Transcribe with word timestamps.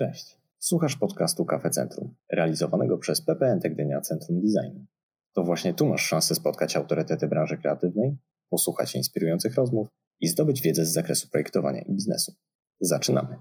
Cześć. 0.00 0.36
Słuchasz 0.58 0.96
podcastu 0.96 1.44
Kafe 1.44 1.70
Centrum, 1.70 2.14
realizowanego 2.32 2.98
przez 2.98 3.22
PPN 3.22 3.58
Gdynia 3.58 4.00
Centrum 4.00 4.40
Designu. 4.40 4.86
To 5.34 5.44
właśnie 5.44 5.74
tu 5.74 5.86
masz 5.86 6.06
szansę 6.06 6.34
spotkać 6.34 6.76
autorytety 6.76 7.28
branży 7.28 7.58
kreatywnej, 7.58 8.16
posłuchać 8.50 8.94
inspirujących 8.94 9.54
rozmów 9.54 9.88
i 10.20 10.28
zdobyć 10.28 10.62
wiedzę 10.62 10.86
z 10.86 10.92
zakresu 10.92 11.28
projektowania 11.28 11.80
i 11.80 11.92
biznesu. 11.92 12.34
Zaczynamy. 12.80 13.36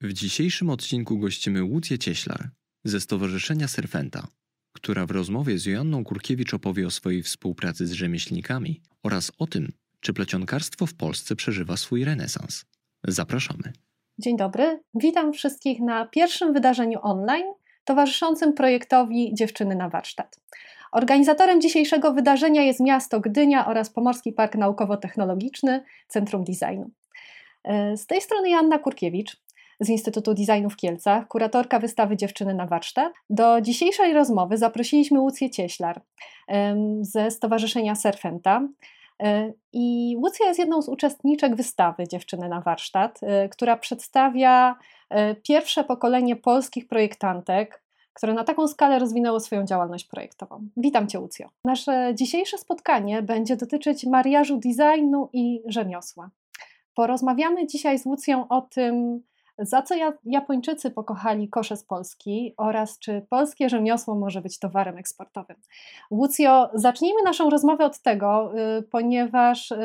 W 0.00 0.12
dzisiejszym 0.12 0.70
odcinku 0.70 1.18
gościmy 1.18 1.64
Łucję 1.64 1.98
Cieślar 1.98 2.50
ze 2.84 3.00
Stowarzyszenia 3.00 3.68
Serfenta, 3.68 4.28
która 4.72 5.06
w 5.06 5.10
rozmowie 5.10 5.58
z 5.58 5.66
Joanną 5.66 6.04
Kurkiewicz 6.04 6.54
opowie 6.54 6.86
o 6.86 6.90
swojej 6.90 7.22
współpracy 7.22 7.86
z 7.86 7.92
rzemieślnikami 7.92 8.82
oraz 9.02 9.32
o 9.38 9.46
tym, 9.46 9.72
czy 10.00 10.12
plecionkarstwo 10.12 10.86
w 10.86 10.94
Polsce 10.94 11.36
przeżywa 11.36 11.76
swój 11.76 12.04
renesans. 12.04 12.64
Zapraszamy. 13.04 13.72
Dzień 14.20 14.36
dobry. 14.36 14.80
Witam 14.94 15.32
wszystkich 15.32 15.80
na 15.80 16.06
pierwszym 16.06 16.52
wydarzeniu 16.52 16.98
online 17.02 17.46
towarzyszącym 17.84 18.52
projektowi 18.52 19.34
Dziewczyny 19.34 19.76
na 19.76 19.88
warsztat. 19.88 20.40
Organizatorem 20.92 21.60
dzisiejszego 21.60 22.12
wydarzenia 22.12 22.62
jest 22.62 22.80
miasto 22.80 23.20
Gdynia 23.20 23.66
oraz 23.66 23.90
Pomorski 23.90 24.32
Park 24.32 24.54
Naukowo-Technologiczny 24.54 25.80
Centrum 26.08 26.44
Designu. 26.44 26.90
E, 27.64 27.96
z 27.96 28.06
tej 28.06 28.20
strony 28.20 28.50
Janna 28.50 28.78
Kurkiewicz 28.78 29.36
z 29.80 29.88
Instytutu 29.88 30.34
Designu 30.34 30.70
w 30.70 30.76
Kielcach, 30.76 31.28
kuratorka 31.28 31.78
wystawy 31.78 32.16
Dziewczyny 32.16 32.54
na 32.54 32.66
warsztat. 32.66 33.12
Do 33.30 33.60
dzisiejszej 33.60 34.14
rozmowy 34.14 34.56
zaprosiliśmy 34.56 35.20
Łucję 35.20 35.50
Cieślar 35.50 36.00
ze 37.00 37.30
Stowarzyszenia 37.30 37.94
Serfenta, 37.94 38.62
I 39.72 40.16
Łucja 40.18 40.46
jest 40.46 40.58
jedną 40.58 40.82
z 40.82 40.88
uczestniczek 40.88 41.54
wystawy 41.56 42.08
Dziewczyny 42.08 42.48
na 42.48 42.60
warsztat, 42.60 43.20
e, 43.22 43.48
która 43.48 43.76
przedstawia 43.76 44.76
e, 45.10 45.34
pierwsze 45.34 45.84
pokolenie 45.84 46.36
polskich 46.36 46.88
projektantek, 46.88 47.82
które 48.12 48.34
na 48.34 48.44
taką 48.44 48.68
skalę 48.68 48.98
rozwinęło 48.98 49.40
swoją 49.40 49.64
działalność 49.64 50.04
projektową. 50.04 50.68
Witam 50.76 51.06
Cię, 51.06 51.20
Łucjo. 51.20 51.48
Nasze 51.64 52.12
dzisiejsze 52.14 52.58
spotkanie 52.58 53.22
będzie 53.22 53.56
dotyczyć 53.56 54.06
mariażu 54.06 54.58
designu 54.58 55.28
i 55.32 55.62
rzemiosła. 55.66 56.30
Porozmawiamy 56.94 57.66
dzisiaj 57.66 57.98
z 57.98 58.06
Łucją 58.06 58.48
o 58.48 58.60
tym, 58.60 59.22
za 59.60 59.82
co 59.82 59.94
Japończycy 60.24 60.90
pokochali 60.90 61.48
kosze 61.48 61.76
z 61.76 61.84
Polski 61.84 62.54
oraz 62.56 62.98
czy 62.98 63.26
polskie 63.30 63.68
rzemiosło 63.68 64.14
może 64.14 64.40
być 64.40 64.58
towarem 64.58 64.98
eksportowym. 64.98 65.56
Łucjo, 66.10 66.70
zacznijmy 66.74 67.22
naszą 67.22 67.50
rozmowę 67.50 67.84
od 67.84 67.98
tego, 67.98 68.52
y, 68.78 68.82
ponieważ 68.82 69.70
y, 69.70 69.76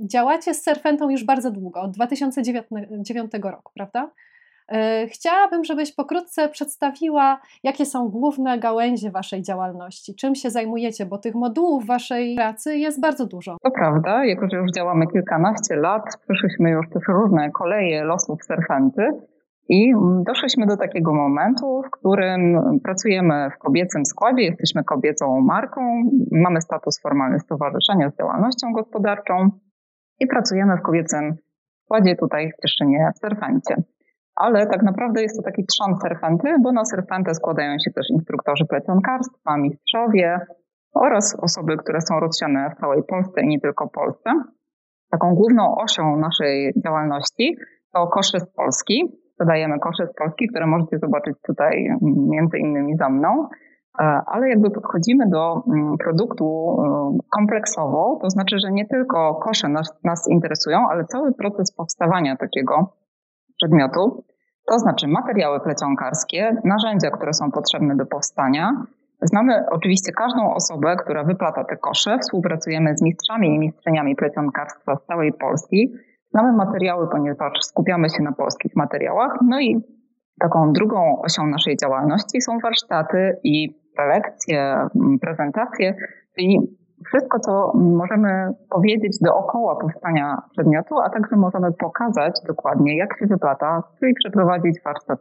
działacie 0.00 0.54
z 0.54 0.62
Serfentą 0.62 1.10
już 1.10 1.24
bardzo 1.24 1.50
długo, 1.50 1.80
od 1.80 1.90
2009 1.90 3.32
roku, 3.42 3.72
prawda? 3.74 4.10
E, 4.72 5.06
chciałabym, 5.06 5.64
żebyś 5.64 5.94
pokrótce 5.94 6.48
przedstawiła, 6.48 7.40
jakie 7.62 7.86
są 7.86 8.08
główne 8.08 8.58
gałęzie 8.58 9.10
Waszej 9.10 9.42
działalności, 9.42 10.14
czym 10.14 10.34
się 10.34 10.50
zajmujecie, 10.50 11.06
bo 11.06 11.18
tych 11.18 11.34
modułów 11.34 11.86
Waszej 11.86 12.36
pracy 12.36 12.76
jest 12.76 13.00
bardzo 13.00 13.26
dużo. 13.26 13.56
To 13.62 13.70
prawda, 13.70 14.24
jako 14.24 14.46
że 14.52 14.56
już 14.56 14.70
działamy 14.76 15.06
kilkanaście 15.06 15.76
lat, 15.76 16.02
przeszliśmy 16.28 16.70
już 16.70 16.88
też 16.88 17.02
różne 17.08 17.50
koleje 17.50 18.04
losów 18.04 18.44
surfenty 18.44 19.02
i 19.68 19.92
doszliśmy 20.26 20.66
do 20.66 20.76
takiego 20.76 21.14
momentu, 21.14 21.82
w 21.86 21.90
którym 21.90 22.60
pracujemy 22.84 23.48
w 23.56 23.58
kobiecym 23.58 24.06
składzie, 24.06 24.42
jesteśmy 24.42 24.84
kobiecą 24.84 25.40
marką, 25.40 25.80
mamy 26.32 26.60
status 26.60 27.00
formalny 27.00 27.38
stowarzyszenia 27.40 28.10
z 28.10 28.18
działalnością 28.18 28.72
gospodarczą 28.72 29.48
i 30.20 30.26
pracujemy 30.26 30.76
w 30.76 30.82
kobiecym 30.82 31.36
składzie 31.84 32.16
tutaj 32.16 32.50
w 32.52 32.62
Cieszynie 32.62 33.10
w 33.14 33.18
Serfencie 33.18 33.76
ale 34.36 34.66
tak 34.66 34.82
naprawdę 34.82 35.22
jest 35.22 35.36
to 35.36 35.42
taki 35.42 35.64
trzon 35.66 35.96
serfenty, 35.96 36.48
bo 36.62 36.72
na 36.72 36.84
serfentę 36.84 37.34
składają 37.34 37.78
się 37.84 37.90
też 37.90 38.10
instruktorzy 38.10 38.64
plecionkarstwa, 38.64 39.56
mistrzowie 39.56 40.40
oraz 40.94 41.38
osoby, 41.42 41.76
które 41.76 42.00
są 42.00 42.20
rozsiane 42.20 42.70
w 42.70 42.80
całej 42.80 43.02
Polsce 43.02 43.40
i 43.40 43.48
nie 43.48 43.60
tylko 43.60 43.88
Polsce. 43.88 44.30
Taką 45.10 45.34
główną 45.34 45.74
osią 45.76 46.16
naszej 46.16 46.72
działalności 46.84 47.56
to 47.92 48.06
kosze 48.06 48.40
z 48.40 48.46
Polski. 48.46 49.18
Sprzedajemy 49.34 49.78
kosze 49.78 50.06
z 50.06 50.14
Polski, 50.14 50.48
które 50.48 50.66
możecie 50.66 50.98
zobaczyć 50.98 51.36
tutaj 51.46 51.88
między 52.16 52.58
innymi 52.58 52.96
za 52.96 53.08
mną, 53.08 53.48
e, 54.00 54.20
ale 54.26 54.48
jakby 54.48 54.70
podchodzimy 54.70 55.28
do 55.28 55.62
mm, 55.66 55.96
produktu 55.98 56.76
e, 56.82 57.18
kompleksowo, 57.30 58.18
to 58.22 58.30
znaczy, 58.30 58.58
że 58.58 58.72
nie 58.72 58.86
tylko 58.86 59.34
kosze 59.34 59.68
nas, 59.68 59.94
nas 60.04 60.28
interesują, 60.30 60.78
ale 60.90 61.04
cały 61.04 61.34
proces 61.34 61.72
powstawania 61.72 62.36
takiego 62.36 62.92
przedmiotu, 63.56 64.24
to 64.70 64.78
znaczy 64.78 65.08
materiały 65.08 65.60
plecionkarskie, 65.60 66.56
narzędzia, 66.64 67.10
które 67.10 67.32
są 67.32 67.50
potrzebne 67.50 67.96
do 67.96 68.06
powstania. 68.06 68.72
Znamy 69.22 69.64
oczywiście 69.70 70.12
każdą 70.12 70.54
osobę, 70.54 70.96
która 70.96 71.24
wyplata 71.24 71.64
te 71.64 71.76
kosze. 71.76 72.18
Współpracujemy 72.18 72.96
z 72.96 73.02
mistrzami 73.02 73.54
i 73.54 73.58
mistrzyniami 73.58 74.16
plecionkarstwa 74.16 74.96
z 74.96 75.06
całej 75.06 75.32
Polski. 75.32 75.92
Znamy 76.30 76.52
materiały, 76.52 77.08
ponieważ 77.08 77.52
skupiamy 77.60 78.10
się 78.10 78.22
na 78.22 78.32
polskich 78.32 78.76
materiałach. 78.76 79.38
No 79.48 79.60
i 79.60 79.80
taką 80.40 80.72
drugą 80.72 81.22
osią 81.22 81.46
naszej 81.46 81.76
działalności 81.76 82.40
są 82.40 82.58
warsztaty 82.58 83.36
i 83.44 83.80
prelekcje, 83.96 84.88
prezentacje, 85.20 85.94
czyli 86.38 86.76
wszystko, 87.04 87.40
co 87.40 87.72
możemy 87.74 88.54
powiedzieć 88.70 89.18
dookoła 89.20 89.76
powstania 89.76 90.42
przedmiotu, 90.50 90.98
a 90.98 91.10
także 91.10 91.36
możemy 91.36 91.72
pokazać 91.72 92.40
dokładnie, 92.46 92.96
jak 92.96 93.18
się 93.18 93.26
wyplata, 93.26 93.82
czyli 94.00 94.14
przeprowadzić 94.14 94.82
warsztat 94.84 95.18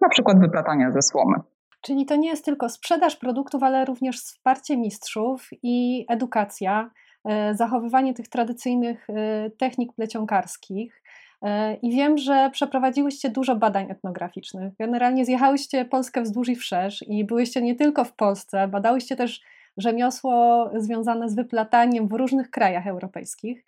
na 0.00 0.08
przykład 0.08 0.40
wyplatania 0.40 0.90
ze 0.90 1.02
słomy. 1.02 1.36
Czyli 1.80 2.06
to 2.06 2.16
nie 2.16 2.28
jest 2.28 2.44
tylko 2.44 2.68
sprzedaż 2.68 3.16
produktów, 3.16 3.62
ale 3.62 3.84
również 3.84 4.16
wsparcie 4.16 4.76
mistrzów 4.76 5.48
i 5.62 6.06
edukacja, 6.08 6.90
e, 7.24 7.54
zachowywanie 7.54 8.14
tych 8.14 8.28
tradycyjnych 8.28 9.10
e, 9.10 9.50
technik 9.50 9.92
plecionkarskich. 9.92 11.02
E, 11.42 11.74
I 11.74 11.90
wiem, 11.90 12.18
że 12.18 12.50
przeprowadziłyście 12.52 13.30
dużo 13.30 13.56
badań 13.56 13.90
etnograficznych. 13.90 14.72
Generalnie 14.78 15.24
zjechałyście 15.24 15.84
Polskę 15.84 16.22
wzdłuż 16.22 16.48
i 16.48 16.56
wszerz 16.56 17.04
i 17.08 17.24
byłyście 17.24 17.62
nie 17.62 17.74
tylko 17.74 18.04
w 18.04 18.12
Polsce, 18.12 18.68
badałyście 18.68 19.16
też 19.16 19.42
rzemiosło 19.76 20.70
związane 20.76 21.28
z 21.28 21.34
wyplataniem 21.34 22.08
w 22.08 22.12
różnych 22.12 22.50
krajach 22.50 22.86
europejskich. 22.86 23.64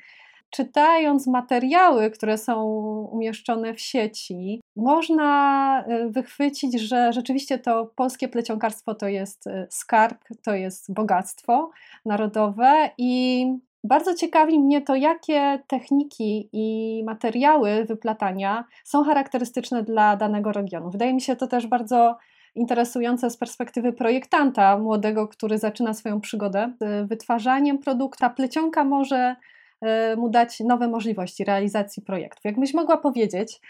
Czytając 0.50 1.26
materiały, 1.26 2.10
które 2.10 2.38
są 2.38 2.64
umieszczone 3.12 3.74
w 3.74 3.80
sieci, 3.80 4.60
można 4.76 5.84
e, 5.84 6.08
wychwycić, 6.08 6.80
że 6.80 7.12
rzeczywiście 7.12 7.58
to 7.58 7.92
polskie 7.96 8.28
plecionkarstwo 8.28 8.94
to 8.94 9.08
jest 9.08 9.46
e, 9.46 9.66
skarb, 9.70 10.24
to 10.44 10.54
jest 10.54 10.94
bogactwo 10.94 11.70
narodowe 12.04 12.90
i 12.98 13.46
bardzo 13.84 14.14
ciekawi 14.14 14.58
mnie 14.58 14.82
to, 14.82 14.94
jakie 14.94 15.58
techniki 15.66 16.48
i 16.52 17.02
materiały 17.04 17.84
wyplatania 17.84 18.64
są 18.84 19.04
charakterystyczne 19.04 19.82
dla 19.82 20.16
danego 20.16 20.52
regionu. 20.52 20.90
Wydaje 20.90 21.14
mi 21.14 21.20
się 21.20 21.36
to 21.36 21.46
też 21.46 21.66
bardzo 21.66 22.16
interesujące 22.56 23.30
z 23.30 23.36
perspektywy 23.36 23.92
projektanta 23.92 24.78
młodego, 24.78 25.28
który 25.28 25.58
zaczyna 25.58 25.94
swoją 25.94 26.20
przygodę 26.20 26.72
z 26.80 27.08
wytwarzaniem 27.08 27.78
produktu. 27.78 28.18
Ta 28.20 28.30
plecionka 28.30 28.84
może 28.84 29.36
e, 29.80 30.16
mu 30.16 30.28
dać 30.28 30.60
nowe 30.60 30.88
możliwości 30.88 31.44
realizacji 31.44 32.02
projektów. 32.02 32.44
Jakbyś 32.44 32.74
mogła 32.74 32.96
powiedzieć, 32.96 33.60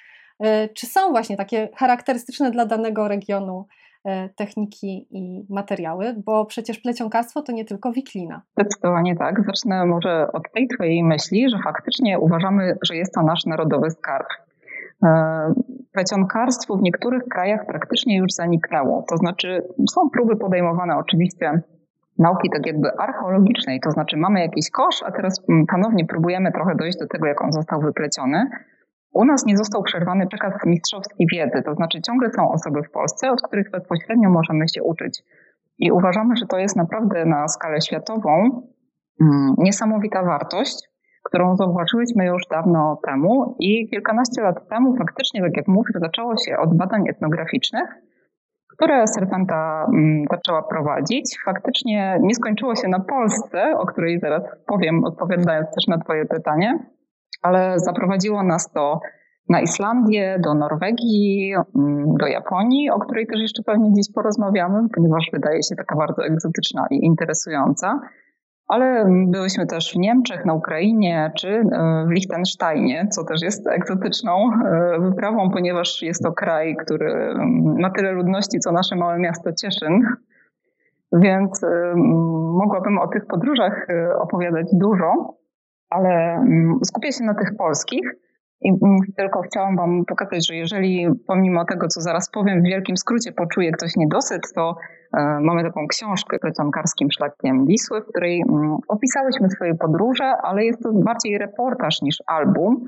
e, 0.40 0.68
czy 0.68 0.86
są 0.86 1.10
właśnie 1.10 1.36
takie 1.36 1.68
charakterystyczne 1.76 2.50
dla 2.50 2.66
danego 2.66 3.08
regionu 3.08 3.66
e, 4.04 4.28
techniki 4.28 5.06
i 5.10 5.46
materiały, 5.50 6.14
bo 6.24 6.44
przecież 6.44 6.78
plecionkarstwo 6.78 7.42
to 7.42 7.52
nie 7.52 7.64
tylko 7.64 7.92
wiklina. 7.92 8.42
Zdecydowanie 8.58 9.16
tak. 9.16 9.44
Zacznę 9.46 9.86
może 9.86 10.32
od 10.32 10.52
tej 10.54 10.68
Twojej 10.68 11.04
myśli, 11.04 11.50
że 11.50 11.58
faktycznie 11.64 12.18
uważamy, 12.18 12.78
że 12.82 12.96
jest 12.96 13.14
to 13.14 13.22
nasz 13.22 13.44
narodowy 13.46 13.90
skarb. 13.90 14.26
Plecionkarstwo 15.92 16.76
w 16.76 16.82
niektórych 16.82 17.22
krajach 17.24 17.66
praktycznie 17.66 18.18
już 18.18 18.32
zaniknęło. 18.32 19.04
To 19.08 19.16
znaczy 19.16 19.62
są 19.90 20.10
próby 20.10 20.36
podejmowane 20.36 20.96
oczywiście 20.96 21.62
nauki 22.18 22.50
tak 22.50 22.66
jakby 22.66 22.88
archeologicznej, 22.98 23.80
to 23.80 23.90
znaczy 23.90 24.16
mamy 24.16 24.40
jakiś 24.40 24.70
kosz, 24.70 25.02
a 25.02 25.12
teraz 25.12 25.40
mm, 25.48 25.66
ponownie 25.66 26.06
próbujemy 26.06 26.52
trochę 26.52 26.74
dojść 26.74 26.98
do 26.98 27.06
tego, 27.06 27.26
jak 27.26 27.42
on 27.42 27.52
został 27.52 27.80
wypleciony. 27.80 28.50
U 29.12 29.24
nas 29.24 29.46
nie 29.46 29.56
został 29.56 29.82
przerwany 29.82 30.26
przekaz 30.26 30.52
mistrzowskiej 30.66 31.26
wiedzy, 31.32 31.62
to 31.64 31.74
znaczy 31.74 32.00
ciągle 32.00 32.30
są 32.30 32.50
osoby 32.50 32.82
w 32.82 32.90
Polsce, 32.90 33.30
od 33.30 33.42
których 33.42 33.70
bezpośrednio 33.70 34.30
możemy 34.30 34.68
się 34.68 34.82
uczyć. 34.82 35.22
I 35.78 35.92
uważamy, 35.92 36.36
że 36.36 36.46
to 36.46 36.58
jest 36.58 36.76
naprawdę 36.76 37.24
na 37.24 37.48
skalę 37.48 37.80
światową 37.80 38.62
mm, 39.20 39.54
niesamowita 39.58 40.22
wartość, 40.22 40.88
którą 41.26 41.56
zauważyliśmy 41.56 42.26
już 42.26 42.42
dawno 42.50 42.98
temu 43.06 43.56
i 43.58 43.88
kilkanaście 43.90 44.42
lat 44.42 44.68
temu 44.68 44.96
faktycznie, 44.96 45.40
tak 45.42 45.56
jak 45.56 45.68
mówię, 45.68 45.92
zaczęło 45.94 46.34
się 46.36 46.58
od 46.58 46.76
badań 46.76 47.08
etnograficznych, 47.08 47.88
które 48.76 49.06
Serpenta 49.06 49.86
mm, 49.94 50.24
zaczęła 50.30 50.62
prowadzić. 50.62 51.36
Faktycznie 51.44 52.18
nie 52.22 52.34
skończyło 52.34 52.74
się 52.76 52.88
na 52.88 53.00
Polsce, 53.00 53.78
o 53.78 53.86
której 53.86 54.20
zaraz 54.20 54.42
powiem, 54.66 55.04
odpowiadając 55.04 55.66
też 55.66 55.86
na 55.88 55.98
Twoje 55.98 56.24
pytanie, 56.26 56.78
ale 57.42 57.78
zaprowadziło 57.78 58.42
nas 58.42 58.72
do 58.74 58.98
na 59.48 59.60
Islandię, 59.60 60.38
do 60.44 60.54
Norwegii, 60.54 61.54
mm, 61.54 62.14
do 62.20 62.26
Japonii, 62.26 62.90
o 62.90 62.98
której 62.98 63.26
też 63.26 63.40
jeszcze 63.40 63.62
pewnie 63.62 63.92
dziś 63.92 64.12
porozmawiamy, 64.14 64.88
ponieważ 64.94 65.30
wydaje 65.32 65.62
się 65.62 65.76
taka 65.76 65.96
bardzo 65.96 66.24
egzotyczna 66.24 66.86
i 66.90 67.04
interesująca. 67.04 68.00
Ale 68.68 69.06
byłyśmy 69.26 69.66
też 69.66 69.92
w 69.92 69.98
Niemczech, 69.98 70.44
na 70.44 70.54
Ukrainie 70.54 71.32
czy 71.36 71.48
e, 71.48 72.04
w 72.06 72.10
Liechtensteinie, 72.10 73.08
co 73.10 73.24
też 73.24 73.42
jest 73.42 73.66
egzotyczną 73.66 74.50
e, 74.52 75.00
wyprawą, 75.00 75.50
ponieważ 75.50 76.02
jest 76.02 76.22
to 76.22 76.32
kraj, 76.32 76.76
który 76.76 77.34
ma 77.78 77.90
tyle 77.90 78.12
ludności, 78.12 78.58
co 78.58 78.72
nasze 78.72 78.96
małe 78.96 79.18
miasto 79.18 79.52
Cieszyn. 79.52 80.00
Więc 81.12 81.64
e, 81.64 81.94
mogłabym 82.58 82.98
o 82.98 83.08
tych 83.08 83.26
podróżach 83.26 83.86
opowiadać 84.18 84.66
dużo, 84.72 85.34
ale 85.90 86.44
skupię 86.84 87.12
się 87.12 87.24
na 87.24 87.34
tych 87.34 87.56
polskich. 87.58 88.14
I 88.60 88.72
tylko 89.16 89.40
chciałam 89.42 89.76
Wam 89.76 90.04
pokazać, 90.08 90.46
że 90.48 90.54
jeżeli 90.54 91.06
pomimo 91.26 91.64
tego, 91.64 91.88
co 91.88 92.00
zaraz 92.00 92.30
powiem, 92.30 92.62
w 92.62 92.66
wielkim 92.66 92.96
skrócie 92.96 93.32
poczuje 93.32 93.72
ktoś 93.72 93.96
niedosyt, 93.96 94.42
to 94.54 94.76
e, 95.18 95.40
mamy 95.40 95.62
taką 95.62 95.86
książkę 95.86 96.38
plecionkarskim 96.38 97.08
szlakiem 97.10 97.66
Wisły, 97.66 98.00
w 98.00 98.06
której 98.06 98.44
opisałyśmy 98.88 99.50
swoje 99.50 99.74
podróże, 99.74 100.32
ale 100.42 100.64
jest 100.64 100.82
to 100.82 100.92
bardziej 100.92 101.38
reportaż 101.38 102.02
niż 102.02 102.16
album, 102.26 102.84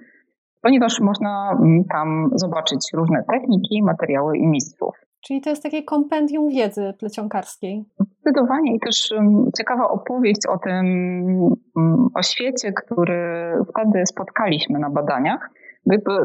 ponieważ 0.63 1.01
można 1.01 1.59
tam 1.93 2.31
zobaczyć 2.35 2.81
różne 2.95 3.25
techniki, 3.33 3.83
materiały 3.83 4.37
i 4.39 4.47
mistrzów. 4.47 5.08
Czyli 5.21 5.41
to 5.41 5.51
jest 5.51 5.63
takie 5.63 5.83
kompendium 5.83 6.49
wiedzy 6.49 6.95
plecionkarskiej. 6.99 7.85
Zdecydowanie 8.21 8.77
i 8.77 8.81
też 8.81 9.13
mm, 9.13 9.51
ciekawa 9.59 9.89
opowieść 9.89 10.47
o 10.49 10.59
tym, 10.59 10.87
o 12.15 12.23
świecie, 12.23 12.73
który 12.73 13.53
wtedy 13.71 14.07
spotkaliśmy 14.07 14.79
na 14.79 14.91
badaniach. 14.91 15.51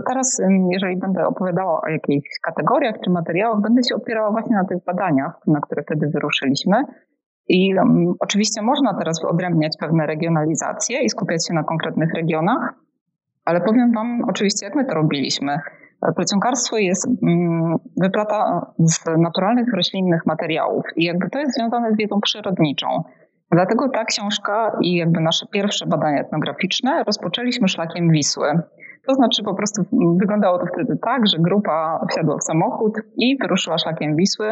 Teraz, 0.07 0.41
jeżeli 0.71 0.97
będę 0.97 1.27
opowiadała 1.27 1.81
o 1.81 1.87
jakichś 1.87 2.39
kategoriach 2.41 2.95
czy 3.03 3.09
materiałach, 3.09 3.61
będę 3.61 3.81
się 3.89 3.95
opierała 3.95 4.31
właśnie 4.31 4.55
na 4.55 4.65
tych 4.65 4.83
badaniach, 4.83 5.33
na 5.47 5.59
które 5.59 5.83
wtedy 5.83 6.07
wyruszyliśmy. 6.07 6.83
I 7.47 7.75
um, 7.75 8.13
oczywiście 8.19 8.61
można 8.61 8.93
teraz 8.99 9.21
wyodrębniać 9.21 9.77
pewne 9.79 10.05
regionalizacje 10.05 11.03
i 11.03 11.09
skupiać 11.09 11.47
się 11.47 11.53
na 11.53 11.63
konkretnych 11.63 12.13
regionach, 12.13 12.73
ale 13.45 13.61
powiem 13.61 13.91
Wam 13.95 14.21
oczywiście, 14.29 14.65
jak 14.65 14.75
my 14.75 14.85
to 14.85 14.93
robiliśmy. 14.93 15.59
Plecionkarstwo 16.15 16.77
jest 16.77 17.07
um, 17.07 17.75
wyplata 18.01 18.71
z 18.79 19.05
naturalnych 19.17 19.73
roślinnych 19.73 20.25
materiałów 20.25 20.83
i 20.95 21.03
jakby 21.03 21.29
to 21.29 21.39
jest 21.39 21.55
związane 21.55 21.93
z 21.93 21.97
wiedzą 21.97 22.21
przyrodniczą. 22.21 22.87
Dlatego 23.51 23.89
ta 23.89 24.05
książka 24.05 24.77
i 24.81 24.95
jakby 24.95 25.21
nasze 25.21 25.45
pierwsze 25.51 25.85
badania 25.85 26.21
etnograficzne 26.21 27.03
rozpoczęliśmy 27.03 27.67
szlakiem 27.67 28.09
Wisły. 28.11 28.47
To 29.07 29.15
znaczy 29.15 29.43
po 29.43 29.53
prostu 29.53 29.81
wyglądało 30.17 30.59
to 30.59 30.65
wtedy 30.65 30.97
tak, 31.01 31.27
że 31.27 31.37
grupa 31.39 32.05
wsiadła 32.09 32.37
w 32.37 32.43
samochód 32.43 32.93
i 33.17 33.37
wyruszyła 33.41 33.77
szlakiem 33.77 34.15
Wisły, 34.15 34.51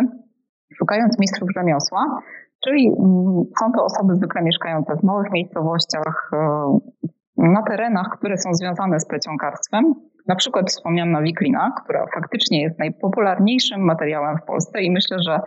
szukając 0.78 1.20
mistrzów 1.20 1.50
rzemiosła, 1.56 2.22
czyli 2.64 2.88
mm, 2.88 3.44
są 3.60 3.72
to 3.78 3.84
osoby 3.84 4.16
zwykle 4.16 4.42
mieszkające 4.42 4.96
w 4.96 5.04
małych 5.04 5.32
miejscowościach, 5.32 6.32
e, 6.34 6.80
na 7.38 7.64
terenach, 7.64 8.10
które 8.18 8.38
są 8.38 8.54
związane 8.54 9.00
z 9.00 9.08
plecionkarstwem. 9.08 9.94
Na 10.28 10.36
przykład 10.36 10.70
wspomniana 10.70 11.22
wiklina, 11.22 11.72
która 11.84 12.06
faktycznie 12.14 12.62
jest 12.62 12.80
najpopularniejszym 12.80 13.82
materiałem 13.82 14.38
w 14.38 14.46
Polsce 14.46 14.82
i 14.82 14.92
myślę, 14.92 15.18
że 15.26 15.40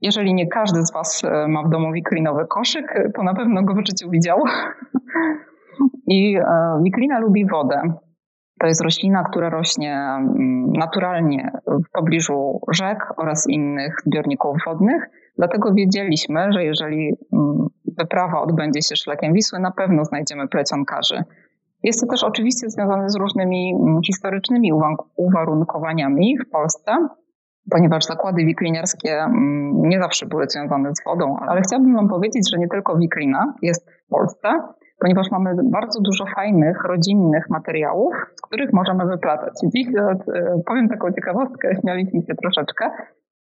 jeżeli 0.00 0.34
nie 0.34 0.46
każdy 0.46 0.86
z 0.86 0.92
Was 0.92 1.24
e, 1.24 1.48
ma 1.48 1.62
w 1.62 1.70
domu 1.70 1.92
wiklinowy 1.92 2.46
koszyk, 2.46 3.12
to 3.16 3.22
na 3.22 3.34
pewno 3.34 3.62
go 3.62 3.74
w 3.74 3.86
życiu 3.86 4.10
widział. 4.10 4.38
I 6.06 6.36
e, 6.36 6.42
wiklina 6.82 7.18
lubi 7.18 7.46
wodę. 7.46 7.82
To 8.60 8.66
jest 8.66 8.82
roślina, 8.82 9.24
która 9.24 9.50
rośnie 9.50 9.94
mm, 9.94 10.72
naturalnie 10.72 11.50
w 11.66 11.90
pobliżu 11.92 12.60
rzek 12.72 12.98
oraz 13.16 13.46
innych 13.48 13.96
zbiorników 14.06 14.56
wodnych. 14.66 15.02
Dlatego 15.38 15.74
wiedzieliśmy, 15.74 16.52
że 16.52 16.64
jeżeli 16.64 17.16
mm, 17.32 17.66
wyprawa 17.98 18.40
odbędzie 18.40 18.82
się 18.82 18.96
szlakiem 18.96 19.32
Wisły, 19.32 19.60
na 19.60 19.70
pewno 19.70 20.04
znajdziemy 20.04 20.48
plecionkarzy. 20.48 21.22
Jest 21.84 22.00
to 22.00 22.06
też 22.06 22.24
oczywiście 22.24 22.70
związane 22.70 23.10
z 23.10 23.16
różnymi 23.16 23.74
mm, 23.74 24.00
historycznymi 24.06 24.72
uwarunkowaniami 25.16 26.38
w 26.38 26.50
Polsce, 26.50 26.92
ponieważ 27.70 28.04
zakłady 28.04 28.44
wikliniarskie 28.44 29.26
nie 29.72 30.00
zawsze 30.00 30.26
były 30.26 30.44
związane 30.48 30.94
z 30.94 31.04
wodą. 31.04 31.36
Ale 31.48 31.60
chciałabym 31.60 31.94
Wam 31.94 32.08
powiedzieć, 32.08 32.50
że 32.52 32.58
nie 32.58 32.68
tylko 32.68 32.96
wiklina 32.96 33.54
jest 33.62 33.90
w 34.06 34.08
Polsce, 34.10 34.48
ponieważ 35.00 35.30
mamy 35.30 35.54
bardzo 35.64 36.00
dużo 36.00 36.24
fajnych, 36.36 36.84
rodzinnych 36.84 37.50
materiałów, 37.50 38.14
z 38.36 38.40
których 38.40 38.72
możemy 38.72 39.06
wyplatać. 39.06 39.52
Dziś 39.74 39.88
e, 39.88 40.16
powiem 40.66 40.88
taką 40.88 41.12
ciekawostkę, 41.12 41.76
śmialiśmy 41.80 42.22
się 42.22 42.34
troszeczkę 42.42 42.90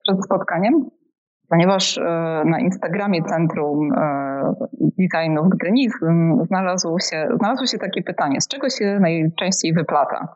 przed 0.02 0.24
spotkaniem, 0.24 0.74
ponieważ 1.54 1.98
e, 1.98 2.02
na 2.44 2.60
Instagramie 2.60 3.22
Centrum 3.22 3.92
e, 3.92 4.54
Designu 4.98 5.42
w 5.44 6.46
znalazło 6.46 7.00
się, 7.00 7.28
znalazło 7.38 7.66
się 7.66 7.78
takie 7.78 8.02
pytanie, 8.02 8.40
z 8.40 8.48
czego 8.48 8.68
się 8.70 8.98
najczęściej 9.00 9.72
wyplata? 9.72 10.28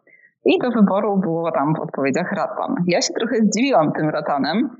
I 0.44 0.58
do 0.58 0.70
wyboru 0.70 1.16
było 1.16 1.52
tam 1.52 1.74
w 1.74 1.80
odpowiedziach 1.80 2.32
ratan. 2.32 2.74
Ja 2.86 3.02
się 3.02 3.14
trochę 3.14 3.36
zdziwiłam 3.36 3.92
tym 3.92 4.08
ratanem, 4.08 4.70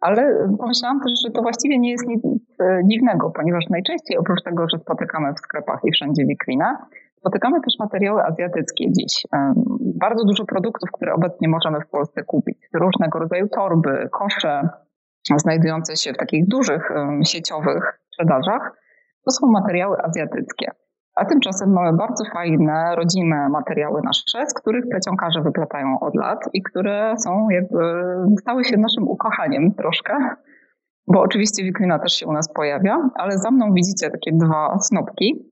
ale 0.00 0.48
pomyślałam 0.58 1.00
też, 1.00 1.12
że 1.24 1.30
to 1.30 1.42
właściwie 1.42 1.78
nie 1.78 1.90
jest 1.90 2.06
nic 2.06 2.24
e, 2.60 2.80
dziwnego, 2.84 3.30
ponieważ 3.30 3.64
najczęściej 3.70 4.18
oprócz 4.18 4.42
tego, 4.42 4.66
że 4.72 4.78
spotykamy 4.78 5.34
w 5.34 5.38
sklepach 5.38 5.80
i 5.84 5.92
wszędzie 5.92 6.26
wiklina, 6.26 6.86
spotykamy 7.16 7.60
też 7.60 7.74
materiały 7.78 8.22
azjatyckie 8.22 8.92
dziś. 8.92 9.26
Bardzo 9.80 10.24
dużo 10.24 10.44
produktów, 10.44 10.90
które 10.92 11.14
obecnie 11.14 11.48
możemy 11.48 11.80
w 11.80 11.90
Polsce 11.90 12.24
kupić. 12.24 12.58
Różnego 12.74 13.18
rodzaju 13.18 13.48
torby, 13.48 14.08
kosze 14.12 14.68
znajdujące 15.36 15.96
się 15.96 16.12
w 16.12 16.16
takich 16.16 16.48
dużych 16.48 16.88
sieciowych 17.24 18.00
sprzedażach. 18.06 18.72
To 19.24 19.30
są 19.30 19.46
materiały 19.46 19.96
azjatyckie. 20.02 20.70
A 21.14 21.24
tymczasem 21.24 21.72
mamy 21.72 21.96
bardzo 21.96 22.24
fajne, 22.34 22.96
rodzime 22.96 23.48
materiały 23.48 24.00
nasze, 24.04 24.46
z 24.46 24.54
których 24.54 24.84
plecionkarze 24.90 25.42
wyplatają 25.42 26.00
od 26.00 26.14
lat 26.14 26.38
i 26.52 26.62
które 26.62 27.14
są 27.18 27.48
jakby, 27.50 27.78
stały 28.40 28.64
się 28.64 28.76
naszym 28.76 29.08
ukochaniem 29.08 29.74
troszkę, 29.74 30.14
bo 31.06 31.20
oczywiście 31.20 31.64
wiklina 31.64 31.98
też 31.98 32.12
się 32.12 32.26
u 32.26 32.32
nas 32.32 32.52
pojawia, 32.52 33.10
ale 33.14 33.38
za 33.38 33.50
mną 33.50 33.74
widzicie 33.74 34.10
takie 34.10 34.30
dwa 34.32 34.78
snopki. 34.78 35.50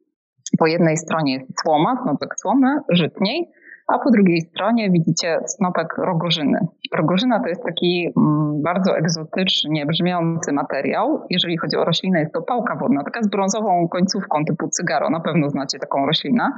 Po 0.59 0.67
jednej 0.67 0.97
stronie 0.97 1.33
jest 1.35 1.61
słoma, 1.63 2.03
snopek 2.03 2.29
słomy, 2.37 2.81
żytniej, 2.91 3.51
a 3.87 3.99
po 3.99 4.11
drugiej 4.11 4.41
stronie 4.41 4.91
widzicie 4.91 5.39
snopek 5.47 5.99
rogorzyny. 5.99 6.59
Rogorzyna 6.95 7.41
to 7.41 7.49
jest 7.49 7.63
taki 7.63 8.13
mm, 8.17 8.63
bardzo 8.63 8.99
egzotycznie 8.99 9.87
brzmiący 9.87 10.53
materiał. 10.53 11.27
Jeżeli 11.31 11.57
chodzi 11.57 11.77
o 11.77 11.85
roślinę, 11.85 12.21
jest 12.21 12.33
to 12.33 12.43
pałka 12.43 12.77
wodna, 12.77 13.05
taka 13.05 13.23
z 13.23 13.29
brązową 13.29 13.89
końcówką 13.89 14.45
typu 14.45 14.69
cygaro. 14.69 15.11
Na 15.11 15.21
pewno 15.21 15.51
znacie 15.51 15.79
taką 15.79 16.07
roślinę. 16.07 16.53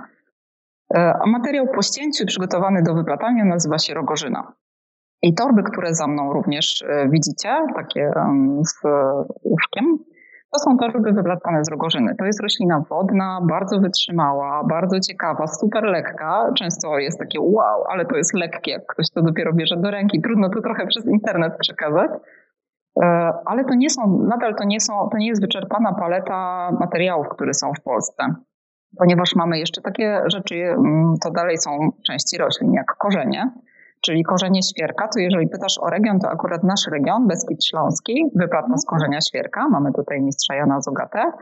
E, 0.94 1.14
a 1.22 1.26
materiał 1.26 1.66
po 1.74 1.82
ścięciu 1.82 2.26
przygotowany 2.26 2.82
do 2.82 2.94
wyplatania 2.94 3.44
nazywa 3.44 3.78
się 3.78 3.94
rogorzyna. 3.94 4.52
I 5.22 5.34
torby, 5.34 5.62
które 5.62 5.94
za 5.94 6.06
mną 6.06 6.32
również 6.32 6.82
e, 6.82 7.08
widzicie, 7.08 7.48
takie 7.76 8.10
z 8.64 8.82
łóżkiem, 9.44 9.97
to 10.52 10.58
są 10.58 10.76
torby 10.76 11.12
wyplatane 11.12 11.64
z 11.64 11.70
rogorzyny. 11.70 12.14
To 12.18 12.24
jest 12.24 12.42
roślina 12.42 12.82
wodna, 12.90 13.40
bardzo 13.48 13.80
wytrzymała, 13.80 14.64
bardzo 14.64 15.00
ciekawa, 15.00 15.46
super 15.46 15.84
lekka. 15.84 16.52
Często 16.58 16.98
jest 16.98 17.18
takie 17.18 17.40
wow, 17.40 17.84
ale 17.88 18.06
to 18.06 18.16
jest 18.16 18.34
lekkie, 18.34 18.70
jak 18.70 18.82
ktoś 18.86 19.10
to 19.10 19.22
dopiero 19.22 19.52
bierze 19.52 19.76
do 19.76 19.90
ręki. 19.90 20.22
Trudno 20.22 20.48
to 20.48 20.60
trochę 20.60 20.86
przez 20.86 21.06
internet 21.06 21.52
przekazać. 21.58 22.10
E, 23.02 23.32
ale 23.46 23.64
to 23.64 23.74
nie 23.74 23.90
są, 23.90 24.18
nadal 24.28 24.54
to 24.54 24.64
nie, 24.64 24.80
są, 24.80 25.08
to 25.12 25.18
nie 25.18 25.28
jest 25.28 25.42
wyczerpana 25.42 25.94
paleta 25.94 26.70
materiałów, 26.80 27.28
które 27.28 27.54
są 27.54 27.72
w 27.80 27.82
Polsce. 27.82 28.24
Ponieważ 28.98 29.36
mamy 29.36 29.58
jeszcze 29.58 29.82
takie 29.82 30.22
rzeczy, 30.26 30.54
mm, 30.54 31.14
to 31.24 31.30
dalej 31.30 31.58
są 31.58 31.70
części 32.06 32.38
roślin, 32.38 32.72
jak 32.72 32.86
korzenie, 32.98 33.50
czyli 34.00 34.22
korzenie 34.24 34.62
świerka, 34.62 35.08
to 35.08 35.20
jeżeli 35.20 35.48
pytasz 35.48 35.78
o 35.80 35.90
region, 35.90 36.20
to 36.20 36.28
akurat 36.30 36.64
nasz 36.64 36.86
region, 36.92 37.26
Beskid 37.26 37.64
Śląski, 37.64 38.24
wypłata 38.34 38.76
z 38.76 38.86
korzenia 38.86 39.18
świerka. 39.28 39.68
Mamy 39.68 39.92
tutaj 39.92 40.20
mistrza 40.20 40.54
Jana 40.54 40.80
Zogatę. 40.80 41.32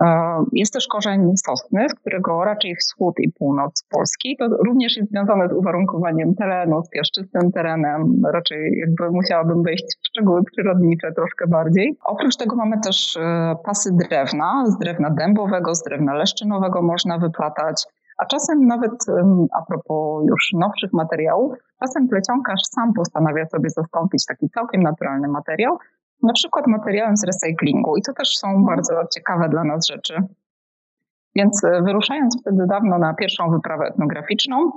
E, 0.00 0.44
jest 0.52 0.72
też 0.72 0.86
korzeń 0.86 1.32
sosny, 1.46 1.88
z 1.88 1.94
którego 1.94 2.44
raczej 2.44 2.76
wschód 2.76 3.14
i 3.18 3.32
północ 3.32 3.84
Polski. 3.90 4.36
To 4.38 4.48
również 4.48 4.96
jest 4.96 5.10
związane 5.10 5.48
z 5.48 5.52
uwarunkowaniem 5.52 6.34
terenu, 6.34 6.82
z 6.82 6.90
piaszczystym 6.90 7.52
terenem. 7.52 8.22
Raczej 8.32 8.78
jakby 8.80 9.10
musiałabym 9.10 9.62
wejść 9.62 9.84
w 9.84 10.06
szczegóły 10.08 10.44
przyrodnicze 10.44 11.12
troszkę 11.12 11.46
bardziej. 11.46 11.96
Oprócz 12.04 12.36
tego 12.36 12.56
mamy 12.56 12.80
też 12.80 13.16
e, 13.16 13.56
pasy 13.64 13.90
drewna, 13.92 14.64
z 14.66 14.78
drewna 14.78 15.10
dębowego, 15.10 15.74
z 15.74 15.82
drewna 15.82 16.14
leszczynowego 16.14 16.82
można 16.82 17.18
wyplatać. 17.18 17.86
A 18.18 18.26
czasem 18.26 18.66
nawet 18.66 19.06
a 19.58 19.62
propos 19.62 20.24
już 20.28 20.52
nowszych 20.52 20.92
materiałów, 20.92 21.52
czasem 21.80 22.08
plecionkarz 22.08 22.60
sam 22.70 22.92
postanawia 22.92 23.46
sobie 23.46 23.70
zastąpić 23.70 24.26
taki 24.26 24.48
całkiem 24.48 24.82
naturalny 24.82 25.28
materiał, 25.28 25.78
na 26.22 26.32
przykład 26.32 26.66
materiałem 26.66 27.16
z 27.16 27.24
recyklingu. 27.24 27.96
I 27.96 28.02
to 28.02 28.12
też 28.12 28.28
są 28.28 28.64
bardzo 28.64 28.94
ciekawe 29.14 29.48
dla 29.48 29.64
nas 29.64 29.86
rzeczy. 29.86 30.14
Więc 31.34 31.64
e, 31.64 31.82
wyruszając 31.82 32.40
wtedy 32.40 32.66
dawno 32.66 32.98
na 32.98 33.14
pierwszą 33.14 33.50
wyprawę 33.50 33.84
etnograficzną, 33.86 34.70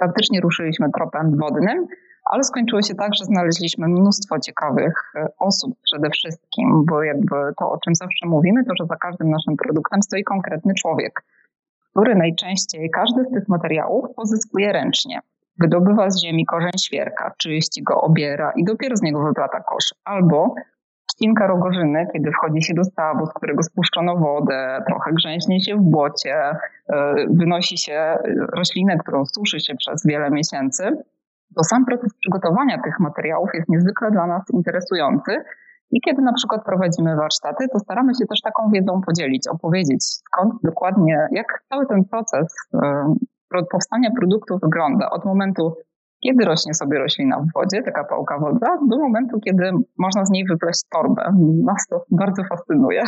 faktycznie 0.00 0.40
ruszyliśmy 0.40 0.90
tropem 0.96 1.36
wodnym, 1.36 1.86
ale 2.24 2.42
skończyło 2.42 2.82
się 2.82 2.94
tak, 2.94 3.14
że 3.14 3.24
znaleźliśmy 3.24 3.88
mnóstwo 3.88 4.38
ciekawych 4.38 5.12
e, 5.14 5.28
osób 5.38 5.74
przede 5.82 6.10
wszystkim, 6.10 6.84
bo 6.90 7.02
jakby 7.02 7.36
to, 7.58 7.70
o 7.70 7.78
czym 7.78 7.94
zawsze 7.94 8.26
mówimy, 8.26 8.64
to 8.64 8.72
że 8.78 8.86
za 8.86 8.96
każdym 8.96 9.30
naszym 9.30 9.56
produktem 9.56 10.02
stoi 10.02 10.24
konkretny 10.24 10.74
człowiek, 10.74 11.22
który 11.98 12.14
najczęściej 12.14 12.90
każdy 12.90 13.24
z 13.24 13.30
tych 13.30 13.48
materiałów 13.48 14.14
pozyskuje 14.16 14.72
ręcznie. 14.72 15.20
Wydobywa 15.60 16.10
z 16.10 16.22
ziemi 16.22 16.46
korzeń 16.46 16.70
świerka, 16.80 17.34
czyści 17.38 17.82
go, 17.82 18.00
obiera 18.00 18.52
i 18.56 18.64
dopiero 18.64 18.96
z 18.96 19.02
niego 19.02 19.24
wyplata 19.24 19.60
kosz. 19.60 19.94
Albo 20.04 20.54
ścinka 21.12 21.46
rogorzyny, 21.46 22.06
kiedy 22.12 22.30
wchodzi 22.30 22.62
się 22.62 22.74
do 22.74 22.84
stawu, 22.84 23.26
z 23.26 23.32
którego 23.32 23.62
spuszczono 23.62 24.16
wodę, 24.16 24.82
trochę 24.86 25.12
grzęźnie 25.12 25.60
się 25.60 25.76
w 25.76 25.80
błocie, 25.80 26.34
e, 26.34 26.56
wynosi 27.30 27.78
się 27.78 28.18
roślinę, 28.56 28.96
którą 28.98 29.24
suszy 29.24 29.60
się 29.60 29.74
przez 29.74 30.06
wiele 30.06 30.30
miesięcy, 30.30 30.84
to 31.56 31.64
sam 31.64 31.84
proces 31.84 32.14
przygotowania 32.20 32.82
tych 32.82 33.00
materiałów 33.00 33.50
jest 33.54 33.68
niezwykle 33.68 34.10
dla 34.10 34.26
nas 34.26 34.42
interesujący. 34.52 35.32
I 35.90 36.00
kiedy 36.00 36.22
na 36.22 36.32
przykład 36.32 36.64
prowadzimy 36.64 37.16
warsztaty, 37.16 37.68
to 37.72 37.78
staramy 37.78 38.14
się 38.14 38.26
też 38.26 38.40
taką 38.40 38.70
wiedzą 38.70 39.00
podzielić, 39.06 39.48
opowiedzieć 39.48 40.04
skąd 40.04 40.54
dokładnie, 40.64 41.28
jak 41.32 41.46
cały 41.68 41.86
ten 41.86 42.04
proces 42.04 42.54
e, 42.74 43.64
powstania 43.70 44.10
produktu 44.18 44.58
wygląda 44.62 45.10
od 45.10 45.24
momentu 45.24 45.74
kiedy 46.20 46.44
rośnie 46.44 46.74
sobie 46.74 46.98
roślina 46.98 47.40
w 47.40 47.52
wodzie, 47.52 47.82
taka 47.82 48.04
pałka 48.04 48.38
wodna, 48.38 48.68
do 48.88 48.98
momentu, 48.98 49.40
kiedy 49.40 49.70
można 49.98 50.24
z 50.24 50.30
niej 50.30 50.44
wypleść 50.44 50.80
torbę. 50.90 51.32
Nas 51.64 51.86
to 51.90 52.04
bardzo 52.10 52.44
fascynuje. 52.44 53.02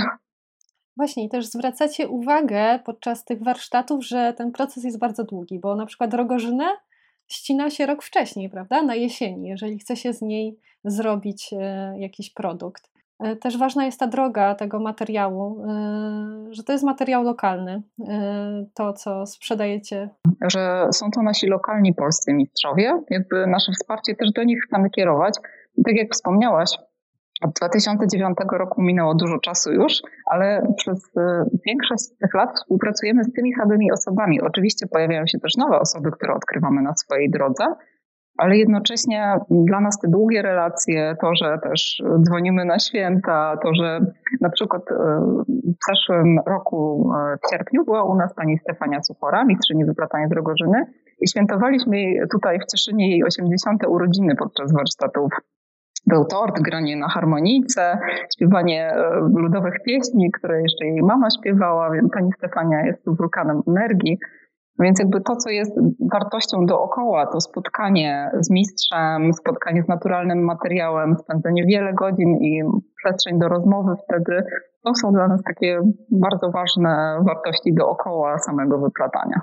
Właśnie, 0.96 1.24
i 1.24 1.28
też 1.28 1.46
zwracacie 1.46 2.08
uwagę 2.08 2.78
podczas 2.84 3.24
tych 3.24 3.44
warsztatów, 3.44 4.06
że 4.06 4.34
ten 4.36 4.52
proces 4.52 4.84
jest 4.84 4.98
bardzo 4.98 5.24
długi, 5.24 5.60
bo 5.60 5.76
na 5.76 5.86
przykład 5.86 6.14
rogorzynę 6.14 6.64
ścina 7.32 7.70
się 7.70 7.86
rok 7.86 8.02
wcześniej, 8.02 8.50
prawda? 8.50 8.82
Na 8.82 8.94
jesieni, 8.94 9.48
jeżeli 9.48 9.78
chce 9.78 9.96
się 9.96 10.12
z 10.12 10.22
niej 10.22 10.58
zrobić 10.84 11.50
e, 11.52 11.94
jakiś 11.98 12.30
produkt. 12.30 12.90
E, 13.18 13.36
też 13.36 13.58
ważna 13.58 13.84
jest 13.84 14.00
ta 14.00 14.06
droga 14.06 14.54
tego 14.54 14.80
materiału, 14.80 15.64
e, 15.64 16.48
że 16.50 16.62
to 16.62 16.72
jest 16.72 16.84
materiał 16.84 17.22
lokalny, 17.22 17.82
to 18.74 18.92
co 18.92 19.26
sprzedajecie. 19.26 20.08
Że 20.52 20.86
są 20.92 21.10
to 21.10 21.22
nasi 21.22 21.46
lokalni 21.46 21.94
polscy 21.94 22.32
mistrzowie, 22.32 23.02
jakby 23.10 23.46
nasze 23.46 23.72
wsparcie 23.72 24.14
też 24.14 24.32
do 24.32 24.44
nich 24.44 24.58
chcemy 24.66 24.90
kierować. 24.90 25.34
I 25.76 25.82
tak 25.82 25.96
jak 25.96 26.12
wspomniałaś, 26.12 26.70
od 27.40 27.50
2009 27.52 28.36
roku 28.52 28.82
minęło 28.82 29.14
dużo 29.14 29.38
czasu 29.38 29.72
już, 29.72 29.92
ale 30.26 30.74
przez 30.76 31.04
y, 31.04 31.20
większość 31.66 32.04
tych 32.20 32.34
lat 32.34 32.50
współpracujemy 32.54 33.24
z 33.24 33.32
tymi 33.32 33.54
samymi 33.54 33.92
osobami. 33.92 34.40
Oczywiście 34.40 34.86
pojawiają 34.86 35.26
się 35.26 35.38
też 35.38 35.56
nowe 35.56 35.78
osoby, 35.78 36.10
które 36.10 36.34
odkrywamy 36.34 36.82
na 36.82 36.94
swojej 36.94 37.30
drodze, 37.30 37.64
ale 38.38 38.56
jednocześnie 38.56 39.34
dla 39.50 39.80
nas 39.80 39.98
te 39.98 40.08
długie 40.08 40.42
relacje, 40.42 41.16
to, 41.20 41.34
że 41.34 41.58
też 41.62 42.02
dzwonimy 42.22 42.64
na 42.64 42.78
święta, 42.78 43.56
to, 43.62 43.74
że 43.74 44.00
na 44.40 44.50
przykład 44.50 44.82
y, 44.90 44.94
w 45.48 45.84
zeszłym 45.90 46.38
roku 46.46 47.10
y, 47.34 47.38
w 47.46 47.50
sierpniu 47.50 47.84
była 47.84 48.04
u 48.04 48.14
nas 48.14 48.34
pani 48.34 48.58
Stefania 48.58 49.02
Suchora, 49.02 49.44
mistrzyni 49.44 49.84
wyplatania 49.84 50.28
z 50.28 50.32
Rogorzyny 50.32 50.86
i 51.20 51.28
świętowaliśmy 51.28 51.96
tutaj 52.32 52.58
w 52.58 52.66
Cieszynie 52.66 53.10
jej 53.10 53.24
80. 53.24 53.86
urodziny 53.86 54.36
podczas 54.36 54.72
warsztatów 54.72 55.30
był 56.10 56.24
tort, 56.24 56.60
granie 56.60 56.96
na 56.96 57.08
harmonijce, 57.08 57.98
śpiewanie 58.36 58.92
e, 58.92 59.20
ludowych 59.34 59.74
pieśni, 59.86 60.30
które 60.32 60.62
jeszcze 60.62 60.84
jej 60.84 61.02
mama 61.02 61.28
śpiewała, 61.38 61.90
więc 61.90 62.12
pani 62.12 62.30
Stefania 62.38 62.86
jest 62.86 63.04
tu 63.04 63.14
wulkanem 63.14 63.62
energii. 63.68 64.18
Więc 64.80 64.98
jakby 64.98 65.20
to, 65.20 65.36
co 65.36 65.50
jest 65.50 65.72
wartością 66.12 66.66
dookoła, 66.66 67.26
to 67.26 67.40
spotkanie 67.40 68.30
z 68.40 68.50
mistrzem, 68.50 69.32
spotkanie 69.32 69.82
z 69.82 69.88
naturalnym 69.88 70.44
materiałem, 70.44 71.16
spędzenie 71.16 71.64
wiele 71.66 71.92
godzin 71.94 72.36
i 72.40 72.62
przestrzeń 72.96 73.38
do 73.38 73.48
rozmowy 73.48 73.94
wtedy, 74.04 74.42
to 74.84 74.94
są 74.94 75.12
dla 75.12 75.28
nas 75.28 75.42
takie 75.42 75.80
bardzo 76.10 76.50
ważne 76.50 77.18
wartości 77.26 77.74
dookoła 77.74 78.38
samego 78.38 78.78
wyplatania. 78.78 79.40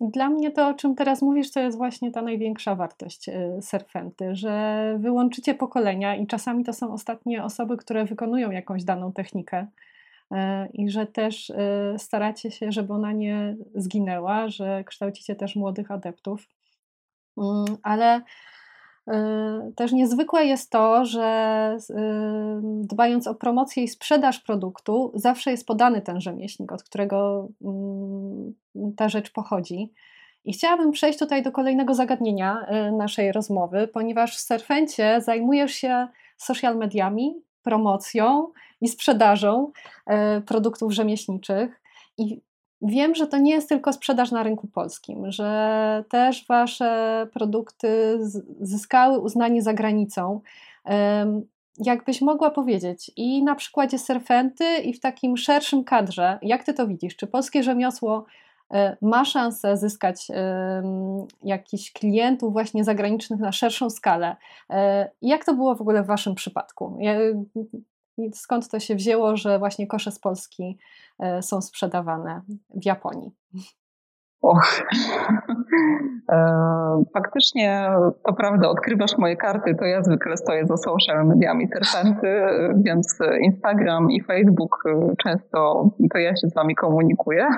Dla 0.00 0.30
mnie 0.30 0.50
to, 0.50 0.68
o 0.68 0.74
czym 0.74 0.94
teraz 0.94 1.22
mówisz, 1.22 1.50
to 1.50 1.60
jest 1.60 1.76
właśnie 1.76 2.10
ta 2.12 2.22
największa 2.22 2.74
wartość 2.74 3.28
y, 3.28 3.32
serfenty, 3.60 4.34
że 4.34 4.96
wyłączycie 5.00 5.54
pokolenia 5.54 6.16
i 6.16 6.26
czasami 6.26 6.64
to 6.64 6.72
są 6.72 6.92
ostatnie 6.92 7.44
osoby, 7.44 7.76
które 7.76 8.04
wykonują 8.04 8.50
jakąś 8.50 8.84
daną 8.84 9.12
technikę 9.12 9.66
y, 10.32 10.36
i 10.72 10.90
że 10.90 11.06
też 11.06 11.50
y, 11.50 11.54
staracie 11.98 12.50
się, 12.50 12.72
żeby 12.72 12.92
ona 12.92 13.12
nie 13.12 13.56
zginęła, 13.74 14.48
że 14.48 14.84
kształcicie 14.84 15.36
też 15.36 15.56
młodych 15.56 15.90
adeptów. 15.90 16.48
Mm, 17.38 17.64
ale 17.82 18.22
też 19.76 19.92
niezwykłe 19.92 20.44
jest 20.44 20.70
to, 20.70 21.04
że 21.04 21.78
y, 21.90 21.94
dbając 22.62 23.26
o 23.26 23.34
promocję 23.34 23.82
i 23.82 23.88
sprzedaż 23.88 24.40
produktu, 24.40 25.12
zawsze 25.14 25.50
jest 25.50 25.66
podany 25.66 26.02
ten 26.02 26.20
rzemieślnik, 26.20 26.72
od 26.72 26.82
którego 26.82 27.48
mm, 27.64 28.54
ta 28.96 29.08
rzecz 29.08 29.32
pochodzi. 29.32 29.92
I 30.44 30.52
chciałabym 30.52 30.92
przejść 30.92 31.18
tutaj 31.18 31.42
do 31.42 31.52
kolejnego 31.52 31.94
zagadnienia 31.94 32.66
y, 32.88 32.92
naszej 32.92 33.32
rozmowy, 33.32 33.88
ponieważ 33.88 34.36
w 34.36 34.40
Serfencie 34.40 35.20
zajmujesz 35.20 35.72
się 35.72 36.08
social 36.36 36.76
mediami, 36.76 37.34
promocją 37.62 38.52
i 38.80 38.88
sprzedażą 38.88 39.72
produktów 40.46 40.92
rzemieślniczych. 40.92 41.82
I 42.18 42.40
Wiem, 42.82 43.14
że 43.14 43.26
to 43.26 43.38
nie 43.38 43.52
jest 43.52 43.68
tylko 43.68 43.92
sprzedaż 43.92 44.30
na 44.30 44.42
rynku 44.42 44.66
polskim, 44.66 45.32
że 45.32 46.04
też 46.08 46.46
Wasze 46.48 47.26
produkty 47.32 48.18
zyskały 48.60 49.18
uznanie 49.18 49.62
za 49.62 49.74
granicą. 49.74 50.40
Jakbyś 51.78 52.20
mogła 52.20 52.50
powiedzieć 52.50 53.10
i 53.16 53.44
na 53.44 53.54
przykładzie 53.54 53.98
Serfenty, 53.98 54.76
i 54.76 54.92
w 54.92 55.00
takim 55.00 55.36
szerszym 55.36 55.84
kadrze, 55.84 56.38
jak 56.42 56.64
Ty 56.64 56.74
to 56.74 56.86
widzisz? 56.86 57.16
Czy 57.16 57.26
polskie 57.26 57.62
rzemiosło 57.62 58.24
e, 58.74 58.96
ma 59.02 59.24
szansę 59.24 59.76
zyskać 59.76 60.28
jakichś 61.42 61.92
klientów 61.92 62.52
właśnie 62.52 62.84
zagranicznych 62.84 63.40
na 63.40 63.52
szerszą 63.52 63.90
skalę? 63.90 64.36
E, 64.70 65.10
jak 65.22 65.44
to 65.44 65.54
było 65.54 65.74
w 65.74 65.80
ogóle 65.80 66.02
w 66.02 66.06
Waszym 66.06 66.34
przypadku? 66.34 66.98
Skąd 68.32 68.68
to 68.68 68.80
się 68.80 68.94
wzięło, 68.94 69.36
że 69.36 69.58
właśnie 69.58 69.86
kosze 69.86 70.10
z 70.10 70.18
Polski 70.18 70.78
e, 71.18 71.42
są 71.42 71.60
sprzedawane 71.60 72.42
w 72.74 72.86
Japonii? 72.86 73.30
Och. 74.42 74.62
E, 76.32 77.04
faktycznie, 77.14 77.90
to 78.26 78.32
prawda, 78.32 78.68
odkrywasz 78.68 79.18
moje 79.18 79.36
karty, 79.36 79.74
to 79.74 79.84
ja 79.84 80.02
zwykle 80.02 80.36
stoję 80.36 80.66
za 80.66 80.76
social 80.76 81.26
mediami 81.26 81.68
serpenty, 81.68 82.46
więc 82.86 83.18
Instagram 83.40 84.10
i 84.10 84.22
Facebook 84.22 84.82
e, 84.86 85.14
często 85.24 85.90
to 86.12 86.18
ja 86.18 86.36
się 86.36 86.48
z 86.48 86.54
wami 86.54 86.74
komunikuję. 86.74 87.48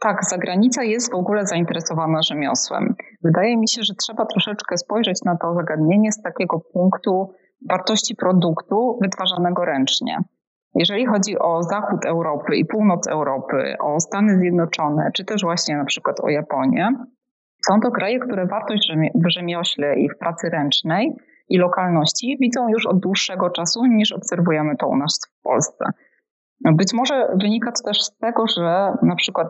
Tak, 0.00 0.24
zagranica 0.24 0.82
jest 0.82 1.12
w 1.12 1.14
ogóle 1.14 1.46
zainteresowana 1.46 2.22
rzemiosłem. 2.22 2.94
Wydaje 3.22 3.56
mi 3.56 3.68
się, 3.68 3.82
że 3.82 3.94
trzeba 3.94 4.26
troszeczkę 4.26 4.78
spojrzeć 4.78 5.22
na 5.24 5.36
to 5.36 5.54
zagadnienie 5.54 6.12
z 6.12 6.22
takiego 6.22 6.60
punktu, 6.72 7.30
wartości 7.70 8.14
produktu 8.16 8.98
wytwarzanego 9.02 9.64
ręcznie. 9.64 10.18
Jeżeli 10.74 11.06
chodzi 11.06 11.38
o 11.38 11.62
zachód 11.62 12.06
Europy 12.06 12.56
i 12.56 12.64
północ 12.64 13.08
Europy, 13.08 13.74
o 13.80 14.00
Stany 14.00 14.38
Zjednoczone, 14.38 15.10
czy 15.14 15.24
też 15.24 15.42
właśnie 15.42 15.76
na 15.76 15.84
przykład 15.84 16.20
o 16.20 16.28
Japonię, 16.28 16.88
są 17.66 17.80
to 17.80 17.90
kraje, 17.90 18.18
które 18.18 18.46
wartość 18.46 18.92
w 19.14 19.30
rzemiośle 19.30 19.96
i 19.96 20.08
w 20.08 20.18
pracy 20.18 20.48
ręcznej 20.50 21.16
i 21.48 21.58
lokalności 21.58 22.36
widzą 22.40 22.68
już 22.68 22.86
od 22.86 23.00
dłuższego 23.00 23.50
czasu 23.50 23.86
niż 23.86 24.12
obserwujemy 24.12 24.76
to 24.76 24.88
u 24.88 24.96
nas 24.96 25.20
w 25.38 25.42
Polsce. 25.42 25.84
Być 26.64 26.92
może 26.94 27.28
wynika 27.40 27.72
to 27.72 27.84
też 27.84 28.02
z 28.02 28.16
tego, 28.16 28.46
że 28.56 28.92
na 29.02 29.16
przykład 29.16 29.48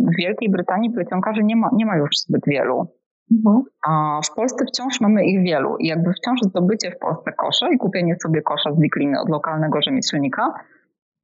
w 0.00 0.16
Wielkiej 0.18 0.50
Brytanii 0.50 0.90
plecionkarzy 0.90 1.44
nie 1.44 1.56
ma, 1.56 1.70
nie 1.72 1.86
ma 1.86 1.96
już 1.96 2.10
zbyt 2.16 2.42
wielu. 2.46 2.86
Mhm. 3.32 3.62
A 3.88 4.20
w 4.24 4.34
Polsce 4.34 4.64
wciąż 4.66 5.00
mamy 5.00 5.24
ich 5.24 5.42
wielu 5.42 5.76
i 5.76 5.86
jakby 5.86 6.12
wciąż 6.12 6.40
zdobycie 6.42 6.90
w 6.90 6.98
Polsce 6.98 7.32
kosza 7.32 7.68
i 7.68 7.78
kupienie 7.78 8.16
sobie 8.22 8.42
kosza 8.42 8.72
z 8.72 8.80
wikliny 8.80 9.20
od 9.20 9.28
lokalnego 9.28 9.82
rzemieślnika 9.82 10.54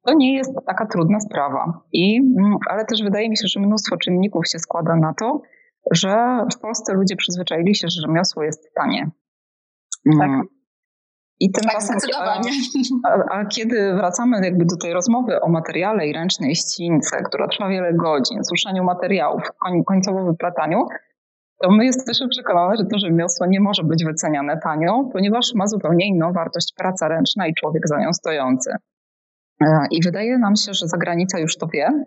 to 0.07 0.15
nie 0.15 0.37
jest 0.37 0.53
taka 0.67 0.87
trudna 0.87 1.21
sprawa. 1.21 1.81
I, 1.93 2.21
mm, 2.39 2.57
ale 2.71 2.85
też 2.85 3.03
wydaje 3.03 3.31
mi 3.31 3.37
się, 3.37 3.49
że 3.49 3.61
mnóstwo 3.61 3.97
czynników 3.97 4.49
się 4.49 4.59
składa 4.59 4.97
na 4.97 5.15
to, 5.15 5.43
że 5.93 6.39
w 6.57 6.61
Polsce 6.61 6.95
ludzie 6.95 7.17
przyzwyczaili 7.17 7.75
się, 7.75 7.89
że 7.89 8.01
rzemiosło 8.07 8.43
jest 8.43 8.75
tanie. 8.75 9.11
Mm. 10.07 10.19
Tak. 10.19 10.49
I 11.41 11.53
tymczasem, 11.53 11.97
tak, 12.01 12.21
a, 13.05 13.35
a, 13.35 13.45
kiedy 13.45 13.95
wracamy 13.95 14.41
jakby 14.45 14.65
do 14.65 14.77
tej 14.77 14.93
rozmowy 14.93 15.41
o 15.41 15.49
materiale 15.49 16.07
i 16.07 16.13
ręcznej 16.13 16.55
ścince, 16.55 17.23
która 17.23 17.49
trwa 17.49 17.69
wiele 17.69 17.95
godzin, 17.95 18.45
suszeniu 18.45 18.85
materiałów, 18.85 19.43
końcowo 19.87 20.25
wyplataniu, 20.25 20.87
to 21.65 21.71
my 21.71 21.85
jesteśmy 21.85 22.29
przekonane, 22.29 22.77
że 22.77 22.85
to 22.85 22.99
rzemiosło 22.99 23.47
nie 23.47 23.61
może 23.61 23.85
być 23.85 24.05
wyceniane 24.05 24.61
tanio, 24.63 25.11
ponieważ 25.13 25.45
ma 25.55 25.67
zupełnie 25.67 26.07
inną 26.07 26.33
wartość 26.33 26.75
praca 26.77 27.09
ręczna 27.09 27.47
i 27.47 27.55
człowiek 27.55 27.89
za 27.89 27.99
nią 27.99 28.13
stojący. 28.13 28.71
E, 29.61 29.67
I 29.91 30.03
wydaje 30.05 30.39
nam 30.39 30.57
się, 30.57 30.75
że 30.75 30.87
zagranica 30.87 31.39
już 31.39 31.57
to 31.57 31.67
wie, 31.67 32.05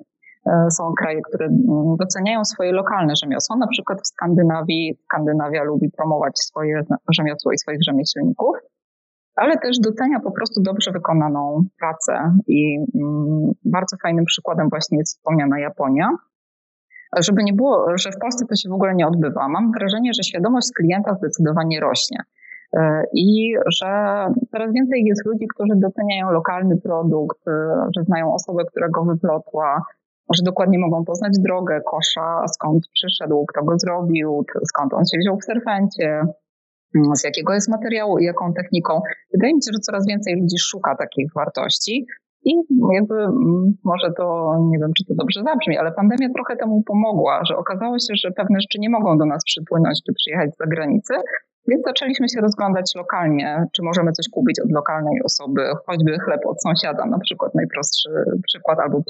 E, 0.48 0.72
są 0.72 0.94
kraje, 0.94 1.22
które 1.22 1.46
mm, 1.46 1.96
doceniają 2.00 2.46
swoje 2.46 2.72
lokalne 2.72 3.14
rzemiosło. 3.24 3.58
Na 3.58 3.68
przykład 3.68 4.02
w 4.02 4.08
Skandynawii, 4.08 4.98
Skandynawia 5.06 5.64
lubi 5.64 5.92
promować 5.92 6.40
swoje 6.40 6.84
rzemiosło 7.18 7.52
i 7.52 7.58
swoich 7.58 7.84
rzemieślników, 7.88 8.56
ale 9.36 9.58
też 9.58 9.80
docenia 9.80 10.20
po 10.20 10.32
prostu 10.32 10.62
dobrze 10.62 10.92
wykonaną 10.92 11.64
pracę. 11.80 12.38
I 12.48 12.78
mm, 12.96 13.52
bardzo 13.66 13.98
fajnym 14.04 14.26
przykładem 14.26 14.70
właśnie 14.70 14.98
jest 14.98 15.18
wspomniana 15.18 15.60
Japonia. 15.60 16.10
Żeby 17.20 17.44
nie 17.44 17.54
było, 17.54 17.98
że 17.98 18.12
w 18.12 18.20
Polsce 18.20 18.46
to 18.46 18.56
się 18.56 18.70
w 18.70 18.74
ogóle 18.74 18.96
nie 18.96 19.08
odbywa. 19.08 19.48
Mam 19.48 19.72
wrażenie, 19.72 20.12
że 20.14 20.24
świadomość 20.24 20.68
klienta 20.78 21.16
zdecydowanie 21.16 21.80
rośnie. 21.80 22.18
E, 22.74 23.04
I 23.14 23.56
że 23.80 23.88
coraz 24.52 24.74
więcej 24.74 25.04
jest 25.06 25.26
ludzi, 25.26 25.48
którzy 25.48 25.74
doceniają 25.76 26.32
lokalny 26.32 26.78
produkt, 26.78 27.48
e, 27.48 27.52
że 27.98 28.04
znają 28.04 28.34
osobę, 28.34 28.64
która 28.66 28.88
go 28.90 29.06
wyplotła, 29.06 29.82
że 30.34 30.44
dokładnie 30.44 30.80
mogą 30.80 31.06
poznać 31.06 31.34
drogę 31.40 31.82
kosza, 31.82 32.46
skąd 32.54 32.84
przyszedł, 32.94 33.46
kto 33.46 33.64
go 33.64 33.80
zrobił, 33.80 34.46
skąd 34.68 34.94
on 34.94 35.06
się 35.06 35.18
wziął 35.18 35.38
w 35.38 35.44
serfencie, 35.44 36.22
mm, 36.96 37.16
z 37.16 37.24
jakiego 37.24 37.54
jest 37.54 37.70
materiału 37.70 38.20
i 38.20 38.26
jaką 38.26 38.54
techniką. 38.54 39.02
Wydaje 39.34 39.54
mi 39.54 39.64
się, 39.64 39.72
że 39.74 39.80
coraz 39.80 40.08
więcej 40.08 40.36
ludzi 40.36 40.58
szuka 40.60 40.96
takich 40.96 41.28
wartości. 41.36 42.06
I 42.44 42.54
jakby 42.94 43.16
mm, 43.16 43.74
może 43.84 44.12
to, 44.18 44.56
nie 44.72 44.80
wiem 44.80 44.92
czy 44.98 45.06
to 45.06 45.14
dobrze 45.16 45.44
zabrzmi, 45.44 45.78
ale 45.78 45.92
pandemia 45.92 46.30
trochę 46.34 46.56
temu 46.56 46.84
pomogła, 46.84 47.42
że 47.46 47.58
okazało 47.58 48.00
się, 48.00 48.14
że 48.24 48.32
pewne 48.32 48.62
rzeczy 48.62 48.80
nie 48.80 48.90
mogą 48.90 49.18
do 49.18 49.26
nas 49.26 49.44
przypłynąć 49.44 50.00
czy 50.06 50.14
przyjechać 50.14 50.54
z 50.54 50.58
zagranicy, 50.58 51.14
więc 51.68 51.84
zaczęliśmy 51.86 52.30
się 52.30 52.42
rozglądać 52.42 52.92
lokalnie, 52.96 53.66
czy 53.76 53.84
możemy 53.84 54.12
coś 54.12 54.26
kupić 54.32 54.60
od 54.60 54.72
lokalnej 54.72 55.22
osoby, 55.26 55.62
choćby 55.86 56.20
chleb 56.20 56.42
od 56.46 56.62
sąsiada, 56.62 57.06
na 57.06 57.20
przykład 57.20 57.56
najprostszy 57.56 58.10
przykład, 58.48 58.80
albo 58.80 59.02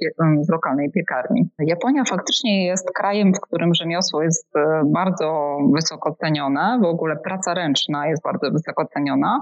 z 0.42 0.50
lokalnej 0.50 0.92
piekarni. 0.92 1.50
Japonia 1.60 2.04
faktycznie 2.10 2.66
jest 2.66 2.92
krajem, 2.92 3.34
w 3.34 3.42
którym 3.42 3.74
rzemiosło 3.74 4.24
jest 4.24 4.56
e, 4.56 4.82
bardzo 4.86 5.58
wysoko 5.76 6.16
cenione, 6.16 6.80
w 6.82 6.86
ogóle 6.86 7.16
praca 7.24 7.54
ręczna 7.54 8.08
jest 8.08 8.24
bardzo 8.24 8.52
wysoko 8.52 8.86
ceniona. 8.86 9.42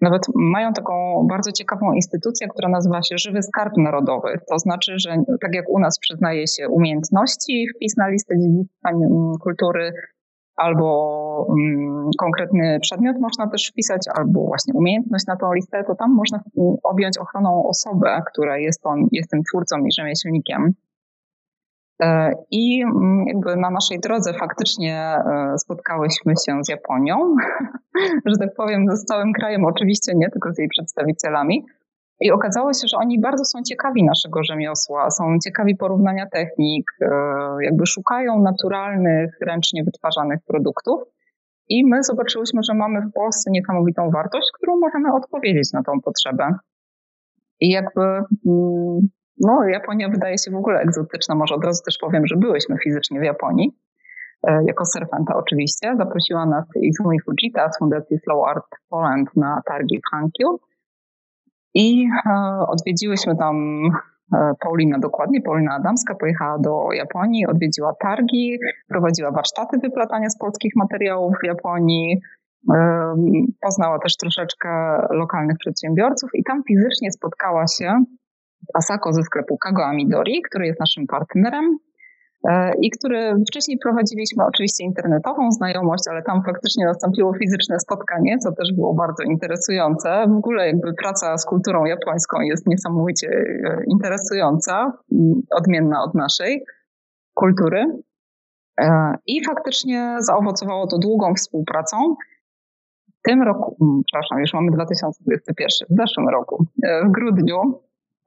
Nawet 0.00 0.22
mają 0.34 0.72
taką 0.72 1.26
bardzo 1.30 1.52
ciekawą 1.52 1.92
instytucję, 1.92 2.48
która 2.48 2.68
nazywa 2.68 3.02
się 3.02 3.18
Żywy 3.18 3.42
Skarb 3.42 3.72
Narodowy. 3.76 4.40
To 4.50 4.58
znaczy, 4.58 4.92
że 4.96 5.10
tak 5.40 5.54
jak 5.54 5.68
u 5.68 5.78
nas 5.78 5.98
przyznaje 5.98 6.46
się 6.46 6.68
umiejętności, 6.68 7.66
wpis 7.76 7.96
na 7.96 8.08
listę 8.08 8.34
dziedzictwa 8.38 8.90
kultury, 9.42 9.92
albo 10.56 11.46
konkretny 12.18 12.78
przedmiot 12.80 13.16
można 13.20 13.50
też 13.50 13.68
wpisać, 13.72 14.02
albo 14.14 14.46
właśnie 14.46 14.74
umiejętność 14.74 15.26
na 15.26 15.36
tą 15.36 15.52
listę, 15.52 15.84
to 15.84 15.94
tam 15.94 16.14
można 16.14 16.40
objąć 16.82 17.18
ochroną 17.18 17.64
osobę, 17.68 18.22
która 18.32 18.58
jest, 18.58 18.86
on, 18.86 19.06
jest 19.12 19.30
tym 19.30 19.42
twórcą 19.42 19.76
i 19.78 19.92
rzemieślnikiem. 19.92 20.74
E, 22.00 22.32
I 22.50 22.82
mm, 22.82 23.24
jakby 23.26 23.56
na 23.56 23.70
naszej 23.70 24.00
drodze 24.00 24.34
faktycznie 24.34 24.96
e, 24.96 25.58
spotkałyśmy 25.58 26.34
się 26.46 26.64
z 26.64 26.68
Japonią, 26.68 27.36
że 28.26 28.36
tak 28.40 28.54
powiem, 28.56 28.86
z 28.96 29.04
całym 29.04 29.32
krajem, 29.32 29.64
oczywiście 29.64 30.12
nie 30.16 30.30
tylko 30.30 30.52
z 30.52 30.58
jej 30.58 30.68
przedstawicielami, 30.68 31.66
i 32.20 32.30
okazało 32.30 32.72
się, 32.72 32.88
że 32.88 32.96
oni 32.96 33.20
bardzo 33.20 33.44
są 33.44 33.62
ciekawi 33.62 34.04
naszego 34.04 34.44
rzemiosła, 34.44 35.10
są 35.10 35.38
ciekawi 35.44 35.76
porównania 35.76 36.26
technik, 36.26 36.90
e, 37.00 37.06
jakby 37.62 37.86
szukają 37.86 38.42
naturalnych, 38.42 39.38
ręcznie 39.46 39.84
wytwarzanych 39.84 40.40
produktów. 40.46 41.00
I 41.68 41.86
my 41.86 42.02
zobaczyłyśmy, 42.02 42.62
że 42.62 42.74
mamy 42.74 43.00
w 43.00 43.12
Polsce 43.12 43.50
niesamowitą 43.50 44.10
wartość, 44.10 44.46
którą 44.54 44.80
możemy 44.80 45.14
odpowiedzieć 45.14 45.72
na 45.72 45.82
tą 45.82 45.92
potrzebę. 46.00 46.54
I 47.60 47.70
jakby, 47.70 48.02
mm, 48.46 49.08
no, 49.40 49.64
Japonia 49.64 50.08
wydaje 50.08 50.38
się 50.38 50.50
w 50.50 50.56
ogóle 50.56 50.80
egzotyczna. 50.80 51.34
Może 51.34 51.54
od 51.54 51.64
razu 51.64 51.82
też 51.84 51.98
powiem, 52.00 52.26
że 52.26 52.36
byłyśmy 52.36 52.76
fizycznie 52.84 53.20
w 53.20 53.22
Japonii, 53.22 53.78
e, 54.48 54.64
jako 54.64 54.84
surfenta 54.84 55.36
oczywiście. 55.36 55.96
Zaprosiła 55.96 56.46
nas 56.46 56.64
Izumi 56.76 57.20
Fujita 57.20 57.72
z 57.72 57.78
Fundacji 57.78 58.18
Slow 58.18 58.48
Art 58.48 58.66
Poland 58.88 59.36
na 59.36 59.62
targi 59.66 59.98
w 59.98 60.10
Hankyu. 60.10 60.60
I 61.74 62.08
e, 62.26 62.32
odwiedziłyśmy 62.68 63.36
tam 63.36 63.56
e, 64.34 64.52
Paulina 64.60 64.98
dokładnie, 64.98 65.40
Paulina 65.42 65.74
Adamska 65.74 66.14
pojechała 66.14 66.58
do 66.58 66.92
Japonii, 66.92 67.46
odwiedziła 67.46 67.94
targi, 68.00 68.58
prowadziła 68.88 69.30
warsztaty 69.30 69.78
wyplatania 69.78 70.30
z 70.30 70.38
polskich 70.38 70.72
materiałów 70.76 71.34
w 71.42 71.46
Japonii, 71.46 72.20
poznała 73.60 73.98
też 73.98 74.16
troszeczkę 74.16 74.68
lokalnych 75.10 75.56
przedsiębiorców 75.58 76.30
i 76.34 76.44
tam 76.44 76.62
fizycznie 76.68 77.12
spotkała 77.12 77.64
się 77.66 78.04
Asako 78.74 79.12
ze 79.12 79.22
sklepu 79.22 79.58
Kago 79.58 79.84
Amidori, 79.84 80.42
który 80.42 80.66
jest 80.66 80.80
naszym 80.80 81.06
partnerem 81.06 81.78
E, 82.48 82.72
i 82.80 82.90
który 82.90 83.34
wcześniej 83.48 83.78
prowadziliśmy 83.78 84.44
oczywiście 84.44 84.84
internetową 84.84 85.50
znajomość, 85.52 86.04
ale 86.10 86.22
tam 86.22 86.42
faktycznie 86.46 86.84
nastąpiło 86.84 87.34
fizyczne 87.34 87.80
spotkanie, 87.80 88.38
co 88.38 88.52
też 88.52 88.72
było 88.76 88.94
bardzo 88.94 89.22
interesujące. 89.22 90.24
W 90.28 90.36
ogóle 90.36 90.66
jakby 90.66 90.94
praca 90.94 91.38
z 91.38 91.44
kulturą 91.44 91.84
japońską 91.84 92.40
jest 92.40 92.66
niesamowicie 92.66 93.28
e, 93.28 93.82
interesująca, 93.86 94.92
odmienna 95.50 96.02
od 96.02 96.14
naszej 96.14 96.64
kultury. 97.34 97.84
E, 98.80 99.14
I 99.26 99.44
faktycznie 99.44 100.16
zaowocowało 100.18 100.86
to 100.86 100.98
długą 100.98 101.34
współpracą. 101.34 101.96
W 103.18 103.22
tym 103.22 103.42
roku, 103.42 103.76
przepraszam, 104.06 104.38
już 104.38 104.54
mamy 104.54 104.70
2021, 104.70 105.96
w 105.96 106.00
zeszłym 106.00 106.28
roku, 106.28 106.64
w 107.06 107.10
grudniu 107.10 107.80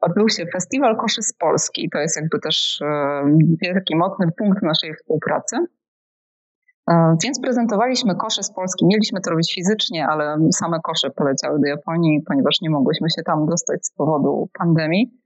odbył 0.04 0.30
się 0.30 0.46
Festiwal 0.54 0.98
Koszy 0.98 1.22
z 1.22 1.34
Polski. 1.34 1.90
To 1.94 2.00
jest 2.00 2.16
jakby 2.22 2.40
też 2.40 2.82
e, 3.62 3.74
taki 3.74 3.96
mocny 3.96 4.28
punkt 4.38 4.64
naszej 4.64 4.94
współpracy. 4.96 5.58
E, 6.92 7.16
więc 7.24 7.42
prezentowaliśmy 7.42 8.16
kosze 8.16 8.44
z 8.44 8.54
Polski. 8.54 8.86
Mieliśmy 8.86 9.22
to 9.22 9.30
robić 9.32 9.54
fizycznie, 9.56 10.08
ale 10.08 10.38
same 10.60 10.80
kosze 10.84 11.10
poleciały 11.10 11.60
do 11.60 11.68
Japonii, 11.68 12.22
ponieważ 12.28 12.62
nie 12.62 12.70
mogłyśmy 12.70 13.08
się 13.10 13.24
tam 13.24 13.46
dostać 13.46 13.86
z 13.86 13.94
powodu 13.94 14.50
pandemii. 14.60 15.24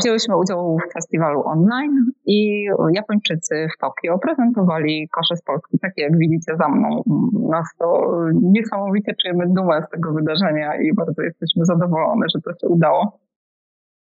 Wzięłyśmy 0.00 0.36
udział 0.36 0.76
w 0.78 0.92
festiwalu 0.92 1.42
online 1.44 1.96
i 2.26 2.66
Japończycy 2.92 3.66
w 3.74 3.80
Tokio 3.80 4.18
prezentowali 4.18 5.08
kosze 5.08 5.36
z 5.36 5.42
Polski, 5.42 5.78
takie 5.78 6.02
jak 6.02 6.18
widzicie 6.18 6.56
za 6.58 6.68
mną. 6.68 7.02
Nas 7.50 7.66
to 7.78 8.10
niesamowicie 8.42 9.14
czujemy 9.22 9.44
dumę 9.48 9.82
z 9.82 9.90
tego 9.90 10.12
wydarzenia 10.12 10.76
i 10.82 10.94
bardzo 10.94 11.22
jesteśmy 11.22 11.64
zadowolone, 11.64 12.26
że 12.34 12.40
to 12.40 12.50
się 12.50 12.68
udało. 12.68 13.20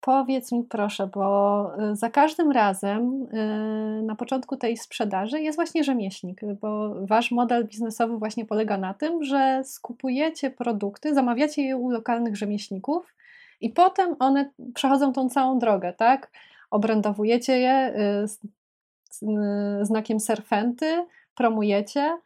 Powiedz 0.02 0.52
mi 0.52 0.64
proszę, 0.64 1.08
bo 1.08 1.72
y, 1.92 1.96
za 1.96 2.10
każdym 2.10 2.52
razem 2.52 3.24
y, 3.24 4.04
na 4.04 4.16
początku 4.16 4.58
tej 4.58 4.78
sprzedaży 4.78 5.42
jest 5.42 5.56
właśnie 5.56 5.84
rzemieślnik, 5.84 6.42
bo 6.62 6.96
wasz 7.06 7.32
model 7.32 7.68
biznesowy 7.68 8.18
właśnie 8.18 8.46
polega 8.46 8.78
na 8.78 8.94
tym, 8.94 9.24
że 9.24 9.62
skupujecie 9.66 10.50
produkty, 10.52 11.14
zamawiacie 11.14 11.62
je 11.62 11.78
u 11.78 11.90
lokalnych 11.90 12.36
rzemieślników 12.36 13.16
i 13.62 13.70
potem 13.70 14.16
one 14.20 14.52
przechodzą 14.74 15.14
tą 15.14 15.30
całą 15.30 15.60
drogę, 15.60 15.94
tak? 15.94 16.32
Obrędowujecie 16.72 17.60
je 17.60 17.94
y, 17.96 19.86
znakiem 19.86 20.20
serfenty, 20.20 21.06
promujecie 21.36 22.18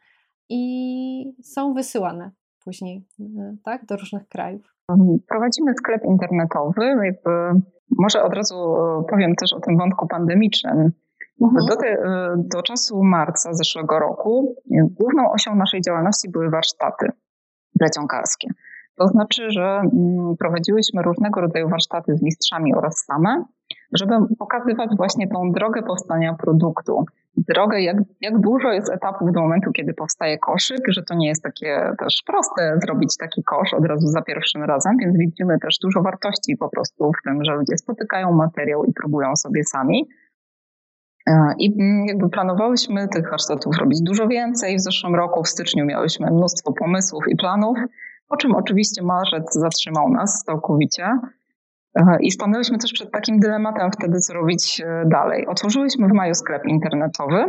i 0.48 1.34
są 1.42 1.74
wysyłane 1.74 2.30
później, 2.64 3.06
tak, 3.64 3.86
do 3.86 3.96
różnych 3.96 4.28
krajów. 4.28 4.74
Prowadzimy 5.28 5.74
sklep 5.74 6.04
internetowy. 6.04 6.84
Jakby 7.04 7.60
może 7.98 8.22
od 8.22 8.34
razu 8.34 8.54
e, 8.54 9.04
powiem 9.10 9.34
też 9.34 9.52
o 9.52 9.60
tym 9.60 9.78
wątku 9.78 10.06
pandemicznym. 10.06 10.92
Mhm. 11.42 11.66
Do, 11.68 11.76
te, 11.76 11.86
e, 11.86 12.34
do 12.36 12.62
czasu 12.62 13.02
marca 13.02 13.54
zeszłego 13.54 13.98
roku 13.98 14.56
główną 15.00 15.32
osią 15.32 15.54
naszej 15.54 15.80
działalności 15.80 16.30
były 16.30 16.50
warsztaty 16.50 17.08
plecionkarskie. 17.78 18.48
To 18.96 19.08
znaczy, 19.08 19.50
że 19.50 19.62
mm, 19.62 20.36
prowadziłyśmy 20.38 21.02
różnego 21.02 21.40
rodzaju 21.40 21.68
warsztaty 21.68 22.16
z 22.16 22.22
mistrzami 22.22 22.74
oraz 22.74 23.04
same, 23.06 23.44
żeby 23.94 24.14
pokazywać 24.38 24.90
właśnie 24.96 25.28
tą 25.28 25.52
drogę 25.52 25.82
powstania 25.82 26.34
produktu. 26.34 27.04
Drogę, 27.36 27.80
jak, 27.80 27.96
jak 28.20 28.40
dużo 28.40 28.72
jest 28.72 28.92
etapów 28.92 29.32
do 29.32 29.40
momentu, 29.40 29.72
kiedy 29.72 29.94
powstaje 29.94 30.38
koszyk, 30.38 30.80
że 30.88 31.02
to 31.02 31.14
nie 31.14 31.28
jest 31.28 31.42
takie 31.42 31.92
też 31.98 32.22
proste 32.26 32.78
zrobić 32.82 33.16
taki 33.16 33.42
kosz 33.42 33.74
od 33.74 33.84
razu 33.84 34.06
za 34.06 34.22
pierwszym 34.22 34.62
razem, 34.62 34.96
więc 35.00 35.18
widzimy 35.18 35.58
też 35.58 35.78
dużo 35.82 36.02
wartości 36.02 36.56
po 36.56 36.68
prostu 36.68 37.12
w 37.20 37.22
tym, 37.24 37.44
że 37.44 37.54
ludzie 37.54 37.76
spotykają 37.76 38.32
materiał 38.32 38.84
i 38.84 38.92
próbują 38.92 39.36
sobie 39.36 39.64
sami. 39.64 40.08
E, 41.26 41.54
I 41.58 41.74
mm, 41.80 42.06
jakby 42.06 42.28
planowałyśmy 42.28 43.08
tych 43.08 43.30
warsztatów 43.30 43.76
robić 43.78 44.00
dużo 44.02 44.28
więcej. 44.28 44.76
W 44.76 44.80
zeszłym 44.80 45.14
roku, 45.14 45.42
w 45.42 45.48
styczniu, 45.48 45.84
miałyśmy 45.84 46.30
mnóstwo 46.30 46.72
pomysłów 46.72 47.24
i 47.28 47.36
planów, 47.36 47.78
po 48.28 48.36
czym 48.36 48.54
oczywiście 48.54 49.02
marzec 49.02 49.54
zatrzymał 49.54 50.10
nas 50.10 50.42
całkowicie. 50.46 51.18
I 52.20 52.30
stanęliśmy 52.30 52.78
też 52.78 52.92
przed 52.92 53.10
takim 53.10 53.40
dylematem 53.40 53.90
wtedy, 53.92 54.18
co 54.18 54.34
robić 54.34 54.80
e, 54.80 55.04
dalej. 55.06 55.46
Otworzyliśmy 55.46 56.08
w 56.08 56.12
maju 56.12 56.34
sklep 56.34 56.64
internetowy, 56.64 57.44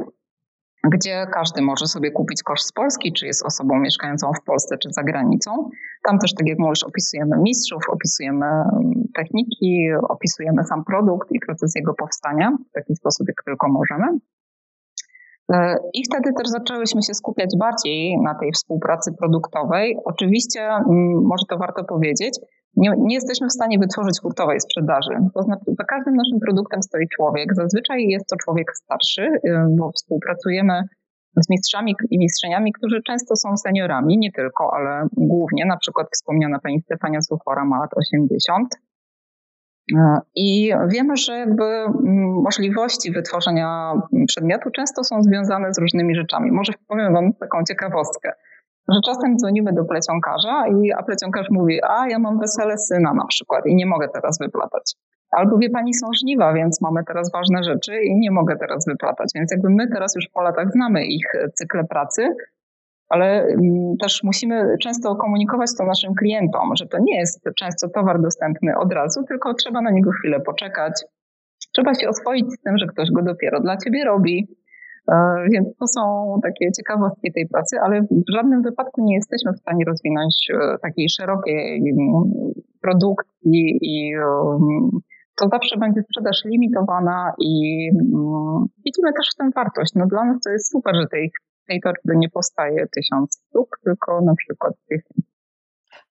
gdzie 0.92 1.28
każdy 1.34 1.62
może 1.62 1.88
sobie 1.88 2.12
kupić 2.12 2.44
kosz 2.44 2.62
z 2.62 2.72
Polski, 2.72 3.14
czy 3.14 3.26
jest 3.26 3.46
osobą 3.46 3.80
mieszkającą 3.80 4.32
w 4.34 4.44
Polsce, 4.46 4.78
czy 4.78 4.90
za 4.92 5.04
granicą. 5.04 5.70
Tam 6.08 6.20
też, 6.20 6.34
tak 6.34 6.48
jak 6.48 6.60
mówisz, 6.60 6.84
opisujemy 6.84 7.38
mistrzów, 7.38 7.84
opisujemy 7.90 8.46
mm, 8.46 8.94
techniki, 9.16 9.88
opisujemy 10.10 10.64
sam 10.64 10.84
produkt 10.86 11.32
i 11.32 11.40
proces 11.40 11.76
jego 11.76 11.94
powstania 11.94 12.58
w 12.70 12.72
taki 12.72 12.96
sposób, 12.96 13.28
jak 13.28 13.44
tylko 13.46 13.68
możemy. 13.70 14.08
E, 15.54 15.78
I 15.94 16.04
wtedy 16.06 16.34
też 16.38 16.48
zaczęłyśmy 16.48 17.02
się 17.04 17.14
skupiać 17.14 17.50
bardziej 17.60 18.18
na 18.22 18.36
tej 18.36 18.52
współpracy 18.52 19.14
produktowej. 19.20 19.98
Oczywiście, 20.06 20.62
mm, 20.62 21.24
może 21.24 21.46
to 21.50 21.58
warto 21.58 21.84
powiedzieć, 21.84 22.40
nie, 22.78 22.94
nie, 22.98 23.16
jesteśmy 23.16 23.48
w 23.48 23.54
stanie 23.54 23.80
wytworzyć 23.80 24.20
hurtowej 24.22 24.60
sprzedaży. 24.60 25.10
To 25.34 25.44
znaczy, 25.44 25.66
za 25.80 25.84
każdym 25.84 26.16
naszym 26.16 26.40
produktem 26.40 26.84
stoi 26.84 27.08
człowiek. 27.16 27.56
Zazwyczaj 27.56 28.04
jest 28.04 28.28
to 28.30 28.36
człowiek 28.44 28.68
starszy, 28.76 29.22
y, 29.22 29.40
bo 29.70 29.92
współpracujemy 29.92 30.84
z 31.44 31.50
mistrzami 31.50 31.96
i 32.12 32.18
mistrzeniami, 32.20 32.74
którzy 32.74 33.02
często 33.08 33.36
są 33.36 33.58
seniorami, 33.58 34.18
nie 34.18 34.32
tylko, 34.32 34.74
ale 34.74 35.08
głównie. 35.18 35.66
Na 35.66 35.78
przykład 35.78 36.08
wspomniana 36.14 36.60
pani 36.60 36.82
Stefania 36.82 37.22
Suchora 37.22 37.66
ma 37.66 37.80
lat 37.80 37.90
80. 37.96 38.76
Y, 39.92 39.96
I 40.36 40.74
wiemy, 40.88 41.18
że 41.18 41.34
jakby 41.34 41.64
mm, 41.64 42.42
możliwości 42.44 43.12
wytworzenia 43.12 43.94
przedmiotu 44.28 44.70
często 44.70 45.04
są 45.04 45.24
związane 45.24 45.74
z 45.74 45.80
różnymi 45.80 46.16
rzeczami. 46.16 46.52
Może 46.52 46.74
powiem 46.88 47.14
Wam 47.14 47.34
taką 47.34 47.64
ciekawostkę 47.64 48.32
że 48.90 49.00
czasem 49.06 49.38
dzwonimy 49.38 49.74
do 49.74 49.86
plecionkarza, 49.86 50.68
i, 50.68 50.92
a 50.92 51.04
plecionkarz 51.04 51.48
mówi, 51.50 51.80
a 51.84 52.08
ja 52.10 52.20
mam 52.20 52.40
wesele 52.40 52.78
syna 52.78 53.14
na 53.14 53.26
przykład 53.26 53.66
i 53.66 53.76
nie 53.76 53.86
mogę 53.86 54.08
teraz 54.14 54.38
wyplatać. 54.40 54.94
Albo 55.32 55.58
wie 55.58 55.70
pani, 55.70 55.94
są 55.94 56.08
żniwa, 56.22 56.54
więc 56.54 56.82
mamy 56.82 57.04
teraz 57.08 57.32
ważne 57.32 57.64
rzeczy 57.64 58.02
i 58.04 58.16
nie 58.16 58.32
mogę 58.32 58.56
teraz 58.58 58.86
wyplatać. 58.86 59.30
Więc 59.36 59.52
jakby 59.52 59.70
my 59.70 59.88
teraz 59.88 60.16
już 60.16 60.28
po 60.34 60.42
latach 60.42 60.72
znamy 60.72 61.06
ich 61.06 61.26
cykle 61.54 61.84
pracy, 61.84 62.36
ale 63.10 63.44
mm, 63.44 63.98
też 64.02 64.24
musimy 64.24 64.78
często 64.82 65.16
komunikować 65.16 65.70
to 65.78 65.86
naszym 65.86 66.16
klientom, 66.16 66.76
że 66.76 66.88
to 66.88 66.98
nie 67.02 67.20
jest 67.20 67.50
często 67.60 67.90
towar 67.90 68.22
dostępny 68.22 68.78
od 68.78 68.94
razu, 68.94 69.24
tylko 69.24 69.54
trzeba 69.54 69.82
na 69.82 69.92
niego 69.92 70.12
chwilę 70.12 70.40
poczekać. 70.40 71.04
Trzeba 71.74 71.94
się 71.94 72.10
oswoić 72.10 72.54
z 72.54 72.62
tym, 72.62 72.78
że 72.78 72.88
ktoś 72.88 73.12
go 73.12 73.22
dopiero 73.22 73.60
dla 73.60 73.78
ciebie 73.78 74.06
robi, 74.06 74.48
E, 74.48 74.65
więc 75.52 75.78
to 75.80 75.88
są 75.88 76.02
takie 76.44 76.72
ciekawostki 76.72 77.34
tej 77.34 77.48
pracy, 77.48 77.78
ale 77.84 78.02
w 78.02 78.32
żadnym 78.36 78.62
wypadku 78.62 79.06
nie 79.06 79.16
jesteśmy 79.16 79.54
w 79.54 79.60
stanie 79.60 79.86
rozwinąć 79.86 80.48
e, 80.54 80.78
takiej 80.82 81.10
szerokiej 81.10 81.78
mm, 81.78 82.24
produkcji 82.82 83.78
i 83.82 84.14
mm, 84.16 84.90
to 85.38 85.48
zawsze 85.52 85.78
będzie 85.80 86.02
sprzedaż 86.02 86.42
limitowana 86.46 87.34
i 87.40 87.54
mm, 87.90 88.66
widzimy 88.86 89.14
też 89.14 89.28
w 89.34 89.38
tym 89.38 89.52
wartość. 89.56 89.92
No 89.96 90.06
dla 90.08 90.26
nas 90.26 90.38
to 90.44 90.50
jest 90.50 90.72
super, 90.72 90.96
że 90.96 91.08
tej, 91.08 91.32
tej 91.68 91.82
torby 91.82 92.18
nie 92.18 92.30
powstaje 92.30 92.86
tysiąc 92.96 93.42
sztuk, 93.50 93.80
tylko 93.84 94.22
na 94.22 94.36
przykład 94.36 94.74
dziesięć. 94.92 95.35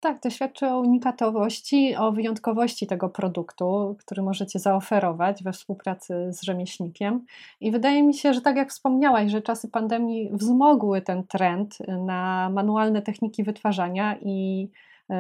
Tak, 0.05 0.21
to 0.21 0.31
świadczy 0.31 0.67
o 0.67 0.81
unikatowości, 0.81 1.97
o 1.97 2.13
wyjątkowości 2.13 2.87
tego 2.87 3.09
produktu, 3.09 3.97
który 3.99 4.23
możecie 4.23 4.59
zaoferować 4.59 5.43
we 5.43 5.53
współpracy 5.53 6.33
z 6.33 6.43
rzemieślnikiem. 6.43 7.25
I 7.61 7.71
wydaje 7.71 8.03
mi 8.03 8.15
się, 8.15 8.35
że 8.35 8.41
tak 8.41 8.57
jak 8.57 8.71
wspomniałaś, 8.71 9.31
że 9.31 9.43
czasy 9.43 9.69
pandemii 9.69 10.31
wzmogły 10.33 11.03
ten 11.03 11.27
trend 11.27 11.79
na 11.89 12.51
manualne 12.53 13.03
techniki 13.03 13.45
wytwarzania 13.45 14.17
i 14.21 14.69
y, 15.11 15.15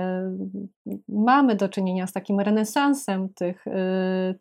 mamy 1.08 1.56
do 1.56 1.68
czynienia 1.68 2.06
z 2.06 2.12
takim 2.12 2.40
renesansem 2.40 3.28
tych 3.28 3.66
y, 3.66 3.70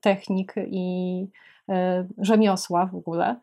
technik 0.02 0.56
i 0.68 1.28
y, 1.70 1.74
rzemiosła 2.18 2.86
w 2.86 2.96
ogóle. 2.96 3.36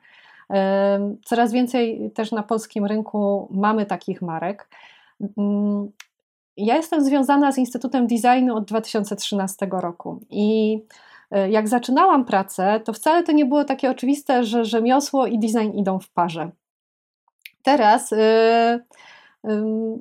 Coraz 1.25 1.53
więcej 1.53 2.11
też 2.11 2.33
na 2.33 2.43
polskim 2.43 2.87
rynku 2.87 3.49
mamy 3.51 3.87
takich 3.87 4.23
marek. 4.23 4.69
Ja 6.57 6.77
jestem 6.77 7.05
związana 7.05 7.53
z 7.53 7.59
Instytutem 7.59 8.07
Designu 8.07 8.57
od 8.57 8.65
2013 8.65 9.69
roku 9.71 10.21
i 10.31 10.79
e, 11.31 11.51
jak 11.51 11.69
zaczynałam 11.69 12.25
pracę, 12.25 12.81
to 12.85 12.93
wcale 12.93 13.23
to 13.23 13.33
nie 13.33 13.47
było 13.47 13.65
takie 13.65 13.91
oczywiste, 13.91 14.45
że 14.45 14.65
rzemiosło 14.65 15.27
i 15.27 15.39
design 15.39 15.79
idą 15.79 15.99
w 15.99 16.11
parze. 16.11 16.51
Teraz 17.63 18.11
yy, 18.11 18.19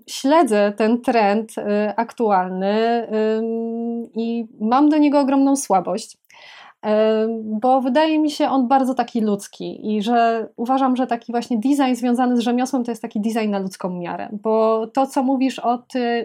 śledzę 0.08 0.74
ten 0.78 1.02
trend 1.02 1.58
yy, 1.58 1.64
aktualny 1.96 3.08
i 4.16 4.48
mam 4.60 4.90
do 4.90 4.98
niego 4.98 5.20
ogromną 5.20 5.56
słabość 5.56 6.18
bo 7.44 7.82
wydaje 7.82 8.20
mi 8.20 8.32
się 8.32 8.50
on 8.50 8.68
bardzo 8.68 8.94
taki 8.94 9.22
ludzki 9.22 9.96
i 9.96 10.02
że 10.02 10.48
uważam, 10.56 10.96
że 10.96 11.08
taki 11.08 11.32
właśnie 11.32 11.58
design 11.58 11.96
związany 11.96 12.38
z 12.38 12.40
rzemiosłem 12.40 12.84
to 12.84 12.92
jest 12.92 13.02
taki 13.02 13.22
design 13.22 13.50
na 13.50 13.60
ludzką 13.60 13.90
miarę, 13.90 14.30
bo 14.32 14.88
to, 14.88 15.08
co 15.08 15.24
mówisz 15.24 15.60
o 15.60 15.84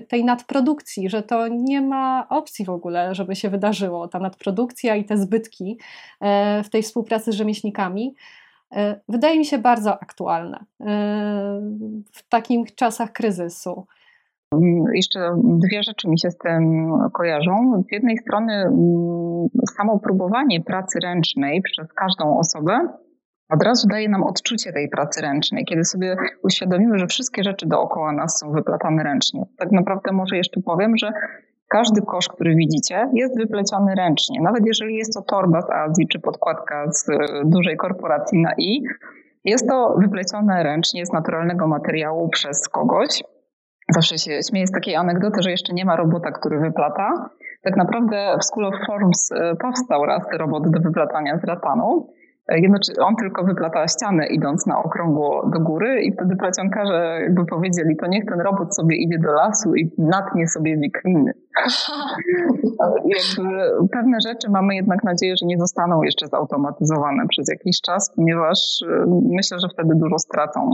tej 0.08 0.24
nadprodukcji, 0.24 1.10
że 1.10 1.22
to 1.22 1.48
nie 1.48 1.80
ma 1.80 2.26
opcji 2.28 2.64
w 2.64 2.70
ogóle, 2.70 3.14
żeby 3.14 3.36
się 3.36 3.50
wydarzyło, 3.50 4.08
ta 4.08 4.18
nadprodukcja 4.18 4.96
i 4.96 5.04
te 5.04 5.18
zbytki 5.18 5.78
e, 6.20 6.62
w 6.62 6.70
tej 6.70 6.82
współpracy 6.82 7.32
z 7.32 7.34
rzemieślnikami, 7.34 8.14
e, 8.72 9.00
wydaje 9.08 9.38
mi 9.38 9.44
się 9.46 9.58
bardzo 9.58 9.92
aktualne 10.02 10.58
e, 10.58 10.64
w 12.12 12.28
takich 12.28 12.74
czasach 12.74 13.12
kryzysu. 13.12 13.86
Jeszcze 14.94 15.36
dwie 15.44 15.82
rzeczy 15.82 16.08
mi 16.08 16.18
się 16.18 16.30
z 16.30 16.38
tym 16.38 16.92
kojarzą. 17.12 17.82
Z 17.88 17.92
jednej 17.92 18.16
strony 18.18 18.52
mm, 18.52 19.48
samo 19.76 19.98
próbowanie 19.98 20.60
pracy 20.60 20.98
ręcznej 21.02 21.62
przez 21.62 21.92
każdą 21.92 22.38
osobę 22.38 22.88
od 23.50 23.62
razu 23.62 23.88
daje 23.88 24.08
nam 24.08 24.22
odczucie 24.22 24.72
tej 24.72 24.88
pracy 24.88 25.20
ręcznej, 25.20 25.64
kiedy 25.64 25.84
sobie 25.84 26.16
uświadomimy, 26.42 26.98
że 26.98 27.06
wszystkie 27.06 27.42
rzeczy 27.42 27.66
dookoła 27.66 28.12
nas 28.12 28.38
są 28.38 28.52
wyplatane 28.52 29.02
ręcznie. 29.02 29.42
Tak 29.58 29.72
naprawdę 29.72 30.12
może 30.12 30.36
jeszcze 30.36 30.60
powiem, 30.60 30.96
że 30.96 31.12
każdy 31.68 32.02
kosz, 32.02 32.28
który 32.28 32.54
widzicie, 32.54 33.10
jest 33.14 33.38
wypleciony 33.38 33.94
ręcznie. 33.94 34.40
Nawet 34.42 34.66
jeżeli 34.66 34.96
jest 34.96 35.14
to 35.14 35.22
torba 35.22 35.62
z 35.62 35.70
Azji 35.70 36.08
czy 36.08 36.20
podkładka 36.20 36.92
z 36.92 37.06
dużej 37.44 37.76
korporacji 37.76 38.42
na 38.42 38.52
i, 38.58 38.82
jest 39.44 39.68
to 39.68 39.96
wyplecione 39.98 40.62
ręcznie 40.62 41.06
z 41.06 41.12
naturalnego 41.12 41.66
materiału 41.66 42.28
przez 42.28 42.68
kogoś. 42.68 43.22
Zawsze 43.94 44.18
się 44.18 44.42
śmieję 44.48 44.66
z 44.66 44.70
takiej 44.70 44.96
anegdoty, 44.96 45.42
że 45.42 45.50
jeszcze 45.50 45.72
nie 45.74 45.84
ma 45.84 45.96
robota, 45.96 46.30
który 46.32 46.58
wyplata. 46.60 47.30
Tak 47.62 47.76
naprawdę 47.76 48.36
w 48.40 48.44
School 48.44 48.66
of 48.66 48.74
Forms 48.86 49.32
e, 49.32 49.56
powstał 49.56 50.04
raz 50.04 50.22
robot 50.38 50.70
do 50.70 50.80
wyplatania 50.80 51.38
z 51.38 51.44
ratanu. 51.44 52.08
E, 52.48 52.56
on 53.00 53.16
tylko 53.16 53.44
wyplata 53.44 53.88
ścianę 53.88 54.26
idąc 54.26 54.66
na 54.66 54.78
okrągło 54.82 55.50
do 55.52 55.60
góry 55.60 56.02
i 56.02 56.12
wtedy 56.12 56.36
plecionkarze 56.36 57.18
jakby 57.22 57.46
powiedzieli, 57.46 57.96
to 57.96 58.06
niech 58.06 58.24
ten 58.24 58.40
robot 58.40 58.76
sobie 58.76 58.96
idzie 58.96 59.18
do 59.18 59.32
lasu 59.32 59.74
i 59.74 59.90
natnie 59.98 60.48
sobie 60.48 60.76
wikliny. 60.76 61.32
jakby 63.14 63.88
pewne 63.92 64.18
rzeczy 64.20 64.50
mamy 64.50 64.74
jednak 64.74 65.04
nadzieję, 65.04 65.34
że 65.40 65.46
nie 65.46 65.58
zostaną 65.58 66.02
jeszcze 66.02 66.26
zautomatyzowane 66.26 67.26
przez 67.28 67.48
jakiś 67.48 67.80
czas, 67.80 68.12
ponieważ 68.16 68.58
e, 68.82 69.04
myślę, 69.30 69.58
że 69.58 69.68
wtedy 69.68 69.94
dużo 69.94 70.18
stracą. 70.18 70.70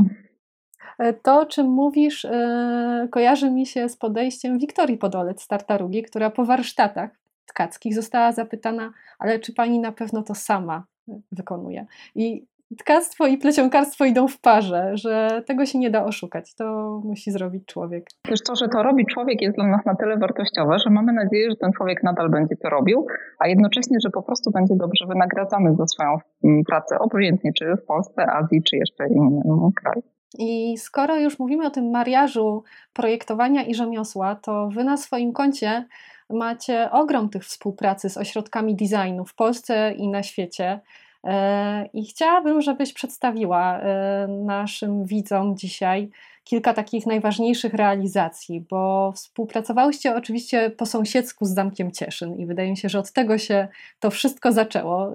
E, 1.01 1.13
to, 1.13 1.41
o 1.41 1.47
czym 1.47 1.67
mówisz, 1.67 2.25
e, 2.25 3.09
kojarzy 3.11 3.51
mi 3.51 3.67
się 3.67 3.89
z 3.89 3.97
podejściem 3.97 4.59
Wiktorii 4.59 4.99
Podolec 4.99 5.43
z 5.43 5.49
Tartarugi, 5.49 6.03
która 6.03 6.31
po 6.31 6.45
warsztatach 6.45 7.11
tkackich 7.47 7.95
została 7.95 8.33
zapytana, 8.33 8.93
ale 9.19 9.39
czy 9.39 9.55
pani 9.55 9.79
na 9.79 9.93
pewno 9.93 10.23
to 10.23 10.35
sama 10.35 10.85
wykonuje? 11.33 11.87
I 12.15 12.47
tkactwo 12.79 13.27
i 13.27 13.39
plecionkarstwo 13.39 14.05
idą 14.05 14.29
w 14.29 14.41
parze, 14.41 14.91
że 14.95 15.43
tego 15.47 15.67
się 15.67 15.79
nie 15.79 15.91
da 15.91 16.05
oszukać. 16.05 16.55
To 16.55 17.01
musi 17.05 17.31
zrobić 17.31 17.67
człowiek. 17.67 18.07
Też 18.23 18.43
to, 18.43 18.57
że 18.57 18.69
to 18.69 18.83
robi 18.83 19.07
człowiek 19.07 19.43
jest 19.43 19.57
dla 19.57 19.67
nas 19.67 19.87
na 19.87 19.95
tyle 19.95 20.17
wartościowe, 20.17 20.79
że 20.79 20.91
mamy 20.91 21.13
nadzieję, 21.13 21.51
że 21.51 21.57
ten 21.57 21.73
człowiek 21.73 22.03
nadal 22.03 22.31
będzie 22.31 22.57
to 22.57 22.71
robił, 22.71 23.07
a 23.39 23.49
jednocześnie, 23.49 23.97
że 24.05 24.11
po 24.11 24.23
prostu 24.23 24.51
będzie 24.51 24.75
dobrze 24.77 25.07
wynagradzany 25.07 25.75
za 25.77 25.87
swoją 25.87 26.19
mm, 26.45 26.65
pracę, 26.65 26.99
obojętnie 26.99 27.53
czy 27.53 27.77
w 27.77 27.85
Polsce, 27.85 28.27
Azji, 28.33 28.63
czy 28.63 28.77
jeszcze 28.77 29.09
innym 29.09 29.73
kraju. 29.83 30.03
I 30.39 30.79
skoro 30.79 31.17
już 31.17 31.39
mówimy 31.39 31.67
o 31.67 31.71
tym 31.71 31.91
mariażu 31.91 32.65
projektowania 32.93 33.63
i 33.63 33.75
rzemiosła, 33.75 34.35
to 34.35 34.69
wy 34.69 34.85
na 34.85 34.97
swoim 34.97 35.33
koncie 35.33 35.87
macie 36.31 36.91
ogrom 36.91 37.29
tych 37.29 37.45
współpracy 37.45 38.11
z 38.11 38.17
ośrodkami 38.17 38.77
designu 38.77 39.25
w 39.25 39.35
Polsce 39.35 39.93
i 39.93 40.09
na 40.09 40.23
świecie. 40.23 40.81
E, 41.25 41.87
I 41.93 42.07
chciałabym, 42.07 42.63
żebyś 42.63 42.93
przedstawiła 42.93 43.79
e, 43.79 44.27
naszym 44.29 45.05
widzom 45.05 45.57
dzisiaj 45.57 46.11
kilka 46.51 46.75
takich 46.75 47.07
najważniejszych 47.07 47.75
realizacji, 47.75 48.67
bo 48.71 49.13
współpracowałyście 49.13 50.15
oczywiście 50.15 50.71
po 50.71 50.87
sąsiedzku 50.87 51.45
z 51.45 51.55
Zamkiem 51.55 51.91
Cieszyn 51.91 52.35
i 52.37 52.47
wydaje 52.47 52.71
mi 52.71 52.77
się, 52.77 52.89
że 52.89 52.99
od 52.99 53.13
tego 53.13 53.39
się 53.39 53.69
to 54.01 54.11
wszystko 54.11 54.53
zaczęło, 54.53 55.13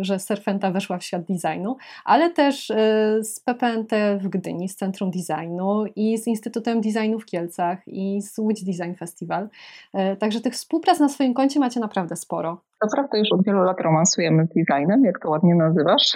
y, 0.00 0.04
że 0.04 0.18
Serfenta 0.18 0.70
weszła 0.70 0.98
w 0.98 1.04
świat 1.04 1.22
designu, 1.22 1.76
ale 2.04 2.30
też 2.30 2.70
y, 2.70 2.74
z 3.22 3.40
PPNT 3.40 3.92
w 4.20 4.28
Gdyni, 4.28 4.68
z 4.68 4.76
Centrum 4.76 5.10
Designu 5.10 5.84
i 5.96 6.18
z 6.18 6.26
Instytutem 6.26 6.80
Designu 6.80 7.18
w 7.18 7.26
Kielcach 7.26 7.78
i 7.86 8.22
z 8.22 8.38
Łódź 8.38 8.64
Design 8.64 8.94
Festival. 8.94 9.48
Y, 9.94 10.16
także 10.16 10.40
tych 10.40 10.54
współprac 10.54 11.00
na 11.00 11.08
swoim 11.08 11.34
koncie 11.34 11.60
macie 11.60 11.80
naprawdę 11.80 12.16
sporo. 12.16 12.60
Naprawdę 12.82 13.18
już 13.18 13.32
od 13.32 13.44
wielu 13.44 13.62
lat 13.62 13.80
romansujemy 13.80 14.46
z 14.46 14.48
designem, 14.48 15.04
jak 15.04 15.20
to 15.20 15.30
ładnie 15.30 15.54
nazywasz. 15.54 16.12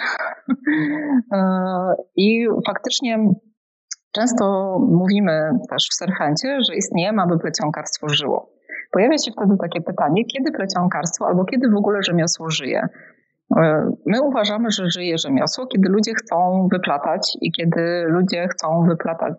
I 2.15 2.47
faktycznie 2.67 3.19
Często 4.11 4.77
mówimy 4.79 5.51
też 5.69 5.87
w 5.91 5.95
Serfencie, 5.95 6.57
że 6.69 6.75
istniejemy, 6.75 7.21
aby 7.21 7.39
plecionkarstwo 7.39 8.09
żyło. 8.09 8.49
Pojawia 8.91 9.17
się 9.17 9.31
wtedy 9.31 9.57
takie 9.61 9.81
pytanie, 9.81 10.25
kiedy 10.25 10.51
plecionkarstwo 10.51 11.27
albo 11.27 11.45
kiedy 11.45 11.69
w 11.69 11.75
ogóle 11.75 12.03
rzemiosło 12.03 12.49
żyje. 12.49 12.87
E, 13.57 13.91
my 14.05 14.21
uważamy, 14.21 14.71
że 14.71 14.89
żyje 14.89 15.17
rzemiosło, 15.17 15.67
kiedy 15.67 15.89
ludzie 15.89 16.13
chcą 16.13 16.67
wyplatać 16.71 17.37
i 17.41 17.51
kiedy 17.51 18.03
ludzie 18.07 18.47
chcą 18.47 18.85
wyplatać, 18.89 19.33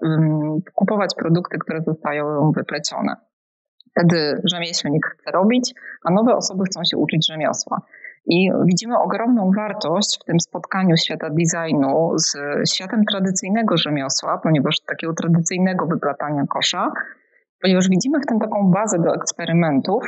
kupować 0.75 1.11
produkty, 1.19 1.59
które 1.59 1.83
zostają 1.83 2.53
wyplecione. 2.53 3.17
Wtedy 3.91 4.43
rzemieślnik 4.53 5.07
chce 5.07 5.31
robić, 5.31 5.75
a 6.05 6.11
nowe 6.11 6.35
osoby 6.35 6.65
chcą 6.65 6.81
się 6.91 6.97
uczyć 6.97 7.27
rzemiosła. 7.31 7.81
I 8.27 8.51
widzimy 8.65 8.99
ogromną 8.99 9.51
wartość 9.57 10.19
w 10.23 10.25
tym 10.25 10.41
spotkaniu 10.41 10.97
świata 10.97 11.29
designu 11.31 12.13
z 12.17 12.37
światem 12.71 13.05
tradycyjnego 13.11 13.77
rzemiosła, 13.77 14.41
ponieważ 14.43 14.77
takiego 14.81 15.13
tradycyjnego 15.13 15.87
wyplatania 15.87 16.45
kosza, 16.47 16.93
ponieważ 17.63 17.89
widzimy 17.89 18.21
w 18.21 18.27
tym 18.27 18.39
taką 18.39 18.71
bazę 18.71 18.99
do 18.99 19.15
eksperymentów. 19.15 20.05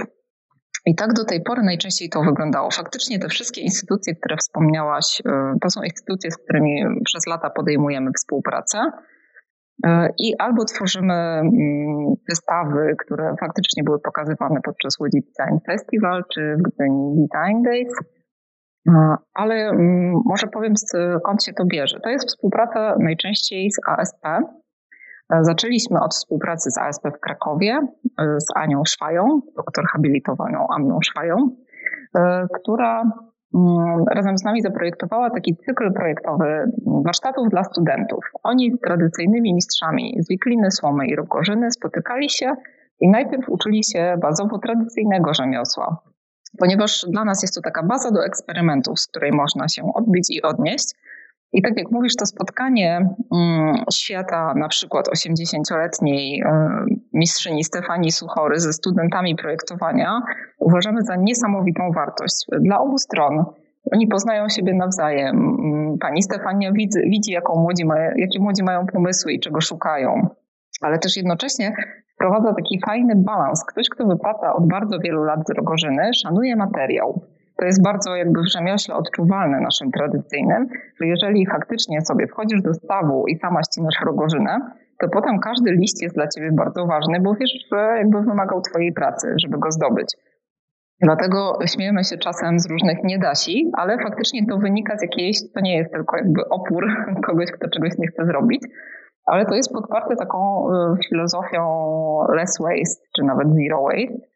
I 0.87 0.94
tak 0.94 1.12
do 1.12 1.24
tej 1.24 1.42
pory 1.42 1.62
najczęściej 1.62 2.09
to 2.09 2.22
wyglądało. 2.22 2.70
Faktycznie 2.70 3.18
te 3.18 3.29
wszystkie 3.29 3.61
instytucje, 3.61 4.14
które 4.14 4.37
wspomniałaś, 4.37 5.20
y, 5.20 5.59
to 5.62 5.70
są 5.70 5.83
instytucje, 5.83 6.31
z 6.31 6.37
którymi 6.37 6.85
przez 7.05 7.27
lata 7.27 7.50
podejmujemy 7.50 8.11
współpracę. 8.16 8.79
E, 9.87 10.09
I 10.19 10.35
albo 10.39 10.65
tworzymy 10.65 11.15
mm, 11.15 12.15
wystawy, 12.29 12.97
które 12.99 13.35
faktycznie 13.41 13.83
były 13.85 13.99
pokazywane 14.01 14.61
podczas 14.65 15.01
Łodzi 15.01 15.21
Design 15.21 15.59
Festival 15.67 16.25
czy 16.35 16.57
w 16.57 16.63
Gdyni 16.63 17.27
Design 17.29 17.63
Days, 17.63 17.95
e, 18.89 19.17
ale 19.35 19.55
mm, 19.55 20.13
może 20.25 20.47
powiem 20.47 20.73
skąd 20.77 21.45
się 21.45 21.53
to 21.53 21.65
bierze. 21.65 22.01
To 22.01 22.11
jest 22.11 22.29
współpraca 22.29 22.97
najczęściej 22.99 23.71
z 23.71 23.89
ASP. 23.89 24.27
E, 24.27 24.41
zaczęliśmy 25.41 26.01
od 26.01 26.15
współpracy 26.15 26.71
z 26.71 26.79
ASP 26.79 27.09
w 27.17 27.21
Krakowie 27.21 27.81
z 28.19 28.57
Anią 28.57 28.83
Szwają, 28.87 29.41
doktor 29.57 29.85
habilitowaną 29.93 30.67
Anią 30.77 30.99
Szwają, 31.03 31.37
która 32.55 33.03
razem 34.11 34.38
z 34.38 34.45
nami 34.45 34.62
zaprojektowała 34.62 35.31
taki 35.31 35.57
cykl 35.57 35.93
projektowy 35.93 36.73
warsztatów 37.05 37.49
dla 37.49 37.64
studentów. 37.64 38.31
Oni 38.43 38.73
z 38.73 38.81
tradycyjnymi 38.81 39.55
mistrzami 39.55 40.17
z 40.19 40.29
wikliny, 40.29 40.71
słomy 40.71 41.07
i 41.07 41.17
rokorzyny 41.17 41.71
spotykali 41.71 42.31
się 42.31 42.55
i 43.01 43.09
najpierw 43.09 43.49
uczyli 43.49 43.85
się 43.85 44.17
bazowo 44.23 44.59
tradycyjnego 44.59 45.35
rzemiosła, 45.35 45.97
ponieważ 46.59 47.07
dla 47.09 47.25
nas 47.25 47.43
jest 47.43 47.55
to 47.55 47.61
taka 47.61 47.83
baza 47.83 48.11
do 48.11 48.25
eksperymentów, 48.25 49.01
z 49.01 49.07
której 49.07 49.33
można 49.33 49.69
się 49.69 49.93
odbić 49.95 50.31
i 50.31 50.43
odnieść. 50.43 50.95
I 51.53 51.62
tak 51.62 51.79
jak 51.79 51.90
mówisz, 51.90 52.17
to 52.17 52.27
spotkanie 52.27 53.09
mm, 53.35 53.77
świata 53.93 54.55
na 54.57 54.69
przykład 54.69 55.09
80-letniej 55.09 56.43
y, 56.43 56.47
mistrzyni 57.12 57.64
Stefanii 57.64 58.12
Suchory 58.12 58.61
ze 58.61 58.73
studentami 58.73 59.37
projektowania 59.37 60.21
uważamy 60.64 61.03
za 61.03 61.16
niesamowitą 61.16 61.90
wartość 61.92 62.46
dla 62.61 62.81
obu 62.81 62.98
stron. 62.98 63.44
Oni 63.92 64.07
poznają 64.07 64.48
siebie 64.48 64.74
nawzajem. 64.74 65.57
Pani 66.00 66.22
Stefania 66.22 66.72
widzi, 66.72 66.98
widzi 67.05 67.33
jaką 67.33 67.61
młodzi 67.61 67.85
ma, 67.85 67.98
jakie 67.98 68.40
młodzi 68.40 68.62
mają 68.62 68.87
pomysły 68.87 69.33
i 69.33 69.40
czego 69.40 69.61
szukają, 69.61 70.29
ale 70.81 70.98
też 70.98 71.16
jednocześnie 71.16 71.77
wprowadza 72.14 72.55
taki 72.55 72.81
fajny 72.87 73.14
balans. 73.16 73.64
Ktoś, 73.64 73.88
kto 73.88 74.07
wypata 74.07 74.55
od 74.55 74.68
bardzo 74.68 74.98
wielu 74.98 75.24
lat 75.24 75.40
z 75.48 75.50
rogorzyny, 75.50 76.11
szanuje 76.14 76.57
materiał 76.57 77.20
to 77.57 77.64
jest 77.64 77.83
bardzo 77.83 78.16
jakby 78.16 78.40
w 78.42 78.53
rzemiośle 78.53 78.94
odczuwalne 78.94 79.61
naszym 79.61 79.90
tradycyjnym, 79.90 80.68
że 81.00 81.07
jeżeli 81.07 81.46
faktycznie 81.46 82.00
sobie 82.00 82.27
wchodzisz 82.27 82.62
do 82.62 82.74
stawu 82.74 83.27
i 83.27 83.37
sama 83.37 83.62
ścinasz 83.62 84.00
rogorzynę, 84.07 84.59
to 85.00 85.09
potem 85.09 85.38
każdy 85.38 85.72
liść 85.72 86.03
jest 86.03 86.14
dla 86.14 86.29
ciebie 86.29 86.53
bardzo 86.53 86.87
ważny, 86.87 87.20
bo 87.20 87.35
wiesz, 87.35 87.66
że 87.72 87.94
jakby 87.98 88.22
wymagał 88.22 88.61
twojej 88.61 88.92
pracy, 88.92 89.35
żeby 89.37 89.59
go 89.59 89.70
zdobyć. 89.70 90.16
Dlatego 91.01 91.59
śmiejemy 91.67 92.05
się 92.05 92.17
czasem 92.19 92.59
z 92.59 92.71
różnych 92.71 93.05
niedasi, 93.05 93.71
ale 93.77 93.99
faktycznie 93.99 94.47
to 94.47 94.59
wynika 94.59 94.99
z 94.99 95.03
jakiejś, 95.03 95.37
to 95.55 95.61
nie 95.61 95.77
jest 95.77 95.93
tylko 95.93 96.17
jakby 96.17 96.49
opór 96.49 96.87
kogoś, 97.27 97.51
kto 97.51 97.69
czegoś 97.69 97.99
nie 97.99 98.07
chce 98.07 98.27
zrobić, 98.27 98.63
ale 99.27 99.47
to 99.47 99.55
jest 99.55 99.73
podparte 99.73 100.17
taką 100.17 100.69
y, 100.69 100.97
filozofią 101.09 101.61
less 102.35 102.59
waste, 102.61 103.07
czy 103.17 103.25
nawet 103.25 103.49
zero 103.49 103.83
waste, 103.83 104.27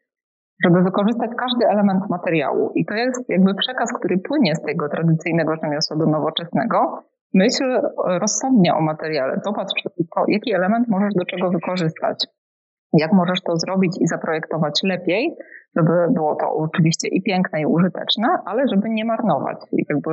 żeby 0.63 0.83
wykorzystać 0.83 1.31
każdy 1.37 1.65
element 1.67 2.09
materiału. 2.09 2.71
I 2.75 2.85
to 2.85 2.93
jest 2.93 3.29
jakby 3.29 3.55
przekaz, 3.55 3.93
który 3.93 4.17
płynie 4.17 4.55
z 4.55 4.61
tego 4.61 4.89
tradycyjnego 4.89 5.55
rzemiosła 5.55 5.97
do 5.97 6.05
nowoczesnego. 6.05 7.03
Myśl 7.33 7.81
rozsądnie 8.05 8.75
o 8.75 8.81
materiale. 8.81 9.39
Zobacz, 9.45 9.67
jaki 10.27 10.53
element 10.53 10.87
możesz 10.87 11.13
do 11.13 11.25
czego 11.25 11.49
wykorzystać. 11.49 12.27
Jak 12.93 13.13
możesz 13.13 13.41
to 13.41 13.57
zrobić 13.57 13.97
i 14.01 14.07
zaprojektować 14.07 14.79
lepiej, 14.83 15.37
żeby 15.75 15.91
było 16.13 16.35
to 16.35 16.53
oczywiście 16.53 17.07
i 17.07 17.23
piękne, 17.23 17.61
i 17.61 17.65
użyteczne, 17.65 18.27
ale 18.45 18.67
żeby 18.67 18.89
nie 18.89 19.05
marnować. 19.05 19.57
I 19.71 19.85
jakby 19.89 20.11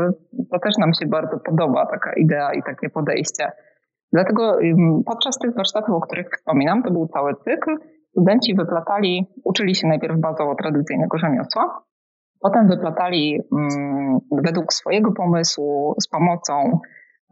to 0.53 0.59
też 0.59 0.79
nam 0.79 0.91
się 0.95 1.07
bardzo 1.07 1.39
podoba, 1.39 1.87
taka 1.87 2.13
idea 2.13 2.55
i 2.55 2.63
takie 2.63 2.91
podejście. 2.91 3.53
Dlatego 4.13 4.59
podczas 5.07 5.39
tych 5.39 5.55
warsztatów, 5.55 5.95
o 5.95 6.01
których 6.01 6.27
wspominam, 6.31 6.83
to 6.83 6.91
był 6.91 7.07
cały 7.07 7.35
cykl, 7.35 7.77
studenci 8.11 8.55
wyplatali, 8.55 9.27
uczyli 9.45 9.75
się 9.75 9.89
najpierw 9.89 10.21
bazowo 10.21 10.55
tradycyjnego 10.55 11.19
rzemiosła, 11.19 11.85
potem 12.41 12.69
wyplatali 12.69 13.41
mm, 13.53 14.19
według 14.45 14.73
swojego 14.73 15.13
pomysłu, 15.13 15.95
z 16.01 16.09
pomocą 16.09 16.79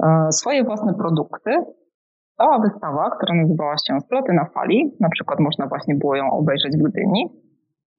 e, 0.03 0.33
swoje 0.33 0.65
własne 0.65 0.95
produkty. 0.95 1.51
Cała 2.37 2.59
wystawa, 2.59 3.11
która 3.17 3.35
nazywała 3.35 3.75
się 3.89 4.01
Sploty 4.01 4.33
na 4.33 4.45
fali, 4.45 4.97
na 5.01 5.09
przykład 5.09 5.41
można 5.41 5.67
właśnie 5.67 5.95
było 5.95 6.17
ją 6.17 6.31
obejrzeć 6.31 6.73
w 6.77 6.83
Gdyni. 6.83 7.44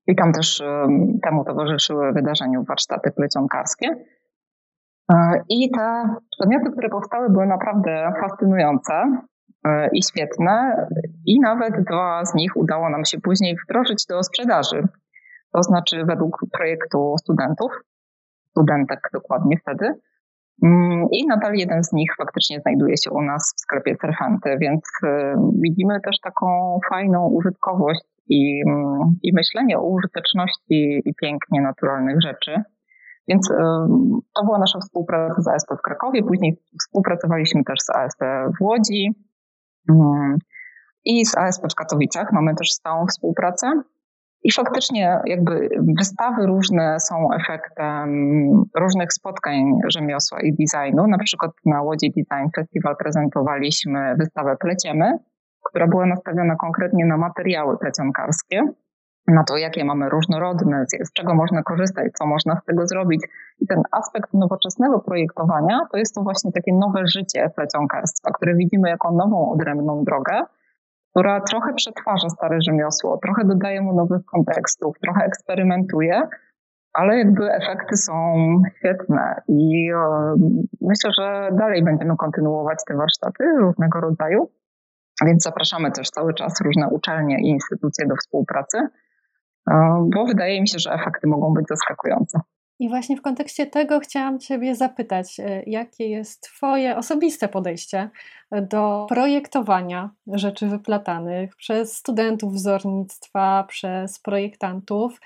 I 0.07 0.15
tam 0.15 0.33
też 0.33 0.61
e, 0.61 0.87
temu 1.23 1.45
towarzyszyły 1.45 2.13
wydarzeniu 2.13 2.63
warsztaty 2.63 3.11
plecionkarskie. 3.11 3.87
E, 5.13 5.41
I 5.49 5.71
te 5.71 6.15
przedmioty, 6.31 6.71
które 6.71 6.89
powstały, 6.89 7.29
były 7.29 7.45
naprawdę 7.45 8.13
fascynujące. 8.21 8.93
E, 9.65 9.89
i 9.93 10.03
świetne. 10.03 10.87
I 11.25 11.39
nawet 11.39 11.83
dwa 11.83 12.25
z 12.25 12.35
nich 12.35 12.57
udało 12.57 12.89
nam 12.89 13.05
się 13.05 13.19
później 13.19 13.55
wdrożyć 13.55 14.05
do 14.09 14.23
sprzedaży. 14.23 14.87
To 15.51 15.63
znaczy 15.63 16.05
według 16.05 16.37
projektu 16.51 17.15
studentów, 17.19 17.71
studentek 18.49 19.09
dokładnie 19.13 19.57
wtedy. 19.57 19.93
Mm, 20.63 21.07
I 21.11 21.27
nadal 21.27 21.53
jeden 21.53 21.83
z 21.83 21.93
nich 21.93 22.11
faktycznie 22.17 22.59
znajduje 22.59 22.97
się 22.97 23.11
u 23.11 23.21
nas 23.21 23.53
w 23.57 23.59
sklepie 23.59 23.95
Serfenty, 24.01 24.57
więc 24.59 24.81
widzimy 25.61 26.01
też 26.01 26.19
taką 26.19 26.79
fajną 26.89 27.27
użytkowość 27.27 28.14
i, 28.27 28.63
i 29.23 29.33
myślenie 29.33 29.77
o 29.77 29.88
użyteczności 29.88 31.01
i 31.05 31.15
pięknie 31.21 31.61
naturalnych 31.61 32.21
rzeczy. 32.21 32.63
Więc 33.27 33.51
e, 33.51 33.55
to 34.35 34.45
była 34.45 34.59
nasza 34.59 34.79
współpraca 34.79 35.41
z 35.41 35.47
ASP 35.47 35.73
w 35.79 35.81
Krakowie. 35.81 36.23
Później 36.23 36.57
współpracowaliśmy 36.81 37.63
też 37.63 37.79
z 37.81 37.89
ASP 37.89 38.21
w 38.59 38.61
Łodzi. 38.61 39.11
Mm. 39.89 40.38
I 41.05 41.25
z 41.25 41.38
ASP 41.38 41.63
w 41.71 41.75
Katowicach 41.75 42.31
mamy 42.33 42.55
też 42.55 42.71
stałą 42.71 43.05
współpracę. 43.07 43.81
I 44.43 44.51
faktycznie 44.51 45.19
jakby 45.25 45.69
wystawy 45.97 46.45
różne 46.45 46.99
są 46.99 47.33
efektem 47.33 48.09
różnych 48.75 49.13
spotkań 49.13 49.55
rzemiosła 49.88 50.41
i 50.41 50.53
designu. 50.53 51.07
Na 51.07 51.17
przykład 51.17 51.51
na 51.65 51.81
Łodzi 51.81 52.09
Design 52.09 52.49
Festival 52.55 52.95
prezentowaliśmy 52.97 54.15
wystawę 54.19 54.55
Pleciemy, 54.59 55.17
która 55.69 55.88
była 55.88 56.06
nastawiona 56.06 56.56
konkretnie 56.56 57.06
na 57.06 57.17
materiały 57.17 57.78
plecionkarskie, 57.78 58.62
na 59.28 59.43
to, 59.43 59.58
jakie 59.58 59.86
mamy 59.86 60.10
różnorodne, 60.10 60.86
z 61.04 61.13
czego 61.13 61.36
można 61.36 61.63
korzystać, 61.63 62.12
co 62.13 62.25
można 62.25 62.56
z 62.56 62.65
tego 62.65 62.88
zrobić. 62.88 63.21
I 63.60 63.67
ten 63.67 63.82
aspekt 63.91 64.34
nowoczesnego 64.34 64.99
projektowania 64.99 65.80
to 65.91 65.97
jest 65.97 66.15
to 66.15 66.21
właśnie 66.21 66.51
takie 66.51 66.73
nowe 66.73 67.08
życie 67.08 67.49
plecionkarstwa, 67.56 68.32
które 68.32 68.56
widzimy 68.56 68.89
jako 68.89 69.12
nową, 69.12 69.51
odrębną 69.51 70.04
drogę, 70.04 70.41
która 71.12 71.41
trochę 71.41 71.73
przetwarza 71.73 72.30
stare 72.30 72.62
rzemiosło, 72.62 73.17
trochę 73.17 73.45
dodaje 73.45 73.82
mu 73.82 73.95
nowych 73.95 74.25
kontekstów, 74.25 74.99
trochę 74.99 75.25
eksperymentuje, 75.25 76.21
ale 76.93 77.17
jakby 77.17 77.51
efekty 77.51 77.97
są 77.97 78.13
świetne 78.78 79.41
i 79.47 79.89
myślę, 80.82 81.12
że 81.19 81.49
dalej 81.51 81.84
będziemy 81.84 82.15
kontynuować 82.17 82.78
te 82.88 82.95
warsztaty 82.95 83.43
różnego 83.60 84.01
rodzaju. 84.01 84.49
Więc 85.25 85.43
zapraszamy 85.43 85.91
też 85.91 86.10
cały 86.10 86.34
czas 86.34 86.62
różne 86.62 86.88
uczelnie 86.88 87.39
i 87.39 87.47
instytucje 87.47 88.08
do 88.08 88.15
współpracy 88.15 88.78
bo 90.13 90.25
wydaje 90.25 90.62
mi 90.62 90.67
się, 90.67 90.80
że 90.80 90.91
efekty 90.91 91.28
mogą 91.28 91.54
być 91.54 91.67
zaskakujące. 91.67 92.39
I 92.80 92.89
właśnie 92.89 93.17
w 93.17 93.21
kontekście 93.21 93.65
tego 93.65 93.99
chciałam 93.99 94.39
Ciebie 94.39 94.75
zapytać, 94.75 95.39
e, 95.39 95.63
jakie 95.63 96.10
jest 96.10 96.41
Twoje 96.41 96.97
osobiste 96.97 97.47
podejście 97.47 98.10
do 98.51 99.06
projektowania 99.10 100.10
rzeczy 100.28 100.67
wyplatanych 100.67 101.56
przez 101.56 101.97
studentów 101.97 102.54
wzornictwa, 102.54 103.65
przez 103.67 104.19
projektantów, 104.19 105.19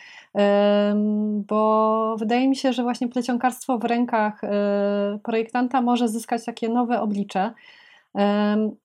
bo 1.47 2.15
wydaje 2.19 2.49
mi 2.49 2.56
się, 2.56 2.73
że 2.73 2.84
właśnie 2.84 3.08
plecionkarstwo 3.08 3.78
w 3.78 3.84
rękach 3.84 4.43
e, 4.43 5.19
projektanta 5.23 5.82
może 5.82 6.08
zyskać 6.08 6.45
takie 6.45 6.69
nowe 6.69 7.02
oblicze 7.02 7.54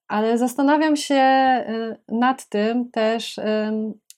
Ale 0.09 0.39
zastanawiam 0.39 0.97
się 0.97 1.25
nad 2.09 2.49
tym 2.49 2.91
też, 2.91 3.41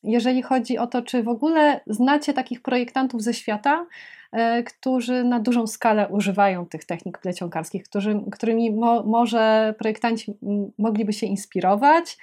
jeżeli 0.07 0.43
chodzi 0.43 0.79
o 0.79 0.87
to, 0.87 1.03
czy 1.03 1.23
w 1.23 1.29
ogóle 1.29 1.81
znacie 1.87 2.33
takich 2.33 2.63
projektantów 2.63 3.23
ze 3.23 3.35
świata, 3.35 3.87
e, 4.33 4.63
którzy 4.63 5.25
na 5.25 5.41
dużą 5.41 5.67
skalę 5.67 6.09
używają 6.09 6.67
tych 6.67 6.85
technik 6.85 7.19
plecionkarskich, 7.19 7.85
którzy, 7.85 8.21
którymi 8.33 8.75
mo, 8.75 9.03
może 9.03 9.75
projektanci 9.79 10.35
mogliby 10.79 11.13
się 11.13 11.27
inspirować, 11.27 12.19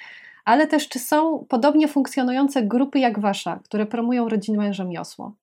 ale 0.46 0.68
też 0.68 0.90
czy 0.90 1.00
są 1.00 1.46
podobnie 1.50 1.88
funkcjonujące 1.88 2.64
grupy 2.64 3.00
jak 3.00 3.20
wasza, 3.20 3.60
które 3.64 3.86
promują 3.86 4.30
rodzinne 4.30 4.74
rzemiosło? 4.74 5.34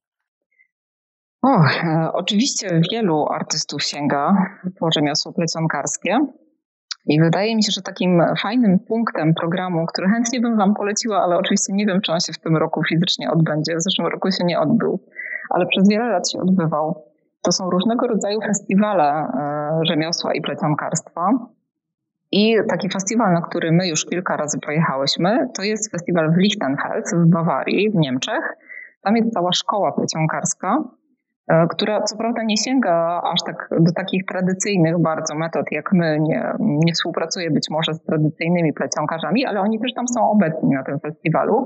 O, 1.43 1.49
e, 1.49 2.11
oczywiście 2.13 2.81
wielu 2.93 3.27
artystów 3.29 3.83
sięga 3.83 4.47
po 4.79 4.89
rzemiosło 4.93 5.33
plecionkarskie. 5.33 6.19
I 7.11 7.21
wydaje 7.21 7.57
mi 7.57 7.63
się, 7.65 7.73
że 7.73 7.83
takim 7.83 8.23
fajnym 8.43 8.79
punktem 8.79 9.35
programu, 9.35 9.87
który 9.87 10.09
chętnie 10.09 10.41
bym 10.41 10.57
Wam 10.57 10.75
poleciła, 10.75 11.23
ale 11.23 11.39
oczywiście 11.39 11.73
nie 11.73 11.87
wiem, 11.87 12.01
czy 12.01 12.13
on 12.13 12.21
się 12.21 12.33
w 12.33 12.39
tym 12.39 12.57
roku 12.57 12.83
fizycznie 12.89 13.31
odbędzie. 13.31 13.77
W 13.77 13.83
zeszłym 13.83 14.07
roku 14.07 14.31
się 14.31 14.45
nie 14.45 14.61
odbył, 14.61 15.01
ale 15.51 15.67
przez 15.67 15.89
wiele 15.89 16.09
lat 16.09 16.31
się 16.31 16.39
odbywał. 16.39 17.05
To 17.43 17.53
są 17.53 17.71
różnego 17.71 18.07
rodzaju 18.07 18.41
festiwale 18.41 19.05
e, 19.05 19.81
rzemiosła 19.85 20.35
i 20.35 20.41
plecionkarstwa. 20.41 21.31
I 22.33 22.57
taki 22.69 22.89
festiwal, 22.89 23.33
na 23.33 23.41
który 23.41 23.73
my 23.73 23.89
już 23.89 24.07
kilka 24.07 24.37
razy 24.37 24.59
pojechałyśmy, 24.67 25.49
to 25.57 25.63
jest 25.63 25.91
festiwal 25.91 26.33
w 26.33 26.37
Lichtenfels 26.37 27.15
w 27.15 27.27
Bawarii, 27.27 27.91
w 27.91 27.95
Niemczech. 27.95 28.57
Tam 29.03 29.17
jest 29.17 29.33
cała 29.33 29.53
szkoła 29.53 29.93
plecionkarska 29.93 30.85
która 31.71 32.03
co 32.03 32.17
prawda 32.17 32.43
nie 32.43 32.57
sięga 32.57 33.23
aż 33.33 33.43
tak 33.47 33.69
do 33.81 33.93
takich 33.93 34.27
tradycyjnych 34.27 34.99
bardzo 34.99 35.35
metod, 35.35 35.67
jak 35.71 35.93
my, 35.93 36.19
nie, 36.21 36.53
nie 36.61 36.93
współpracuje 36.93 37.51
być 37.51 37.67
może 37.71 37.95
z 37.95 38.03
tradycyjnymi 38.03 38.73
plecionkarzami, 38.73 39.47
ale 39.47 39.61
oni 39.61 39.81
też 39.81 39.95
tam 39.95 40.09
są 40.09 40.31
obecni 40.31 40.71
na 40.71 40.83
tym 40.83 41.01
festiwalu. 41.01 41.65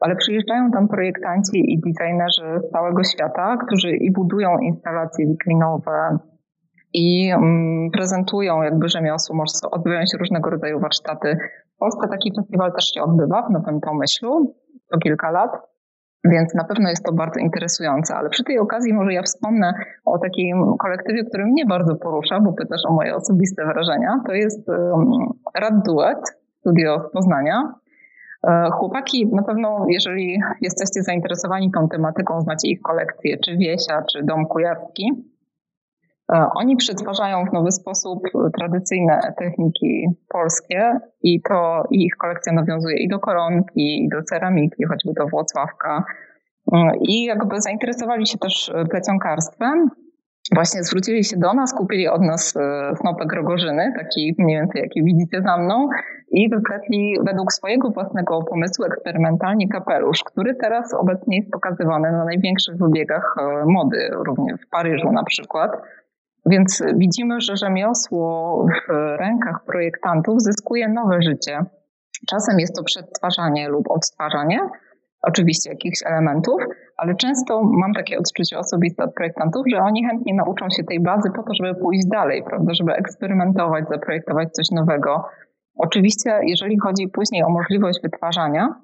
Ale 0.00 0.16
przyjeżdżają 0.16 0.70
tam 0.70 0.88
projektanci 0.88 1.72
i 1.72 1.80
designerzy 1.80 2.68
z 2.68 2.70
całego 2.70 3.04
świata, 3.04 3.56
którzy 3.66 3.90
i 3.90 4.12
budują 4.12 4.58
instalacje 4.58 5.26
wiklinowe, 5.26 6.18
i 6.94 7.30
mm, 7.30 7.90
prezentują 7.90 8.62
jakby 8.62 8.88
rzemiosło, 8.88 9.44
odbywają 9.70 10.06
się 10.06 10.18
różnego 10.18 10.50
rodzaju 10.50 10.80
warsztaty. 10.80 11.36
W 11.74 11.78
Polsce 11.78 12.08
taki 12.08 12.32
festiwal 12.36 12.72
też 12.72 12.84
się 12.84 13.02
odbywa 13.02 13.42
w 13.42 13.50
Nowym 13.50 13.80
Pomyślu 13.80 14.54
co 14.90 14.98
kilka 14.98 15.30
lat. 15.30 15.50
Więc 16.24 16.54
na 16.54 16.64
pewno 16.64 16.88
jest 16.88 17.04
to 17.04 17.12
bardzo 17.12 17.40
interesujące, 17.40 18.14
ale 18.14 18.30
przy 18.30 18.44
tej 18.44 18.58
okazji 18.58 18.92
może 18.94 19.12
ja 19.12 19.22
wspomnę 19.22 19.74
o 20.04 20.18
takim 20.18 20.76
kolektywie, 20.78 21.24
który 21.24 21.44
mnie 21.44 21.66
bardzo 21.66 21.96
porusza, 21.96 22.40
bo 22.40 22.52
pytasz 22.52 22.80
o 22.88 22.92
moje 22.92 23.16
osobiste 23.16 23.64
wrażenia. 23.64 24.20
To 24.26 24.32
jest 24.32 24.68
Rad 25.54 25.74
Duet, 25.86 26.18
studio 26.60 27.00
z 27.08 27.12
Poznania. 27.12 27.74
E, 28.48 28.70
chłopaki, 28.72 29.26
na 29.32 29.42
pewno, 29.42 29.84
jeżeli 29.88 30.40
jesteście 30.60 31.02
zainteresowani 31.02 31.70
tą 31.70 31.88
tematyką, 31.88 32.40
znacie 32.40 32.68
ich 32.68 32.82
kolekcję, 32.82 33.38
czy 33.38 33.56
Wiesia, 33.56 34.02
czy 34.12 34.22
Dom 34.22 34.46
Kujawski. 34.46 35.31
E, 36.32 36.46
oni 36.54 36.76
przetwarzają 36.76 37.44
w 37.44 37.52
nowy 37.52 37.72
sposób 37.72 38.18
tradycyjne 38.58 39.34
techniki 39.38 40.06
polskie 40.28 40.98
i 41.22 41.42
to 41.42 41.84
ich 41.90 42.16
kolekcja 42.16 42.52
nawiązuje 42.52 42.96
i 42.96 43.08
do 43.08 43.18
koronki, 43.18 44.04
i 44.04 44.08
do 44.08 44.22
ceramiki, 44.22 44.84
choćby 44.84 45.12
do 45.12 45.26
Włocławka. 45.26 46.04
E, 46.72 46.92
I 47.00 47.24
jakby 47.24 47.60
zainteresowali 47.60 48.26
się 48.26 48.38
też 48.38 48.72
plecionkarstwem. 48.90 49.90
Właśnie 50.54 50.82
zwrócili 50.82 51.24
się 51.24 51.36
do 51.36 51.52
nas, 51.52 51.74
kupili 51.74 52.08
od 52.08 52.22
nas 52.22 52.56
e, 52.56 52.92
snopek 52.96 53.32
rogorzyny, 53.32 53.92
taki 53.98 54.34
mniej 54.38 54.60
więcej 54.60 54.82
jaki 54.82 55.04
widzicie 55.04 55.42
za 55.42 55.56
mną 55.56 55.88
i 56.30 56.48
wypletli 56.48 57.16
według 57.26 57.52
swojego 57.52 57.90
własnego 57.90 58.42
pomysłu 58.42 58.84
eksperymentalnie 58.84 59.68
kapelusz, 59.68 60.24
który 60.24 60.54
teraz 60.54 60.94
obecnie 60.94 61.36
jest 61.36 61.50
pokazywany 61.50 62.12
na 62.12 62.24
największych 62.24 62.76
wybiegach 62.76 63.36
mody, 63.66 64.08
również 64.26 64.60
w 64.66 64.70
Paryżu 64.70 65.12
na 65.12 65.24
przykład. 65.24 65.70
Więc 66.46 66.82
widzimy, 66.96 67.40
że 67.40 67.56
rzemiosło 67.56 68.66
w 68.88 68.92
rękach 69.18 69.64
projektantów 69.66 70.42
zyskuje 70.42 70.88
nowe 70.88 71.22
życie. 71.22 71.58
Czasem 72.30 72.60
jest 72.60 72.76
to 72.76 72.84
przetwarzanie 72.84 73.68
lub 73.68 73.90
odtwarzanie, 73.90 74.60
oczywiście 75.22 75.70
jakichś 75.70 75.98
elementów, 76.06 76.62
ale 76.96 77.14
często 77.14 77.62
mam 77.62 77.92
takie 77.92 78.18
odczucie 78.18 78.58
osobiste 78.58 79.04
od 79.04 79.14
projektantów, 79.14 79.62
że 79.70 79.78
oni 79.78 80.04
chętnie 80.04 80.34
nauczą 80.34 80.66
się 80.76 80.84
tej 80.84 81.00
bazy 81.00 81.30
po 81.36 81.42
to, 81.42 81.54
żeby 81.54 81.80
pójść 81.80 82.06
dalej, 82.06 82.42
prawda, 82.46 82.74
żeby 82.74 82.92
eksperymentować, 82.92 83.84
zaprojektować 83.88 84.52
coś 84.52 84.70
nowego. 84.70 85.24
Oczywiście, 85.76 86.40
jeżeli 86.42 86.78
chodzi 86.78 87.08
później 87.08 87.42
o 87.44 87.48
możliwość 87.48 87.98
wytwarzania, 88.02 88.74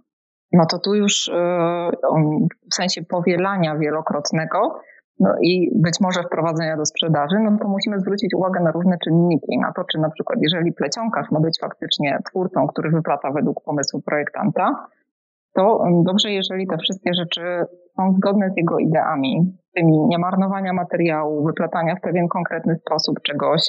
no 0.52 0.66
to 0.66 0.78
tu 0.78 0.94
już 0.94 1.28
yy, 1.28 2.48
w 2.70 2.74
sensie 2.74 3.02
powielania 3.02 3.76
wielokrotnego, 3.76 4.80
no 5.20 5.34
i 5.42 5.70
być 5.74 6.00
może 6.00 6.22
wprowadzenia 6.22 6.76
do 6.76 6.86
sprzedaży, 6.86 7.36
no 7.38 7.58
to 7.58 7.68
musimy 7.68 8.00
zwrócić 8.00 8.34
uwagę 8.34 8.60
na 8.60 8.70
różne 8.70 8.98
czynniki, 9.04 9.58
na 9.58 9.72
to, 9.72 9.84
czy 9.92 9.98
na 9.98 10.10
przykład 10.10 10.38
jeżeli 10.42 10.72
plecionkarz 10.72 11.30
ma 11.30 11.40
być 11.40 11.58
faktycznie 11.60 12.18
twórcą, 12.30 12.66
który 12.66 12.90
wyplata 12.90 13.30
według 13.30 13.64
pomysłu 13.64 14.02
projektanta, 14.02 14.86
to 15.52 15.84
dobrze, 16.02 16.30
jeżeli 16.30 16.66
te 16.66 16.76
wszystkie 16.76 17.14
rzeczy 17.14 17.64
są 17.96 18.12
zgodne 18.12 18.50
z 18.50 18.56
jego 18.56 18.78
ideami, 18.78 19.52
tymi 19.74 19.98
niemarnowania 20.06 20.72
materiału, 20.72 21.44
wyplatania 21.44 21.94
w 21.96 22.00
pewien 22.00 22.28
konkretny 22.28 22.76
sposób 22.76 23.22
czegoś. 23.22 23.60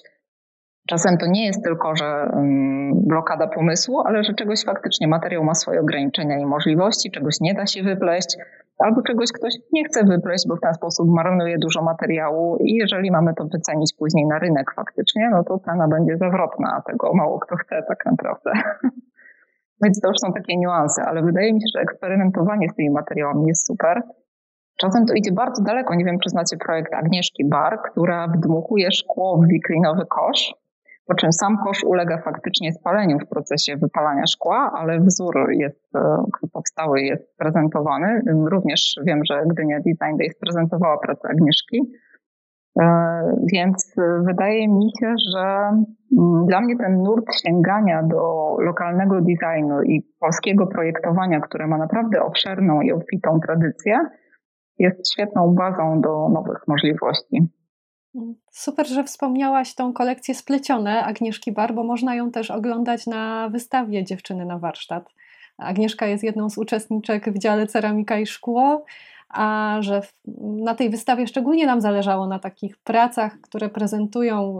Czasem 0.89 1.17
to 1.17 1.25
nie 1.27 1.45
jest 1.45 1.63
tylko, 1.63 1.95
że 1.95 2.31
blokada 2.93 3.47
pomysłu, 3.47 3.99
ale 3.99 4.23
że 4.23 4.33
czegoś 4.33 4.63
faktycznie 4.65 5.07
materiał 5.07 5.43
ma 5.43 5.53
swoje 5.53 5.79
ograniczenia 5.79 6.37
i 6.37 6.45
możliwości, 6.45 7.11
czegoś 7.11 7.35
nie 7.41 7.53
da 7.53 7.65
się 7.65 7.83
wypleść, 7.83 8.37
albo 8.77 9.01
czegoś 9.01 9.31
ktoś 9.31 9.53
nie 9.73 9.85
chce 9.85 10.03
wypleść, 10.03 10.47
bo 10.47 10.55
w 10.55 10.61
ten 10.61 10.73
sposób 10.73 11.09
marnuje 11.09 11.57
dużo 11.57 11.81
materiału 11.81 12.57
i 12.61 12.73
jeżeli 12.73 13.11
mamy 13.11 13.33
to 13.33 13.45
wycenić 13.45 13.93
później 13.99 14.25
na 14.27 14.39
rynek 14.39 14.73
faktycznie, 14.75 15.29
no 15.31 15.43
to 15.43 15.59
cena 15.59 15.87
będzie 15.87 16.17
zawrotna, 16.17 16.75
a 16.77 16.91
tego 16.91 17.13
mało 17.13 17.39
kto 17.39 17.55
chce 17.55 17.83
tak 17.87 18.05
naprawdę. 18.05 18.51
Więc 19.83 20.01
to 20.01 20.07
już 20.07 20.17
są 20.19 20.33
takie 20.33 20.57
niuanse, 20.57 21.01
ale 21.03 21.23
wydaje 21.23 21.53
mi 21.53 21.61
się, 21.61 21.67
że 21.75 21.81
eksperymentowanie 21.81 22.69
z 22.69 22.75
tymi 22.75 22.89
materiałami 22.89 23.47
jest 23.47 23.67
super. 23.67 24.01
Czasem 24.81 25.05
to 25.05 25.13
idzie 25.13 25.31
bardzo 25.31 25.63
daleko. 25.63 25.95
Nie 25.95 26.05
wiem, 26.05 26.19
czy 26.19 26.29
znacie 26.29 26.57
projekt 26.57 26.93
Agnieszki 26.93 27.45
Bar, 27.45 27.79
która 27.91 28.27
wdmuchuje 28.27 28.91
szkło 28.91 29.37
w 29.37 29.47
wiklinowy 29.47 30.05
kosz 30.09 30.53
po 31.09 31.15
czym 31.15 31.33
sam 31.33 31.57
kosz 31.63 31.83
ulega 31.83 32.21
faktycznie 32.21 32.73
spaleniu 32.73 33.19
w 33.19 33.29
procesie 33.29 33.77
wypalania 33.77 34.23
szkła, 34.27 34.71
ale 34.75 34.99
wzór 34.99 35.35
jest 35.51 35.95
e, 35.95 36.23
powstały, 36.53 37.01
jest 37.01 37.37
prezentowany. 37.37 38.21
Również 38.51 38.95
wiem, 39.07 39.21
że 39.29 39.43
Gdynia 39.47 39.77
Design 39.77 40.17
Days 40.17 40.39
prezentowała 40.39 40.97
pracę 40.97 41.27
Agnieszki. 41.29 41.91
E, 42.81 42.85
więc 43.53 43.95
wydaje 44.27 44.67
mi 44.67 44.91
się, 44.99 45.13
że 45.33 45.45
mm, 46.19 46.45
dla 46.47 46.61
mnie 46.61 46.77
ten 46.77 47.03
nurt 47.03 47.25
sięgania 47.45 48.03
do 48.03 48.55
lokalnego 48.59 49.21
designu 49.21 49.81
i 49.81 50.01
polskiego 50.19 50.67
projektowania, 50.67 51.39
które 51.39 51.67
ma 51.67 51.77
naprawdę 51.77 52.21
obszerną 52.21 52.81
i 52.81 52.91
obfitą 52.91 53.39
tradycję, 53.45 53.99
jest 54.79 55.13
świetną 55.13 55.55
bazą 55.55 56.01
do 56.01 56.29
nowych 56.29 56.67
możliwości. 56.67 57.58
Super, 58.51 58.87
że 58.87 59.03
wspomniałaś 59.03 59.75
tą 59.75 59.93
kolekcję 59.93 60.35
Splecione 60.35 61.03
Agnieszki 61.05 61.51
Bar, 61.51 61.73
bo 61.73 61.83
można 61.83 62.15
ją 62.15 62.31
też 62.31 62.51
oglądać 62.51 63.07
na 63.07 63.49
wystawie 63.49 64.03
Dziewczyny 64.03 64.45
na 64.45 64.59
warsztat. 64.59 65.09
Agnieszka 65.57 66.07
jest 66.07 66.23
jedną 66.23 66.49
z 66.49 66.57
uczestniczek 66.57 67.33
w 67.33 67.37
dziale 67.37 67.67
Ceramika 67.67 68.19
i 68.19 68.25
Szkło, 68.25 68.85
a 69.29 69.77
że 69.79 70.01
na 70.41 70.75
tej 70.75 70.89
wystawie 70.89 71.27
szczególnie 71.27 71.65
nam 71.65 71.81
zależało 71.81 72.27
na 72.27 72.39
takich 72.39 72.77
pracach, 72.77 73.41
które 73.41 73.69
prezentują 73.69 74.59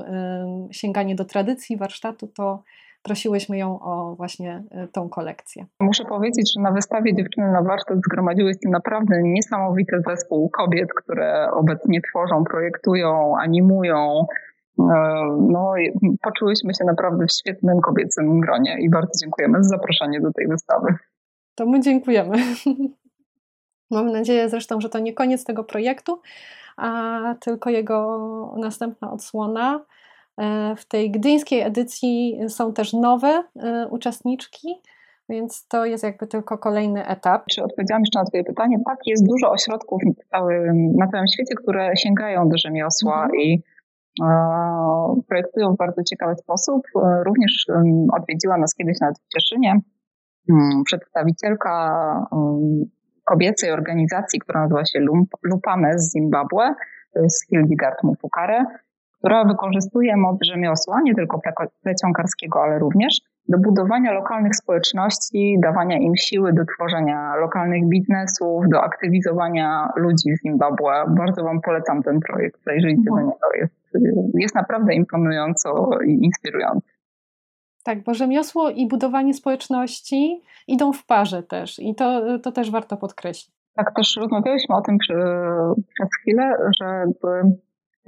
sięganie 0.72 1.16
do 1.16 1.26
tradycji 1.26 1.78
warsztatu, 1.78 2.28
to 2.28 2.64
prosiłyśmy 3.04 3.58
ją 3.58 3.80
o 3.80 4.16
właśnie 4.16 4.64
y, 4.84 4.88
tą 4.88 5.10
kolekcję. 5.10 5.66
Muszę 5.80 6.06
powiedzieć, 6.06 6.54
że 6.56 6.62
na 6.62 6.72
wystawie 6.72 7.16
Dziewczyny 7.16 7.52
na 7.52 7.62
warsztat 7.62 7.98
zgromadziły 7.98 8.54
się 8.54 8.70
naprawdę 8.70 9.24
niesamowity 9.24 10.02
zespół 10.08 10.50
kobiet, 10.50 10.90
które 10.94 11.52
obecnie 11.52 12.02
tworzą, 12.02 12.44
projektują, 12.44 13.38
animują. 13.38 14.26
E, 14.80 14.84
no, 15.50 15.74
poczułyśmy 16.22 16.74
się 16.74 16.86
naprawdę 16.86 17.26
w 17.26 17.32
świetnym 17.32 17.82
kobiecym 17.82 18.40
gronie 18.40 18.78
i 18.82 18.90
bardzo 18.90 19.12
dziękujemy 19.22 19.64
za 19.64 19.70
zaproszenie 19.70 20.22
do 20.22 20.34
tej 20.34 20.48
wystawy. 20.48 20.96
To 21.56 21.66
my 21.66 21.80
dziękujemy. 21.80 22.38
Mam 23.92 24.12
nadzieję 24.12 24.50
zresztą, 24.50 24.82
że 24.82 24.90
to 24.90 25.00
nie 25.00 25.14
koniec 25.14 25.44
tego 25.46 25.64
projektu, 25.64 26.22
a 26.78 27.20
tylko 27.40 27.70
jego 27.70 28.56
następna 28.58 29.12
odsłona. 29.12 29.86
E, 30.40 30.76
w 30.76 30.86
tej 30.86 31.12
gdyńskiej 31.12 31.62
edycji 31.62 32.40
są 32.48 32.74
też 32.74 32.94
nowe 32.94 33.44
e, 33.56 33.88
uczestniczki, 33.88 34.68
więc 35.30 35.68
to 35.68 35.86
jest 35.86 36.04
jakby 36.04 36.28
tylko 36.28 36.58
kolejny 36.58 37.08
etap. 37.08 37.46
Czy 37.50 37.64
odpowiedziałam 37.64 38.02
jeszcze 38.02 38.20
na 38.20 38.26
Twoje 38.26 38.44
pytanie? 38.44 38.78
Tak, 38.86 38.98
jest 39.06 39.28
dużo 39.28 39.52
ośrodków 39.52 40.02
na 40.98 41.08
całym 41.08 41.28
świecie, 41.34 41.56
które 41.56 41.98
sięgają 41.98 42.50
do 42.50 42.58
rzemiosła 42.58 43.24
mhm. 43.24 43.40
i 43.42 43.64
projektują 45.28 45.74
w 45.74 45.78
bardzo 45.78 46.04
ciekawy 46.04 46.36
sposób. 46.36 46.82
Również 47.26 47.66
odwiedziła 48.14 48.58
nas 48.58 48.76
kiedyś 48.76 49.00
nawet 49.02 49.20
w 49.20 49.28
Cieszynie 49.28 49.80
mm, 50.50 50.84
przedstawicielka 50.86 52.26
kobiecej 53.24 53.72
organizacji, 53.72 54.40
która 54.40 54.62
nazywa 54.62 54.86
się 54.86 55.00
Lupane 55.44 56.00
z 56.00 56.12
Zimbabwe, 56.12 56.76
to 57.14 57.20
jest 57.20 57.50
Hildegard 57.50 58.04
Mufukare, 58.04 58.66
która 59.20 59.46
wykorzystuje 59.46 60.18
moc 60.18 60.38
rzemiosła, 60.42 61.02
nie 61.04 61.16
tylko 61.16 61.42
plecionkarskiego, 61.84 62.64
ale 62.64 62.80
również 62.80 63.22
do 63.50 63.58
budowania 63.58 64.12
lokalnych 64.12 64.56
społeczności, 64.56 65.58
dawania 65.64 65.98
im 65.98 66.16
siły 66.16 66.54
do 66.54 66.66
tworzenia 66.66 67.36
lokalnych 67.36 67.90
biznesów, 67.90 68.64
do 68.72 68.82
aktywizowania 68.84 69.90
ludzi 69.96 70.36
w 70.38 70.42
Zimbabwe. 70.42 71.06
Bardzo 71.08 71.44
Wam 71.44 71.62
polecam 71.62 72.04
ten 72.04 72.20
projekt, 72.20 72.64
zajrzyjcie 72.64 73.04
do 73.10 73.20
niego. 73.20 73.38
Jest, 73.56 73.74
jest 74.34 74.56
naprawdę 74.56 74.94
imponująco 74.94 75.90
i 76.08 76.26
inspirujący. 76.26 76.88
Tak, 77.84 78.04
bo 78.04 78.14
rzemiosło 78.14 78.70
i 78.70 78.88
budowanie 78.88 79.34
społeczności 79.34 80.42
idą 80.68 80.94
w 80.94 81.06
parze 81.06 81.44
też 81.44 81.80
i 81.80 81.96
to, 81.96 82.40
to 82.40 82.52
też 82.52 82.72
warto 82.72 82.98
podkreślić. 82.98 83.56
Tak, 83.76 83.96
też 83.96 84.18
rozmawialiśmy 84.18 84.76
o 84.76 84.82
tym 84.82 84.98
przy, 84.98 85.14
przez 85.94 86.10
chwilę, 86.22 86.58
że 86.82 87.04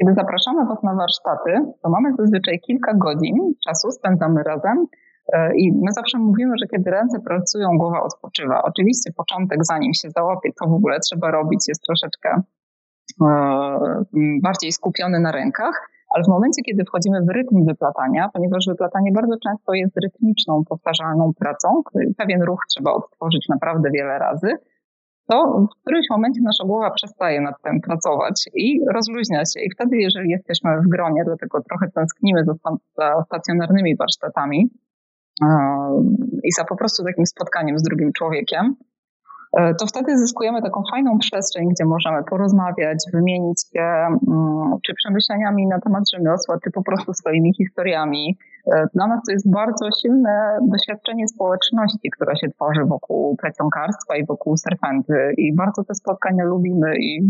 kiedy 0.01 0.13
zapraszamy 0.13 0.65
Was 0.65 0.83
na 0.83 0.95
warsztaty, 0.95 1.51
to 1.81 1.89
mamy 1.89 2.15
zazwyczaj 2.19 2.59
kilka 2.59 2.93
godzin 2.93 3.53
czasu, 3.67 3.91
spędzamy 3.91 4.43
razem 4.43 4.87
e, 5.33 5.55
i 5.55 5.71
my 5.71 5.91
zawsze 5.91 6.17
mówimy, 6.17 6.53
że 6.61 6.67
kiedy 6.67 6.91
ręce 6.91 7.19
pracują, 7.19 7.77
głowa 7.77 8.03
odpoczywa. 8.03 8.63
Oczywiście 8.63 9.11
początek, 9.17 9.59
zanim 9.61 9.93
się 9.93 10.09
załapie, 10.09 10.49
co 10.59 10.67
w 10.67 10.73
ogóle 10.73 10.99
trzeba 10.99 11.31
robić, 11.31 11.67
jest 11.67 11.83
troszeczkę 11.87 12.41
e, 13.21 13.29
bardziej 14.43 14.71
skupiony 14.71 15.19
na 15.19 15.31
rękach, 15.31 15.89
ale 16.09 16.23
w 16.23 16.27
momencie, 16.27 16.61
kiedy 16.61 16.83
wchodzimy 16.83 17.21
w 17.21 17.29
rytm 17.29 17.65
wyplatania, 17.65 18.29
ponieważ 18.33 18.65
wyplatanie 18.67 19.11
bardzo 19.11 19.35
często 19.43 19.73
jest 19.73 19.97
rytmiczną, 20.03 20.63
powtarzalną 20.69 21.31
pracą, 21.39 21.81
pewien 22.17 22.41
ruch 22.43 22.59
trzeba 22.69 22.91
odtworzyć 22.91 23.49
naprawdę 23.49 23.89
wiele 23.93 24.19
razy, 24.19 24.57
to 25.31 25.67
w 25.71 25.81
którymś 25.81 26.05
momencie 26.09 26.41
nasza 26.43 26.63
głowa 26.65 26.91
przestaje 26.91 27.41
nad 27.41 27.61
tym 27.63 27.81
pracować 27.81 28.49
i 28.53 28.81
rozluźnia 28.95 29.43
się. 29.45 29.59
I 29.65 29.71
wtedy, 29.75 29.97
jeżeli 29.97 30.29
jesteśmy 30.29 30.81
w 30.81 30.89
gronie, 30.89 31.21
dlatego 31.25 31.61
trochę 31.61 31.91
tęsknimy 31.95 32.43
za, 32.45 32.53
za 32.97 33.23
stacjonarnymi 33.25 33.95
warsztatami 33.95 34.69
i 36.43 36.51
za 36.51 36.63
po 36.63 36.75
prostu 36.75 37.03
takim 37.03 37.25
spotkaniem 37.25 37.79
z 37.79 37.83
drugim 37.83 38.13
człowiekiem, 38.13 38.75
to 39.79 39.85
wtedy 39.87 40.17
zyskujemy 40.17 40.61
taką 40.61 40.83
fajną 40.91 41.17
przestrzeń, 41.19 41.69
gdzie 41.69 41.85
możemy 41.85 42.23
porozmawiać, 42.23 42.97
wymienić 43.13 43.61
się 43.73 43.81
mm, 43.81 44.77
czy 44.85 44.93
przemyśleniami 44.93 45.67
na 45.67 45.79
temat 45.79 46.03
rzemiosła, 46.13 46.57
czy 46.63 46.71
po 46.71 46.83
prostu 46.83 47.13
swoimi 47.13 47.53
historiami. 47.53 48.37
E, 48.73 48.87
dla 48.93 49.07
nas 49.07 49.19
to 49.27 49.31
jest 49.31 49.51
bardzo 49.51 49.85
silne 50.01 50.59
doświadczenie 50.61 51.27
społeczności, 51.27 52.09
która 52.15 52.35
się 52.35 52.47
tworzy 52.49 52.85
wokół 52.85 53.35
plecionkarstwa 53.35 54.15
i 54.15 54.25
wokół 54.25 54.57
serpenty 54.57 55.33
i 55.37 55.55
bardzo 55.55 55.83
te 55.83 55.95
spotkania 55.95 56.43
lubimy 56.43 56.97
i 56.99 57.21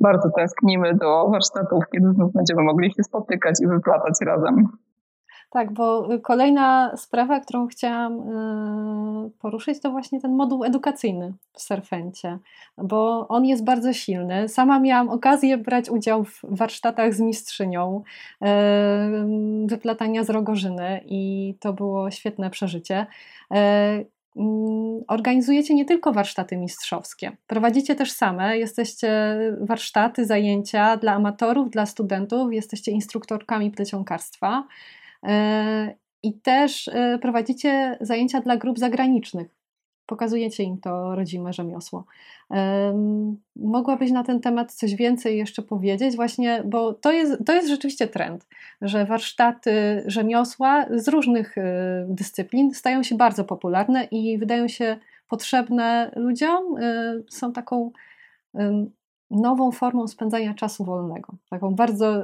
bardzo 0.00 0.30
tęsknimy 0.36 0.94
do 0.94 1.28
warsztatów, 1.30 1.84
kiedy 1.92 2.12
znów 2.12 2.32
będziemy 2.32 2.62
mogli 2.62 2.92
się 2.92 3.02
spotykać 3.02 3.54
i 3.62 3.66
wyplatać 3.66 4.14
razem. 4.26 4.68
Tak, 5.50 5.72
bo 5.72 6.08
kolejna 6.22 6.96
sprawa, 6.96 7.40
którą 7.40 7.66
chciałam 7.66 8.12
y, 9.26 9.30
poruszyć, 9.38 9.80
to 9.80 9.90
właśnie 9.90 10.20
ten 10.20 10.34
moduł 10.34 10.64
edukacyjny 10.64 11.32
w 11.52 11.62
Serfencie, 11.62 12.38
bo 12.78 13.28
on 13.28 13.44
jest 13.44 13.64
bardzo 13.64 13.92
silny. 13.92 14.48
Sama 14.48 14.80
miałam 14.80 15.08
okazję 15.08 15.58
brać 15.58 15.90
udział 15.90 16.24
w 16.24 16.40
warsztatach 16.42 17.14
z 17.14 17.20
mistrzynią 17.20 18.02
y, 18.42 18.46
wyplatania 19.66 20.24
z 20.24 20.30
rogorzyny 20.30 21.00
i 21.06 21.54
to 21.60 21.72
było 21.72 22.10
świetne 22.10 22.50
przeżycie. 22.50 23.06
Y, 23.52 23.56
mm, 24.36 25.04
organizujecie 25.08 25.74
nie 25.74 25.84
tylko 25.84 26.12
warsztaty 26.12 26.56
mistrzowskie, 26.56 27.36
prowadzicie 27.46 27.94
też 27.94 28.12
same, 28.12 28.58
jesteście 28.58 29.38
warsztaty, 29.60 30.26
zajęcia 30.26 30.96
dla 30.96 31.12
amatorów, 31.12 31.70
dla 31.70 31.86
studentów, 31.86 32.52
jesteście 32.52 32.92
instruktorkami 32.92 33.70
plecionkarstwa. 33.70 34.64
E, 35.24 35.94
I 36.22 36.34
też 36.34 36.88
e, 36.88 37.18
prowadzicie 37.22 37.98
zajęcia 38.00 38.40
dla 38.40 38.56
grup 38.56 38.78
zagranicznych. 38.78 39.56
Pokazujecie 40.06 40.62
im 40.62 40.80
to 40.80 41.14
rodzime 41.14 41.52
rzemiosło. 41.52 42.04
Mogłabyś 43.56 44.10
na 44.10 44.24
ten 44.24 44.40
temat 44.40 44.72
coś 44.72 44.94
więcej 44.94 45.38
jeszcze 45.38 45.62
powiedzieć, 45.62 46.16
właśnie, 46.16 46.62
bo 46.66 46.94
to 46.94 47.12
jest, 47.12 47.44
to 47.46 47.52
jest 47.52 47.68
rzeczywiście 47.68 48.08
trend, 48.08 48.46
że 48.80 49.06
warsztaty 49.06 50.02
rzemiosła 50.06 50.86
z 50.90 51.08
różnych 51.08 51.58
e, 51.58 52.06
dyscyplin 52.08 52.74
stają 52.74 53.02
się 53.02 53.16
bardzo 53.16 53.44
popularne 53.44 54.04
i 54.04 54.38
wydają 54.38 54.68
się 54.68 54.96
potrzebne 55.28 56.12
ludziom. 56.16 56.74
Są 57.30 57.52
taką 57.52 57.90
nową 59.30 59.72
formą 59.72 60.08
spędzania 60.08 60.54
czasu 60.54 60.84
wolnego, 60.84 61.34
taką 61.50 61.74
bardzo, 61.74 62.22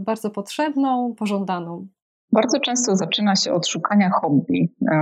bardzo 0.00 0.30
potrzebną, 0.30 1.14
pożądaną. 1.14 1.86
Bardzo 2.32 2.60
często 2.60 2.96
zaczyna 2.96 3.36
się 3.36 3.52
od 3.52 3.66
szukania 3.66 4.10
hobby. 4.10 4.72
E, 4.92 4.96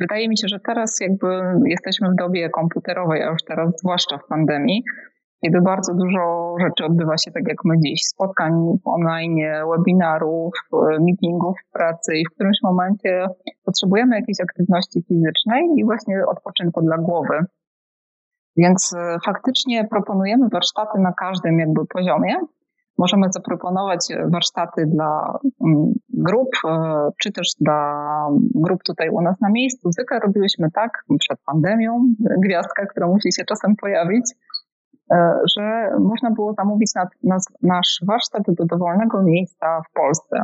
wydaje 0.00 0.28
mi 0.28 0.38
się, 0.38 0.48
że 0.48 0.60
teraz 0.60 1.00
jakby 1.00 1.26
jesteśmy 1.66 2.10
w 2.10 2.14
dobie 2.14 2.50
komputerowej, 2.50 3.22
a 3.22 3.30
już 3.30 3.42
teraz 3.48 3.80
zwłaszcza 3.80 4.18
w 4.18 4.26
pandemii, 4.28 4.82
kiedy 5.44 5.60
bardzo 5.60 5.94
dużo 5.94 6.54
rzeczy 6.60 6.84
odbywa 6.84 7.16
się 7.16 7.30
tak 7.30 7.48
jak 7.48 7.56
my 7.64 7.74
dziś. 7.84 8.00
Spotkań 8.04 8.52
online, 8.84 9.36
webinarów, 9.70 10.52
meetingów 11.00 11.56
w 11.68 11.72
pracy 11.72 12.16
i 12.16 12.24
w 12.26 12.34
którymś 12.34 12.56
momencie 12.62 13.26
potrzebujemy 13.64 14.16
jakiejś 14.16 14.40
aktywności 14.40 15.02
fizycznej 15.08 15.68
i 15.76 15.84
właśnie 15.84 16.26
odpoczynku 16.26 16.82
dla 16.82 16.98
głowy. 16.98 17.38
Więc 18.56 18.92
e, 18.98 19.18
faktycznie 19.26 19.88
proponujemy 19.90 20.48
warsztaty 20.48 20.98
na 20.98 21.12
każdym 21.12 21.58
jakby 21.58 21.86
poziomie, 21.86 22.36
Możemy 22.98 23.26
zaproponować 23.32 24.08
warsztaty 24.32 24.86
dla 24.86 25.38
mm, 25.66 25.92
grup, 26.08 26.48
e, 26.68 27.08
czy 27.22 27.32
też 27.32 27.48
dla 27.60 28.28
grup 28.54 28.82
tutaj 28.82 29.08
u 29.10 29.20
nas 29.20 29.40
na 29.40 29.50
miejscu. 29.50 29.92
Zwykle 29.92 30.20
robiłyśmy 30.20 30.70
tak 30.70 31.04
przed 31.18 31.38
pandemią, 31.46 32.14
gwiazdka, 32.44 32.86
która 32.86 33.06
musi 33.06 33.32
się 33.32 33.44
czasem 33.44 33.76
pojawić, 33.76 34.24
e, 35.12 35.34
że 35.56 35.90
można 36.00 36.30
było 36.30 36.52
zamówić 36.52 36.90
nasz 37.62 38.00
warsztat 38.06 38.42
do 38.48 38.64
dowolnego 38.64 39.22
miejsca 39.22 39.82
w 39.90 39.92
Polsce. 39.92 40.36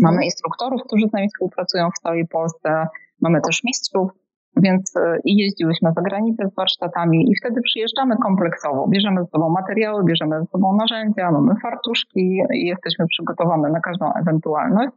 Mamy 0.00 0.14
mhm. 0.14 0.24
instruktorów, 0.24 0.82
którzy 0.86 1.08
z 1.08 1.12
nami 1.12 1.28
współpracują 1.28 1.90
w 1.90 2.02
całej 2.02 2.28
Polsce, 2.28 2.86
mamy 3.20 3.40
też 3.40 3.64
mistrzów, 3.64 4.10
więc 4.56 4.96
e, 4.96 5.18
i 5.24 5.36
jeździłyśmy 5.36 5.92
za 5.96 6.02
granicę 6.02 6.48
z 6.48 6.54
warsztatami 6.54 7.30
i 7.30 7.36
wtedy 7.36 7.60
przyjeżdżamy 7.60 8.16
kompleksowo. 8.16 8.88
Bierzemy 8.88 9.24
z 9.24 9.30
sobą 9.30 9.48
materiały, 9.48 10.04
bierzemy 10.04 10.44
z 10.46 10.50
sobą 10.50 10.76
narzędzia, 10.76 11.30
mamy 11.30 11.54
fartuszki 11.62 12.42
i 12.54 12.66
jesteśmy 12.66 13.06
przygotowane 13.06 13.70
na 13.70 13.80
każdą 13.80 14.12
ewentualność. 14.12 14.92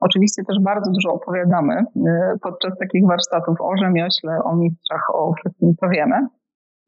Oczywiście 0.00 0.42
też 0.44 0.56
bardzo 0.60 0.90
dużo 0.90 1.14
opowiadamy 1.14 1.74
e, 1.74 1.84
podczas 2.42 2.78
takich 2.78 3.06
warsztatów 3.06 3.56
o 3.60 3.76
rzemiośle, 3.76 4.38
o 4.44 4.56
mistrzach, 4.56 5.14
o 5.14 5.32
wszystkim, 5.32 5.74
co 5.80 5.88
wiemy. 5.88 6.26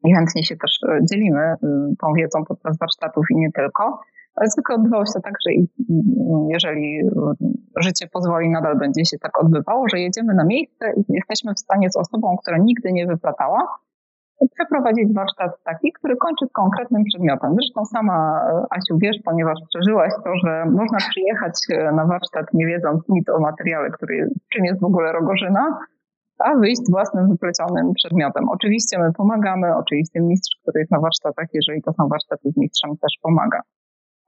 I 0.03 0.15
chętnie 0.15 0.43
się 0.43 0.55
też 0.55 0.79
e, 0.89 0.99
dzielimy 1.11 1.55
tą 2.01 2.13
wiedzą 2.13 2.45
podczas 2.47 2.77
warsztatów 2.79 3.25
i 3.31 3.35
nie 3.35 3.51
tylko. 3.51 3.99
Zwykle 4.45 4.75
odbywało 4.75 5.05
się 5.05 5.19
tak, 5.23 5.33
że 5.47 5.51
jeżeli 6.49 7.09
życie 7.77 8.07
pozwoli, 8.13 8.49
nadal 8.49 8.77
będzie 8.77 9.05
się 9.05 9.17
tak 9.17 9.41
odbywało, 9.43 9.89
że 9.89 9.99
jedziemy 9.99 10.33
na 10.33 10.45
miejsce 10.45 10.93
i 10.97 11.03
jesteśmy 11.09 11.53
w 11.53 11.59
stanie 11.59 11.89
z 11.89 11.97
osobą, 11.97 12.37
która 12.41 12.57
nigdy 12.57 12.91
nie 12.91 13.07
wyplatała, 13.07 13.59
przeprowadzić 14.55 15.13
warsztat 15.13 15.51
taki, 15.63 15.91
który 15.91 16.15
kończy 16.15 16.45
z 16.49 16.51
konkretnym 16.51 17.03
przedmiotem. 17.03 17.55
Zresztą 17.59 17.85
sama, 17.85 18.41
Asiu, 18.69 18.97
wiesz, 19.01 19.17
ponieważ 19.25 19.57
przeżyłaś 19.69 20.13
to, 20.23 20.31
że 20.43 20.65
można 20.65 20.97
przyjechać 20.97 21.53
na 21.95 22.05
warsztat 22.05 22.45
nie 22.53 22.65
wiedząc 22.65 23.09
nic 23.09 23.29
o 23.29 23.39
materiale, 23.39 23.89
który, 23.89 24.29
czym 24.53 24.65
jest 24.65 24.81
w 24.81 24.83
ogóle 24.83 25.11
rogorzyna, 25.11 25.79
a 26.39 26.55
wyjść 26.55 26.81
z 26.85 26.91
własnym 26.91 27.29
wyplecionym 27.29 27.93
przedmiotem. 27.93 28.49
Oczywiście 28.49 28.99
my 28.99 29.13
pomagamy, 29.13 29.75
oczywiście 29.75 30.21
mistrz, 30.21 30.57
który 30.61 30.79
jest 30.79 30.91
na 30.91 30.99
warsztatach, 30.99 31.47
jeżeli 31.53 31.81
to 31.81 31.93
są 31.93 32.07
warsztaty 32.07 32.51
z 32.51 32.57
mistrzem, 32.57 32.91
też 33.01 33.13
pomaga 33.21 33.61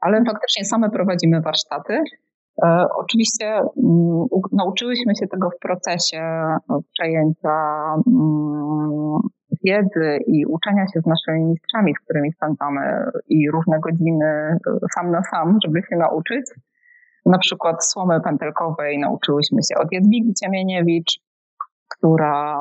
ale 0.02 0.24
faktycznie 0.26 0.66
same 0.66 0.89
prowadzimy 0.89 1.41
warsztaty. 1.41 2.04
E, 2.64 2.88
oczywiście 2.95 3.45
mm, 3.47 4.26
nauczyłyśmy 4.52 5.16
się 5.16 5.28
tego 5.28 5.49
w 5.49 5.60
procesie 5.60 6.20
e, 6.20 6.58
przejęcia 6.93 7.56
mm, 8.08 9.20
wiedzy 9.66 10.18
i 10.28 10.45
uczenia 10.45 10.86
się 10.93 11.02
z 11.02 11.06
naszymi 11.06 11.45
mistrzami, 11.45 11.93
z 11.93 12.04
którymi 12.04 12.32
spędzamy 12.32 13.12
i 13.28 13.52
różne 13.52 13.80
godziny 13.80 14.26
e, 14.26 14.58
sam 14.95 15.12
na 15.12 15.24
sam, 15.24 15.58
żeby 15.66 15.82
się 15.89 15.95
nauczyć. 15.95 16.45
Na 17.26 17.38
przykład 17.38 17.86
słomy 17.86 18.22
pętelkowej 18.22 18.99
nauczyłyśmy 18.99 19.60
się 19.64 19.82
od 19.82 19.88
Jadwigi 19.91 20.34
Ciemieniewicz, 20.34 21.20
która 21.98 22.58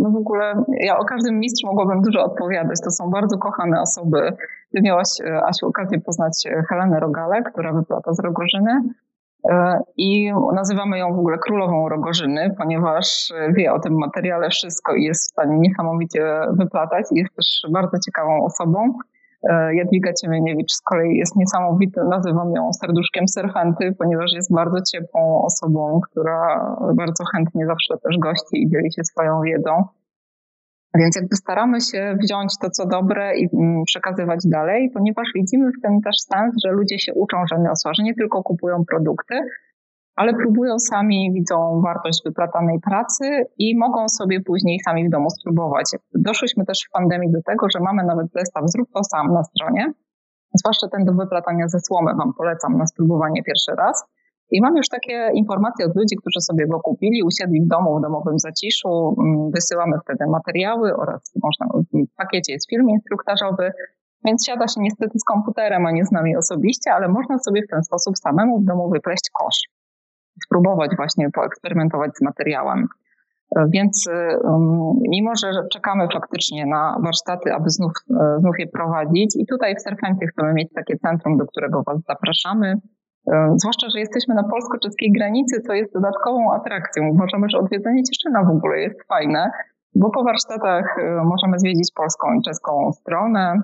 no 0.00 0.10
w 0.10 0.16
ogóle, 0.16 0.64
ja 0.68 0.98
o 0.98 1.04
każdym 1.04 1.38
mistrzu 1.38 1.66
mogłabym 1.66 2.02
dużo 2.02 2.24
odpowiadać. 2.24 2.80
To 2.84 2.90
są 2.90 3.10
bardzo 3.10 3.38
kochane 3.38 3.80
osoby. 3.80 4.36
Ty 4.72 4.82
miałaś, 4.82 5.08
Asiu, 5.46 5.66
okazję 5.66 6.00
poznać 6.00 6.44
Helenę 6.68 7.00
Rogale, 7.00 7.42
która 7.42 7.72
wyplata 7.72 8.12
z 8.12 8.20
Rogorzyny. 8.20 8.82
E, 9.50 9.80
I 9.96 10.32
nazywamy 10.54 10.98
ją 10.98 11.16
w 11.16 11.18
ogóle 11.18 11.38
królową 11.38 11.88
Rogorzyny, 11.88 12.54
ponieważ 12.58 13.32
wie 13.56 13.72
o 13.72 13.80
tym 13.80 13.98
materiale 13.98 14.50
wszystko 14.50 14.94
i 14.94 15.02
jest 15.02 15.22
w 15.22 15.32
stanie 15.32 15.58
niesamowicie 15.58 16.40
wyplatać. 16.52 17.06
Jest 17.10 17.36
też 17.36 17.66
bardzo 17.72 17.98
ciekawą 18.06 18.44
osobą. 18.44 18.98
E, 19.50 19.74
Jadwiga 19.74 20.12
Ciemieniewicz 20.12 20.72
z 20.72 20.82
kolei 20.82 21.16
jest 21.16 21.36
niesamowita, 21.36 22.04
nazywam 22.04 22.52
ją 22.52 22.72
serduszkiem 22.72 23.28
serfenty, 23.28 23.94
ponieważ 23.98 24.30
jest 24.34 24.54
bardzo 24.54 24.78
ciepłą 24.92 25.42
osobą, 25.42 26.00
która 26.10 26.40
bardzo 26.94 27.24
chętnie 27.34 27.66
zawsze 27.66 27.94
też 28.04 28.18
gości 28.18 28.62
i 28.62 28.70
dzieli 28.70 28.92
się 28.92 29.04
swoją 29.04 29.40
wiedzą. 29.40 29.84
Więc 30.98 31.16
jakby 31.16 31.36
staramy 31.36 31.80
się 31.80 32.16
wziąć 32.22 32.50
to, 32.62 32.70
co 32.70 32.86
dobre 32.86 33.38
i 33.38 33.48
mm, 33.54 33.84
przekazywać 33.84 34.40
dalej, 34.44 34.90
ponieważ 34.94 35.28
widzimy 35.34 35.70
w 35.78 35.82
tym 35.82 36.00
też 36.00 36.16
sens, 36.32 36.54
że 36.64 36.72
ludzie 36.72 36.98
się 36.98 37.14
uczą 37.14 37.36
rzemiosła, 37.52 37.94
że 37.94 38.02
nie 38.02 38.14
tylko 38.14 38.42
kupują 38.42 38.84
produkty, 38.90 39.34
ale 40.16 40.34
próbują 40.34 40.78
sami, 40.78 41.32
widzą 41.34 41.80
wartość 41.84 42.22
wyplatanej 42.24 42.80
pracy 42.80 43.24
i 43.58 43.78
mogą 43.78 44.08
sobie 44.08 44.40
później 44.40 44.80
sami 44.80 45.08
w 45.08 45.10
domu 45.10 45.30
spróbować. 45.30 45.84
Doszliśmy 46.14 46.64
też 46.64 46.78
w 46.88 46.92
pandemii 46.92 47.32
do 47.32 47.42
tego, 47.42 47.66
że 47.74 47.80
mamy 47.80 48.04
nawet 48.04 48.26
zestaw 48.32 48.64
Zrób 48.66 48.88
to 48.94 49.04
sam 49.04 49.32
na 49.32 49.42
stronie, 49.44 49.92
zwłaszcza 50.60 50.88
ten 50.88 51.04
do 51.04 51.12
wyplatania 51.12 51.68
ze 51.68 51.78
słomy 51.80 52.14
Wam 52.14 52.32
polecam 52.38 52.78
na 52.78 52.86
spróbowanie 52.86 53.42
pierwszy 53.42 53.72
raz. 53.78 54.04
I 54.50 54.60
mam 54.60 54.76
już 54.76 54.88
takie 54.88 55.30
informacje 55.34 55.86
od 55.86 55.96
ludzi, 55.96 56.16
którzy 56.16 56.40
sobie 56.40 56.66
go 56.66 56.80
kupili, 56.80 57.22
usiedli 57.22 57.62
w 57.62 57.68
domu, 57.68 57.98
w 57.98 58.02
domowym 58.02 58.38
zaciszu. 58.38 59.16
Mm, 59.18 59.50
wysyłamy 59.50 59.96
wtedy 60.04 60.30
materiały 60.30 60.96
oraz 60.96 61.32
można, 61.42 61.66
w 62.12 62.16
pakiecie 62.16 62.52
jest 62.52 62.70
film 62.70 62.90
instruktażowy, 62.90 63.72
więc 64.24 64.46
siada 64.46 64.68
się 64.68 64.80
niestety 64.80 65.18
z 65.18 65.24
komputerem, 65.24 65.86
a 65.86 65.90
nie 65.90 66.04
z 66.04 66.12
nami 66.12 66.36
osobiście, 66.36 66.92
ale 66.92 67.08
można 67.08 67.38
sobie 67.38 67.62
w 67.62 67.70
ten 67.70 67.82
sposób 67.84 68.18
samemu 68.18 68.60
w 68.60 68.64
domu 68.64 68.90
wypleść 68.90 69.30
kosz. 69.32 69.75
Spróbować 70.44 70.90
właśnie 70.96 71.30
poeksperymentować 71.30 72.10
z 72.16 72.22
materiałem. 72.22 72.88
Więc 73.68 74.08
um, 74.44 74.92
mimo, 75.08 75.32
że 75.36 75.50
czekamy 75.72 76.08
faktycznie 76.12 76.66
na 76.66 76.96
warsztaty, 77.04 77.52
aby 77.54 77.70
znów, 77.70 77.92
e, 78.10 78.40
znów 78.40 78.58
je 78.58 78.66
prowadzić 78.66 79.36
i 79.36 79.46
tutaj 79.46 79.74
w 79.76 79.82
Serfencie 79.82 80.26
chcemy 80.26 80.52
mieć 80.52 80.72
takie 80.74 80.96
centrum, 80.96 81.36
do 81.36 81.46
którego 81.46 81.82
Was 81.82 81.98
zapraszamy, 82.08 82.74
zwłaszcza, 83.56 83.86
że 83.92 83.98
jesteśmy 83.98 84.34
na 84.34 84.42
polsko-czeskiej 84.42 85.12
granicy, 85.12 85.60
co 85.66 85.72
jest 85.72 85.92
dodatkową 85.94 86.52
atrakcją. 86.52 87.08
Uważamy, 87.08 87.46
że 87.50 87.58
odwiedzenie 87.58 88.02
Cieszyna 88.02 88.44
w 88.44 88.50
ogóle 88.50 88.78
jest 88.78 89.08
fajne, 89.08 89.50
bo 89.94 90.10
po 90.10 90.24
warsztatach 90.24 90.96
możemy 91.24 91.58
zwiedzić 91.58 91.92
polską 91.94 92.34
i 92.34 92.42
czeską 92.42 92.92
stronę, 92.92 93.60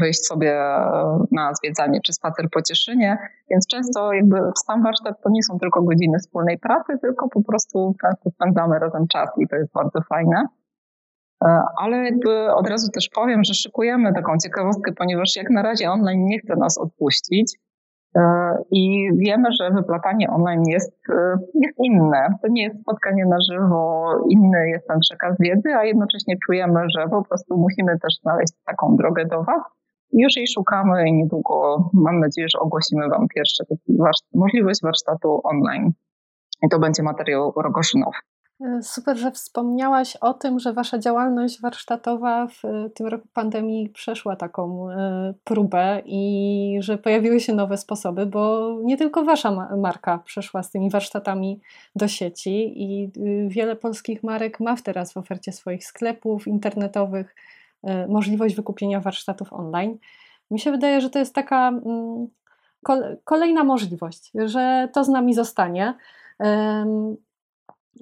wyjść 0.00 0.26
sobie 0.26 0.52
e, 0.52 1.18
na 1.32 1.54
zwiedzanie 1.54 2.00
czy 2.00 2.12
spacer 2.12 2.46
po 2.52 2.62
Cieszynie, 2.62 3.18
więc 3.50 3.66
często 3.66 4.12
jakby 4.12 4.36
sam 4.66 4.82
warsztat 4.82 5.22
to 5.22 5.30
nie 5.30 5.42
są 5.42 5.58
tylko 5.58 5.82
godziny 5.82 6.18
wspólnej 6.18 6.58
pracy, 6.58 6.98
tylko 7.00 7.28
po 7.28 7.42
prostu 7.42 7.94
często 8.02 8.30
spędzamy 8.30 8.78
razem 8.78 9.08
czas 9.08 9.28
i 9.38 9.48
to 9.48 9.56
jest 9.56 9.72
bardzo 9.72 10.00
fajne. 10.08 10.46
Ale 11.78 12.04
jakby 12.04 12.52
od 12.52 12.68
razu 12.68 12.90
też 12.90 13.08
powiem, 13.14 13.44
że 13.44 13.54
szykujemy 13.54 14.12
taką 14.12 14.38
ciekawostkę, 14.44 14.92
ponieważ 14.92 15.36
jak 15.36 15.50
na 15.50 15.62
razie 15.62 15.90
online 15.90 16.24
nie 16.24 16.38
chce 16.38 16.56
nas 16.56 16.78
odpuścić. 16.78 17.58
E, 18.16 18.20
I 18.70 19.08
wiemy, 19.16 19.48
że 19.60 19.70
wyplatanie 19.70 20.30
online 20.30 20.62
jest, 20.66 20.96
e, 21.10 21.38
jest 21.54 21.78
inne. 21.78 22.28
To 22.42 22.48
nie 22.48 22.62
jest 22.62 22.80
spotkanie 22.80 23.26
na 23.26 23.36
żywo, 23.52 24.12
inny 24.28 24.68
jest 24.68 24.88
ten 24.88 25.00
przekaz 25.00 25.36
wiedzy, 25.40 25.74
a 25.74 25.84
jednocześnie 25.84 26.36
czujemy, 26.46 26.80
że 26.96 27.08
po 27.08 27.22
prostu 27.24 27.56
musimy 27.56 27.98
też 27.98 28.14
znaleźć 28.22 28.52
taką 28.66 28.96
drogę 28.96 29.24
do 29.24 29.42
Was. 29.42 29.62
Już 30.12 30.36
jej 30.36 30.46
szukamy 30.46 31.08
i 31.08 31.12
niedługo 31.12 31.90
mam 31.92 32.20
nadzieję, 32.20 32.48
że 32.48 32.58
ogłosimy 32.58 33.08
Wam 33.08 33.26
pierwsze 33.34 33.64
możliwość 34.34 34.82
warsztatu 34.82 35.40
online. 35.44 35.92
I 36.62 36.68
to 36.68 36.78
będzie 36.78 37.02
materiał 37.02 37.52
rogoszynowy. 37.56 38.18
E, 38.60 38.82
super, 38.82 39.16
że 39.16 39.32
wspomniałaś 39.32 40.16
o 40.16 40.34
tym, 40.34 40.58
że 40.58 40.72
Wasza 40.72 40.98
działalność 40.98 41.60
warsztatowa 41.60 42.46
w 42.46 42.64
e, 42.64 42.90
tym 42.90 43.06
roku 43.06 43.28
pandemii 43.32 43.88
przeszła 43.88 44.36
taką 44.36 44.90
e, 44.90 45.34
próbę 45.44 46.02
i 46.04 46.78
że 46.80 46.98
pojawiły 46.98 47.40
się 47.40 47.54
nowe 47.54 47.76
sposoby, 47.76 48.26
bo 48.26 48.74
nie 48.82 48.96
tylko 48.96 49.24
Wasza 49.24 49.68
marka 49.76 50.18
przeszła 50.18 50.62
z 50.62 50.70
tymi 50.70 50.90
warsztatami 50.90 51.60
do 51.96 52.08
sieci 52.08 52.82
i 52.82 53.10
wiele 53.48 53.76
polskich 53.76 54.22
marek 54.22 54.60
ma 54.60 54.76
teraz 54.76 55.12
w 55.12 55.16
ofercie 55.16 55.52
swoich 55.52 55.86
sklepów 55.86 56.46
internetowych 56.46 57.34
możliwość 58.08 58.54
wykupienia 58.54 59.00
warsztatów 59.00 59.52
online. 59.52 59.98
Mi 60.50 60.60
się 60.60 60.70
wydaje, 60.70 61.00
że 61.00 61.10
to 61.10 61.18
jest 61.18 61.34
taka 61.34 61.68
mm, 61.68 62.28
kolejna 63.24 63.64
możliwość, 63.64 64.32
że 64.34 64.88
to 64.92 65.04
z 65.04 65.08
nami 65.08 65.34
zostanie. 65.34 65.94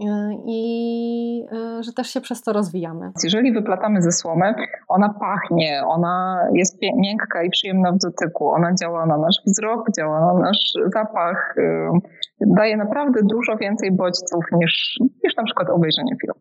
E, 0.01 0.39
i 0.47 1.47
e, 1.53 1.83
że 1.83 1.93
też 1.93 2.09
się 2.09 2.21
przez 2.21 2.43
to 2.43 2.53
rozwijamy. 2.53 3.13
Jeżeli 3.25 3.53
wyplatamy 3.53 4.03
ze 4.03 4.13
słomy, 4.13 4.55
ona 4.89 5.15
pachnie, 5.21 5.83
ona 5.87 6.41
jest 6.55 6.79
miękka 6.97 7.43
i 7.43 7.51
przyjemna 7.51 7.93
w 7.93 7.99
dotyku, 7.99 8.49
ona 8.49 8.75
działa 8.75 9.07
na 9.07 9.19
nasz 9.19 9.43
wzrok, 9.47 9.87
działa 9.97 10.21
na 10.21 10.41
nasz 10.41 10.73
zapach, 10.95 11.55
e, 11.59 11.99
daje 12.41 12.77
naprawdę 12.77 13.21
dużo 13.23 13.57
więcej 13.57 13.93
bodźców 13.93 14.45
niż, 14.53 14.99
niż 15.25 15.37
na 15.37 15.45
przykład 15.45 15.71
obejrzenie 15.71 16.17
filmu. 16.21 16.41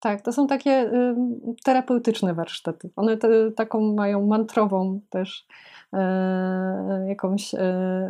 Tak, 0.00 0.20
to 0.20 0.32
są 0.32 0.46
takie 0.46 0.90
terapeutyczne 1.64 2.34
warsztaty. 2.34 2.90
One 2.96 3.16
te, 3.16 3.28
taką 3.56 3.80
mają 3.80 4.26
mantrową 4.26 5.00
też 5.10 5.46
jakąś 7.06 7.54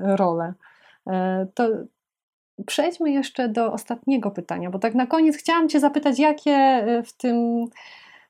rolę. 0.02 0.54
To, 1.54 1.68
Przejdźmy 2.66 3.10
jeszcze 3.10 3.48
do 3.48 3.72
ostatniego 3.72 4.30
pytania, 4.30 4.70
bo 4.70 4.78
tak 4.78 4.94
na 4.94 5.06
koniec 5.06 5.36
chciałam 5.36 5.68
Cię 5.68 5.80
zapytać, 5.80 6.18
jakie 6.18 6.50
e, 6.50 7.02
w 7.02 7.12
tym 7.12 7.66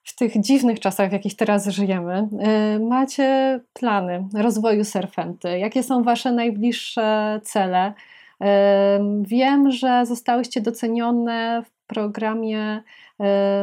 w 0.05 0.15
tych 0.15 0.41
dziwnych 0.41 0.81
czasach, 0.81 1.11
w 1.11 1.13
jakich 1.13 1.37
teraz 1.37 1.67
żyjemy, 1.67 2.29
e, 2.41 2.79
macie 2.79 3.61
plany 3.73 4.29
rozwoju 4.35 4.85
Serfenty? 4.85 5.59
Jakie 5.59 5.83
są 5.83 6.03
Wasze 6.03 6.33
najbliższe 6.33 7.41
cele? 7.45 7.95
E, 8.41 9.23
wiem, 9.23 9.71
że 9.71 10.07
zostałyście 10.07 10.61
docenione 10.61 11.63
w 11.63 11.87
programie 11.87 12.83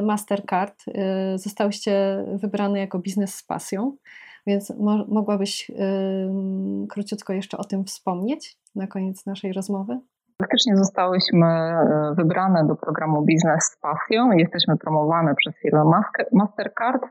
Mastercard. 0.03 0.85
Zostałyście 1.35 2.23
wybrane 2.33 2.79
jako 2.79 2.99
biznes 2.99 3.35
z 3.35 3.43
pasją, 3.43 3.97
więc 4.47 4.69
mo 4.69 5.05
mogłabyś 5.07 5.71
króciutko 6.89 7.33
jeszcze 7.33 7.57
o 7.57 7.63
tym 7.63 7.85
wspomnieć 7.85 8.57
na 8.75 8.87
koniec 8.87 9.25
naszej 9.25 9.53
rozmowy? 9.53 9.99
Faktycznie 10.41 10.77
zostałyśmy 10.77 11.47
e, 11.47 12.13
wybrane 12.17 12.67
do 12.67 12.75
programu 12.75 13.21
Biznes 13.21 13.63
z 13.63 13.77
Pasją 13.81 14.31
jesteśmy 14.31 14.77
promowane 14.77 15.35
przez 15.35 15.53
firmę 15.61 15.83
Mastercard. 16.33 17.01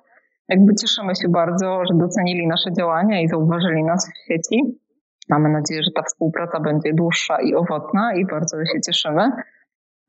Jakby 0.48 0.74
cieszymy 0.74 1.14
się 1.14 1.28
bardzo, 1.28 1.80
że 1.86 1.98
docenili 1.98 2.46
nasze 2.46 2.72
działania 2.78 3.20
i 3.20 3.28
zauważyli 3.28 3.84
nas 3.84 4.10
w 4.10 4.26
sieci. 4.26 4.80
Mamy 5.28 5.48
nadzieję, 5.48 5.82
że 5.82 5.90
ta 5.96 6.02
współpraca 6.02 6.60
będzie 6.60 6.92
dłuższa 6.94 7.36
i 7.40 7.54
owocna 7.54 8.14
i 8.14 8.26
bardzo 8.26 8.56
się 8.56 8.80
cieszymy. 8.86 9.30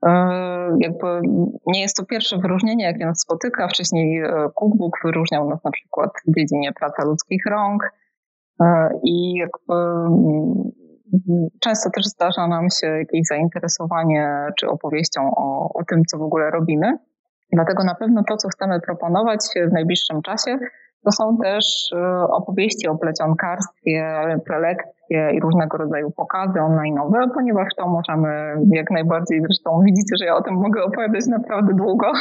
E, 0.05 0.11
jakby 0.80 1.07
nie 1.68 1.82
jest 1.82 1.97
to 1.97 2.05
pierwsze 2.05 2.38
wyróżnienie, 2.38 2.86
jakie 2.86 3.05
nas 3.05 3.20
spotyka. 3.20 3.68
Wcześniej 3.68 4.22
e, 4.22 4.30
Cookbook 4.55 4.93
wyróżniał 5.03 5.49
nas 5.49 5.63
na 5.63 5.72
przykład 5.72 6.11
w 6.28 6.39
dziedzinie 6.39 6.74
praca 6.74 7.05
ludzkich 7.05 7.43
rąk 7.51 7.84
i 9.03 9.34
jakby 9.34 9.76
Często 11.59 11.89
też 11.89 12.05
zdarza 12.05 12.47
nam 12.47 12.67
się 12.69 12.87
jakieś 12.87 13.27
zainteresowanie 13.27 14.47
czy 14.59 14.69
opowieścią 14.69 15.21
o, 15.35 15.69
o 15.73 15.83
tym, 15.83 16.01
co 16.05 16.17
w 16.17 16.21
ogóle 16.21 16.51
robimy. 16.51 16.97
Dlatego 17.53 17.83
na 17.83 17.95
pewno 17.95 18.23
to, 18.23 18.37
co 18.37 18.49
chcemy 18.49 18.79
proponować 18.81 19.39
w 19.69 19.73
najbliższym 19.73 20.21
czasie, 20.21 20.57
to 21.05 21.11
są 21.11 21.37
też 21.37 21.93
e, 21.95 22.27
opowieści 22.27 22.87
o 22.87 22.97
plecionkarstwie, 22.97 24.15
prelekcje 24.45 25.31
i 25.33 25.39
różnego 25.39 25.77
rodzaju 25.77 26.11
pokazy 26.11 26.59
online'owe, 26.59 27.29
ponieważ 27.33 27.67
to 27.77 27.87
możemy 27.87 28.55
jak 28.71 28.91
najbardziej, 28.91 29.41
zresztą 29.41 29.81
widzicie, 29.85 30.15
że 30.19 30.25
ja 30.25 30.35
o 30.35 30.43
tym 30.43 30.55
mogę 30.55 30.83
opowiadać 30.83 31.27
naprawdę 31.27 31.73
długo. 31.73 32.11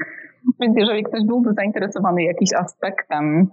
Więc 0.60 0.76
jeżeli 0.76 1.02
ktoś 1.02 1.24
byłby 1.26 1.52
zainteresowany 1.52 2.22
jakimś 2.22 2.52
aspektem 2.52 3.46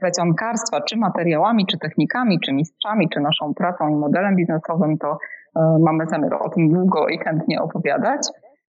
plecionkarstwa, 0.00 0.80
czy 0.80 0.96
materiałami, 0.96 1.66
czy 1.66 1.78
technikami, 1.78 2.40
czy 2.40 2.52
mistrzami, 2.52 3.08
czy 3.08 3.20
naszą 3.20 3.54
pracą 3.54 3.88
i 3.88 3.94
modelem 3.94 4.36
biznesowym, 4.36 4.98
to 4.98 5.18
e, 5.56 5.78
mamy 5.80 6.06
zamiar 6.06 6.34
o 6.34 6.48
tym 6.48 6.68
długo 6.72 7.08
i 7.08 7.18
chętnie 7.18 7.62
opowiadać. 7.62 8.20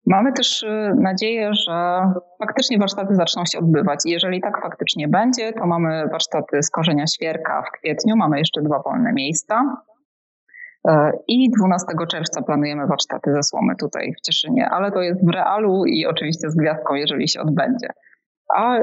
Mamy 0.05 0.33
też 0.33 0.63
e, 0.63 0.93
nadzieję, 1.01 1.53
że 1.53 2.01
faktycznie 2.39 2.79
warsztaty 2.79 3.15
zaczną 3.15 3.43
się 3.45 3.59
odbywać. 3.59 3.99
Jeżeli 4.05 4.41
tak 4.41 4.61
faktycznie 4.61 5.07
będzie, 5.07 5.53
to 5.53 5.65
mamy 5.65 6.07
warsztaty 6.11 6.63
z 6.63 6.69
korzenia 6.69 7.07
świerka 7.07 7.63
w 7.67 7.71
kwietniu, 7.71 8.15
mamy 8.15 8.39
jeszcze 8.39 8.61
dwa 8.61 8.79
wolne 8.79 9.13
miejsca. 9.13 9.77
I 11.27 11.49
12 11.51 11.87
czerwca 12.11 12.41
planujemy 12.41 12.87
warsztaty 12.87 13.33
ze 13.33 13.43
słomy 13.43 13.75
tutaj 13.75 14.13
w 14.17 14.21
Cieszynie, 14.21 14.69
ale 14.69 14.91
to 14.91 15.01
jest 15.01 15.25
w 15.25 15.29
realu 15.29 15.85
i 15.85 16.05
oczywiście 16.05 16.49
z 16.49 16.55
gwiazdką, 16.55 16.93
jeżeli 16.93 17.27
się 17.27 17.41
odbędzie. 17.41 17.87
A 18.55 18.79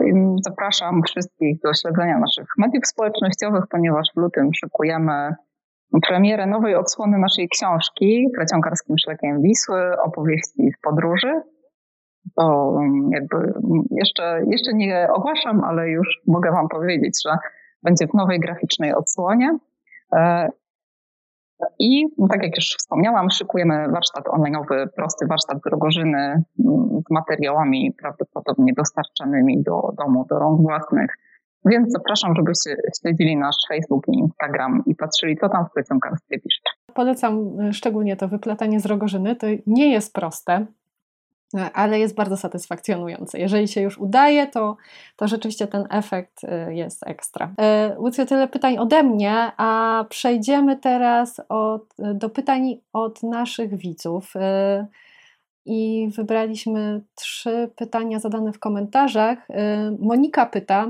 zapraszam 0.48 1.02
wszystkich 1.02 1.60
do 1.60 1.74
śledzenia 1.74 2.18
naszych 2.18 2.46
mediów 2.58 2.86
społecznościowych, 2.86 3.64
ponieważ 3.70 4.06
w 4.14 4.20
lutym 4.20 4.50
szykujemy 4.54 5.34
premierę 6.08 6.46
nowej 6.46 6.74
odsłony 6.74 7.18
naszej 7.18 7.48
książki 7.48 8.28
Kreciągarskim 8.36 8.96
Szlakiem 8.98 9.42
Wisły, 9.42 10.00
opowieści 10.02 10.70
z 10.78 10.80
podróży. 10.82 11.42
To 12.36 12.76
jakby 13.10 13.52
jeszcze, 13.90 14.40
jeszcze 14.50 14.74
nie 14.74 15.08
ogłaszam, 15.12 15.64
ale 15.64 15.88
już 15.88 16.08
mogę 16.26 16.50
Wam 16.50 16.68
powiedzieć, 16.68 17.22
że 17.24 17.36
będzie 17.82 18.06
w 18.06 18.14
nowej 18.14 18.40
graficznej 18.40 18.94
odsłonie. 18.94 19.58
I 21.78 22.04
tak 22.30 22.42
jak 22.42 22.56
już 22.56 22.76
wspomniałam, 22.78 23.30
szykujemy 23.30 23.88
warsztat 23.88 24.24
online'owy, 24.24 24.86
prosty 24.96 25.26
warsztat 25.26 25.58
z 25.62 25.66
Rogorzyny 25.66 26.18
mm, 26.18 27.00
z 27.08 27.10
materiałami 27.10 27.92
prawdopodobnie 28.02 28.72
dostarczanymi 28.76 29.62
do 29.62 29.92
domu, 29.98 30.26
do 30.30 30.38
rąk 30.38 30.60
własnych. 30.60 31.16
Więc 31.64 31.92
zapraszam, 31.92 32.34
żebyście 32.36 32.76
śledzili 33.00 33.36
nasz 33.36 33.56
Facebook 33.68 34.08
i 34.08 34.18
Instagram 34.18 34.82
i 34.86 34.94
patrzyli, 34.94 35.36
co 35.36 35.48
tam 35.48 35.66
w 35.66 35.72
plecionkarstwie 35.72 36.40
pisze. 36.40 36.60
Polecam 36.94 37.60
y, 37.60 37.72
szczególnie 37.72 38.16
to 38.16 38.28
wyplatanie 38.28 38.80
z 38.80 38.86
Rogorzyny. 38.86 39.36
To 39.36 39.46
nie 39.66 39.92
jest 39.92 40.14
proste, 40.14 40.66
ale 41.74 41.98
jest 41.98 42.14
bardzo 42.14 42.36
satysfakcjonujące. 42.36 43.38
Jeżeli 43.38 43.68
się 43.68 43.80
już 43.80 43.98
udaje, 43.98 44.46
to, 44.46 44.76
to 45.16 45.28
rzeczywiście 45.28 45.66
ten 45.66 45.86
efekt 45.90 46.44
y, 46.44 46.74
jest 46.74 47.06
ekstra. 47.06 47.52
Y, 47.94 48.00
Łucjo, 48.00 48.26
tyle 48.26 48.48
pytań 48.48 48.78
ode 48.78 49.02
mnie, 49.02 49.52
a 49.56 50.04
przejdziemy 50.08 50.76
teraz 50.76 51.40
od, 51.48 51.94
do 51.98 52.30
pytań 52.30 52.76
od 52.92 53.22
naszych 53.22 53.76
widzów. 53.76 54.36
Y, 54.36 54.86
I 55.66 56.08
wybraliśmy 56.16 57.00
trzy 57.14 57.70
pytania 57.76 58.20
zadane 58.20 58.52
w 58.52 58.58
komentarzach. 58.58 59.38
Monika 59.98 60.46
pyta: 60.46 60.86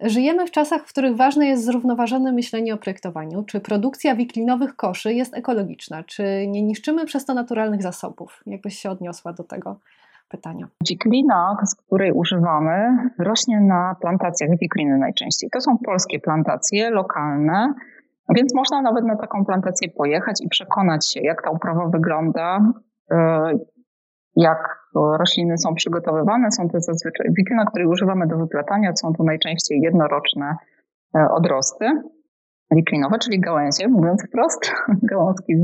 Żyjemy 0.00 0.46
w 0.46 0.50
czasach, 0.50 0.82
w 0.82 0.88
których 0.88 1.16
ważne 1.16 1.46
jest 1.46 1.64
zrównoważone 1.64 2.32
myślenie 2.32 2.74
o 2.74 2.76
projektowaniu. 2.76 3.42
Czy 3.42 3.60
produkcja 3.60 4.14
wiklinowych 4.14 4.76
koszy 4.76 5.14
jest 5.14 5.36
ekologiczna? 5.36 6.02
Czy 6.04 6.46
nie 6.48 6.62
niszczymy 6.62 7.06
przez 7.06 7.24
to 7.24 7.34
naturalnych 7.34 7.82
zasobów? 7.82 8.42
Jakbyś 8.46 8.78
się 8.78 8.90
odniosła 8.90 9.32
do 9.32 9.44
tego 9.44 9.76
pytania? 10.28 10.68
Wiklina, 10.88 11.56
z 11.64 11.74
której 11.74 12.12
używamy, 12.12 12.96
rośnie 13.18 13.60
na 13.60 13.96
plantacjach 14.00 14.50
wikliny 14.60 14.98
najczęściej. 14.98 15.50
To 15.50 15.60
są 15.60 15.78
polskie 15.78 16.20
plantacje, 16.20 16.90
lokalne, 16.90 17.74
więc 18.36 18.54
można 18.54 18.82
nawet 18.82 19.04
na 19.04 19.16
taką 19.16 19.44
plantację 19.44 19.88
pojechać 19.88 20.40
i 20.40 20.48
przekonać 20.48 21.12
się, 21.12 21.20
jak 21.20 21.42
ta 21.42 21.50
uprawa 21.50 21.88
wygląda, 21.88 22.72
e, 23.10 23.52
jak 24.36 24.58
rośliny 24.94 25.58
są 25.58 25.74
przygotowywane. 25.74 26.50
Są 26.50 26.68
to 26.68 26.80
zazwyczaj 26.80 27.26
wiklina, 27.38 27.64
której 27.64 27.86
używamy 27.86 28.26
do 28.26 28.36
wyplatania, 28.36 28.96
są 28.96 29.12
to 29.12 29.24
najczęściej 29.24 29.80
jednoroczne 29.80 30.56
e, 31.16 31.28
odrosty 31.30 31.86
wiklinowe, 32.70 33.18
czyli 33.18 33.40
gałęzie, 33.40 33.88
mówiąc 33.88 34.22
wprost, 34.28 34.72
gałązki 35.10 35.54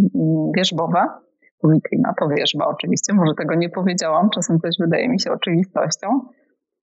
wierzbowe. 0.56 1.06
Wiklina 1.64 2.14
to 2.20 2.28
wierzba 2.28 2.66
oczywiście, 2.66 3.14
może 3.14 3.32
tego 3.38 3.54
nie 3.54 3.70
powiedziałam, 3.70 4.30
czasem 4.34 4.58
coś 4.58 4.74
wydaje 4.80 5.08
mi 5.08 5.20
się 5.20 5.32
oczywistością. 5.32 6.08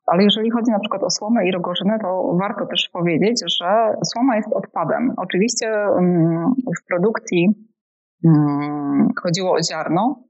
Ale 0.06 0.24
jeżeli 0.24 0.52
chodzi 0.52 0.72
na 0.72 0.80
przykład 0.80 1.04
o 1.04 1.10
słomę 1.10 1.48
i 1.48 1.52
rogorzynę, 1.52 2.00
to 2.02 2.38
warto 2.40 2.66
też 2.66 2.90
powiedzieć, 2.94 3.44
że 3.60 3.94
słoma 4.04 4.36
jest 4.36 4.54
odpadem. 4.54 5.14
Oczywiście 5.18 5.68
mm, 5.68 6.54
w 6.80 6.88
produkcji 6.88 7.70
mm, 8.26 9.08
chodziło 9.24 9.54
o 9.54 9.64
ziarno, 9.72 10.29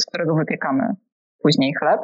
z 0.00 0.06
którego 0.06 0.34
wypiekamy 0.34 0.94
później 1.42 1.74
chleb, 1.78 2.00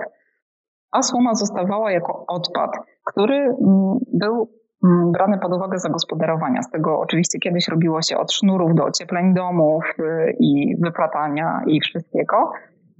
a 0.92 1.02
słoma 1.02 1.34
zostawała 1.34 1.92
jako 1.92 2.24
odpad, 2.28 2.70
który 3.04 3.36
mm, 3.36 3.98
był 4.12 4.48
mm, 4.84 5.12
brany 5.12 5.38
pod 5.38 5.52
uwagę 5.52 5.78
zagospodarowania. 5.78 6.62
Z 6.62 6.70
tego 6.70 7.00
oczywiście 7.00 7.38
kiedyś 7.38 7.68
robiło 7.68 8.02
się 8.02 8.18
od 8.18 8.32
sznurów 8.32 8.74
do 8.74 8.84
ociepleń 8.84 9.34
domów 9.34 9.84
y, 9.98 10.36
i 10.40 10.76
wyplatania 10.80 11.60
i 11.66 11.80
wszystkiego. 11.80 12.52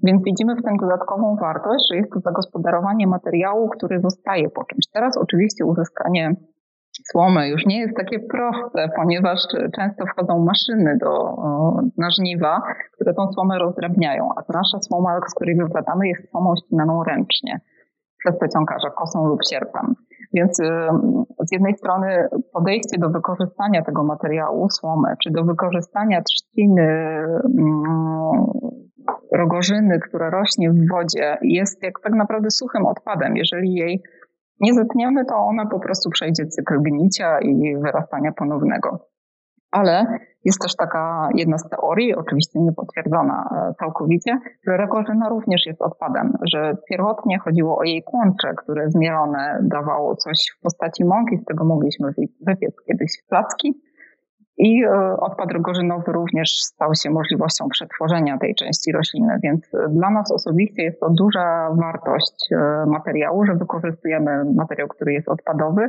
Więc 0.02 0.22
widzimy 0.24 0.56
w 0.56 0.62
tym 0.62 0.76
dodatkową 0.76 1.36
wartość, 1.40 1.88
że 1.90 1.96
jest 1.96 2.12
to 2.12 2.20
zagospodarowanie 2.20 3.06
materiału, 3.06 3.68
który 3.68 4.00
zostaje 4.00 4.50
po 4.50 4.64
czymś. 4.64 4.84
Teraz 4.92 5.16
oczywiście 5.16 5.64
uzyskanie 5.64 6.36
słomy 7.12 7.48
już 7.48 7.66
nie 7.66 7.80
jest 7.80 7.96
takie 7.96 8.18
proste, 8.18 8.88
ponieważ 8.96 9.40
często 9.76 10.04
wchodzą 10.06 10.44
maszyny 10.44 10.98
do, 11.00 11.36
na 11.98 12.10
żniwa, 12.10 12.62
które 12.94 13.14
tą 13.14 13.32
słomę 13.32 13.58
rozdrabniają, 13.58 14.28
a 14.36 14.40
nasza 14.52 14.78
słoma, 14.80 15.20
z 15.28 15.34
której 15.34 15.56
wyplatamy, 15.56 16.08
jest 16.08 16.30
słomą 16.30 16.54
ścinaną 16.56 17.04
ręcznie 17.04 17.60
przez 18.18 18.38
pociągarza 18.38 18.90
kosą 18.90 19.26
lub 19.28 19.40
sierpem. 19.50 19.94
Więc 20.34 20.56
z 21.46 21.52
jednej 21.52 21.74
strony 21.74 22.28
podejście 22.52 22.98
do 22.98 23.10
wykorzystania 23.10 23.82
tego 23.82 24.04
materiału, 24.04 24.70
słomy, 24.70 25.08
czy 25.22 25.30
do 25.30 25.44
wykorzystania 25.44 26.22
trzciny 26.22 27.18
rogorzyny, 29.32 30.00
która 30.00 30.30
rośnie 30.30 30.70
w 30.70 30.88
wodzie, 30.88 31.38
jest 31.42 31.82
jak 31.82 32.00
tak 32.02 32.12
naprawdę 32.12 32.50
suchym 32.50 32.86
odpadem. 32.86 33.36
Jeżeli 33.36 33.74
jej 33.74 34.02
nie 34.60 34.74
zetniemy, 34.74 35.24
to 35.24 35.36
ona 35.36 35.66
po 35.66 35.80
prostu 35.80 36.10
przejdzie 36.10 36.46
cykl 36.46 36.82
gnicia 36.82 37.40
i 37.40 37.76
wyrastania 37.76 38.32
ponownego. 38.32 39.08
Ale 39.70 40.06
jest 40.44 40.60
też 40.62 40.76
taka 40.76 41.28
jedna 41.34 41.58
z 41.58 41.68
teorii, 41.68 42.14
oczywiście 42.14 42.60
niepotwierdzona 42.60 43.48
e, 43.50 43.74
całkowicie, 43.74 44.38
że 44.66 44.76
rekorzyna 44.76 45.28
również 45.28 45.66
jest 45.66 45.82
odpadem, 45.82 46.32
że 46.52 46.76
pierwotnie 46.88 47.38
chodziło 47.38 47.78
o 47.78 47.84
jej 47.84 48.02
kłącze, 48.02 48.54
które 48.56 48.90
zmielone 48.90 49.58
dawało 49.62 50.16
coś 50.16 50.36
w 50.58 50.62
postaci 50.62 51.04
mąki, 51.04 51.36
z 51.36 51.44
tego 51.44 51.64
mogliśmy 51.64 52.08
wypiec 52.46 52.74
kiedyś 52.86 53.10
placki, 53.28 53.80
i 54.58 54.84
e, 54.84 55.16
odpad 55.20 55.52
rogorzynowy 55.52 56.12
również 56.12 56.50
stał 56.62 56.94
się 56.94 57.10
możliwością 57.10 57.68
przetworzenia 57.68 58.38
tej 58.38 58.54
części 58.54 58.92
rośliny, 58.92 59.38
więc 59.42 59.74
e, 59.74 59.88
dla 59.88 60.10
nas 60.10 60.32
osobiście 60.32 60.82
jest 60.82 61.00
to 61.00 61.10
duża 61.10 61.70
wartość 61.74 62.52
e, 62.52 62.86
materiału, 62.86 63.46
że 63.46 63.54
wykorzystujemy 63.54 64.44
materiał, 64.56 64.88
który 64.88 65.12
jest 65.12 65.28
odpadowy, 65.28 65.88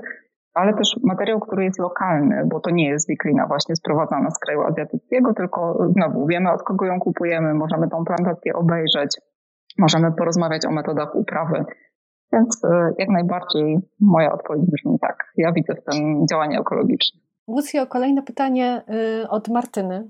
ale 0.54 0.74
też 0.74 0.96
materiał, 1.04 1.40
który 1.40 1.64
jest 1.64 1.80
lokalny, 1.80 2.44
bo 2.46 2.60
to 2.60 2.70
nie 2.70 2.90
jest 2.90 3.10
wiklina 3.10 3.48
właśnie 3.48 3.76
sprowadzana 3.76 4.32
z 4.32 4.40
kraju 4.40 4.62
azjatyckiego, 4.62 5.34
tylko 5.34 5.88
znowu 5.90 6.28
wiemy 6.28 6.52
od 6.52 6.64
kogo 6.64 6.86
ją 6.86 7.00
kupujemy, 7.00 7.54
możemy 7.54 7.90
tą 7.90 8.06
plantację 8.06 8.54
obejrzeć, 8.54 9.18
możemy 9.78 10.12
porozmawiać 10.12 10.66
o 10.66 10.72
metodach 10.72 11.16
uprawy. 11.16 11.66
Więc 12.34 12.62
jak 12.98 13.10
najbardziej 13.10 13.78
moja 14.02 14.34
odpowiedź 14.34 14.72
brzmi 14.72 15.00
tak. 15.02 15.32
Ja 15.38 15.52
widzę 15.52 15.74
w 15.76 15.92
tym 15.92 16.26
działanie 16.28 16.60
ekologiczne. 16.60 17.27
Lucio, 17.48 17.88
kolejne 17.88 18.24
pytanie 18.24 18.82
y, 19.24 19.30
od 19.30 19.50
Martyny. 19.50 20.10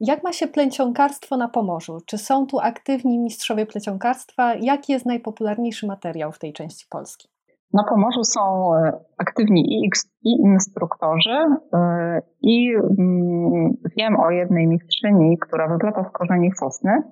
Jak 0.00 0.24
ma 0.24 0.32
się 0.32 0.48
plecionkarstwo 0.48 1.36
na 1.36 1.48
Pomorzu? 1.48 1.98
Czy 2.06 2.18
są 2.18 2.46
tu 2.46 2.58
aktywni 2.58 3.18
mistrzowie 3.18 3.66
plecionkarstwa? 3.66 4.54
Jaki 4.54 4.92
jest 4.92 5.06
najpopularniejszy 5.06 5.86
materiał 5.86 6.32
w 6.32 6.38
tej 6.38 6.52
części 6.52 6.86
Polski? 6.90 7.28
Na 7.72 7.84
Pomorzu 7.84 8.24
są 8.24 8.74
e, 8.74 8.92
aktywni 9.18 9.84
i, 9.84 9.90
instruktorzy 10.30 11.36
e, 11.72 12.22
i 12.42 12.72
mm, 12.98 13.76
wiem 13.96 14.20
o 14.20 14.30
jednej 14.30 14.66
mistrzyni, 14.66 15.38
która 15.38 15.68
wyplata 15.68 16.04
z 16.04 16.12
korzeni 16.12 16.50
sosny, 16.60 17.02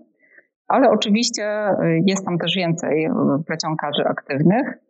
ale 0.69 0.91
oczywiście 0.91 1.45
e, 1.45 1.77
jest 2.07 2.25
tam 2.25 2.39
też 2.39 2.57
więcej 2.57 3.09
plecionkarzy 3.47 4.05
aktywnych. 4.05 4.88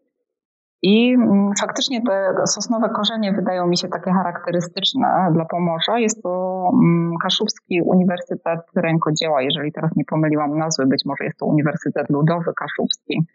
I 0.83 1.14
mm, 1.14 1.53
faktycznie 1.61 2.03
te 2.03 2.47
sosnowe 2.47 2.89
korzenie 2.89 3.33
wydają 3.33 3.66
mi 3.66 3.79
się 3.79 3.89
takie 3.89 4.12
charakterystyczne 4.12 5.31
dla 5.33 5.45
Pomorza. 5.45 5.99
Jest 5.99 6.22
to 6.22 6.62
mm, 6.74 7.14
Kaszubski 7.22 7.83
Uniwersytet 7.83 8.61
Rękodzieła, 8.76 9.43
jeżeli 9.43 9.72
teraz 9.72 9.91
nie 9.97 10.05
pomyliłam 10.05 10.59
nazwy, 10.59 10.87
być 10.87 11.03
może 11.07 11.24
jest 11.24 11.39
to 11.39 11.47
Uniwersytet 11.47 12.11
Ludowy 12.11 12.53
Kaszubski. 12.57 13.26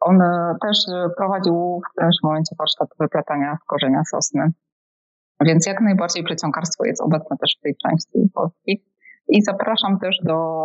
On 0.00 0.22
e, 0.22 0.54
też 0.62 0.78
prowadził 1.16 1.80
w 1.86 1.92
którymś 1.92 2.16
momencie 2.22 2.56
warsztat 2.58 2.88
wyplatania 3.00 3.56
z 3.62 3.64
korzenia 3.64 4.02
sosny. 4.04 4.52
Więc 5.40 5.66
jak 5.66 5.80
najbardziej 5.80 6.24
przeciągarstwo 6.24 6.84
jest 6.84 7.02
obecne 7.02 7.36
też 7.36 7.56
w 7.58 7.62
tej 7.62 7.76
części 7.76 8.30
Polski. 8.34 8.84
I 9.28 9.42
zapraszam 9.42 9.98
też 9.98 10.16
do 10.24 10.58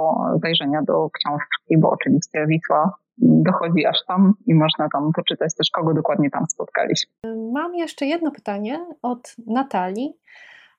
zajrzenia 0.43 0.82
do 0.82 1.09
książki, 1.09 1.78
bo 1.78 1.89
oczywiście 1.89 2.47
Wisła 2.47 2.93
dochodzi 3.22 3.86
aż 3.86 3.97
tam 4.07 4.34
i 4.47 4.55
można 4.55 4.88
tam 4.93 5.11
poczytać 5.15 5.55
też, 5.55 5.72
kogo 5.72 5.93
dokładnie 5.93 6.30
tam 6.30 6.45
spotkaliśmy. 6.45 7.11
Mam 7.53 7.76
jeszcze 7.76 8.05
jedno 8.05 8.32
pytanie 8.32 8.86
od 9.01 9.36
Natalii. 9.47 10.17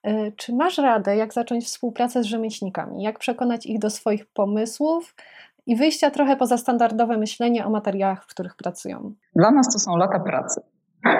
E, 0.03 0.31
czy 0.31 0.55
masz 0.55 0.77
radę, 0.77 1.15
jak 1.15 1.33
zacząć 1.33 1.65
współpracę 1.65 2.23
z 2.23 2.25
rzemieślnikami? 2.25 3.03
Jak 3.03 3.19
przekonać 3.19 3.65
ich 3.65 3.79
do 3.79 3.89
swoich 3.89 4.25
pomysłów 4.25 5.15
i 5.65 5.75
wyjścia 5.75 6.11
trochę 6.11 6.35
poza 6.35 6.57
standardowe 6.57 7.17
myślenie 7.17 7.65
o 7.65 7.69
materiałach, 7.69 8.23
w 8.23 8.27
których 8.27 8.55
pracują? 8.55 9.13
Dla 9.35 9.51
nas 9.51 9.73
to 9.73 9.79
są 9.79 9.97
lata 9.97 10.19
pracy. 10.19 10.61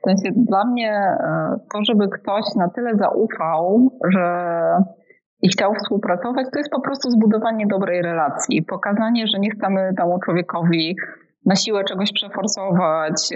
W 0.00 0.08
sensie 0.08 0.30
dla 0.36 0.64
mnie 0.64 0.92
e, 0.92 1.58
to, 1.72 1.78
żeby 1.84 2.08
ktoś 2.08 2.44
na 2.56 2.68
tyle 2.68 2.96
zaufał, 2.96 3.90
że 4.12 4.26
i 5.46 5.48
chciał 5.48 5.74
współpracować, 5.74 6.46
to 6.52 6.58
jest 6.58 6.70
po 6.70 6.80
prostu 6.80 7.10
zbudowanie 7.10 7.66
dobrej 7.66 8.02
relacji, 8.02 8.62
pokazanie, 8.62 9.26
że 9.26 9.38
nie 9.38 9.50
chcemy 9.50 9.94
temu 9.96 10.18
człowiekowi 10.24 10.96
na 11.46 11.56
siłę 11.56 11.84
czegoś 11.84 12.12
przeforsować, 12.12 13.28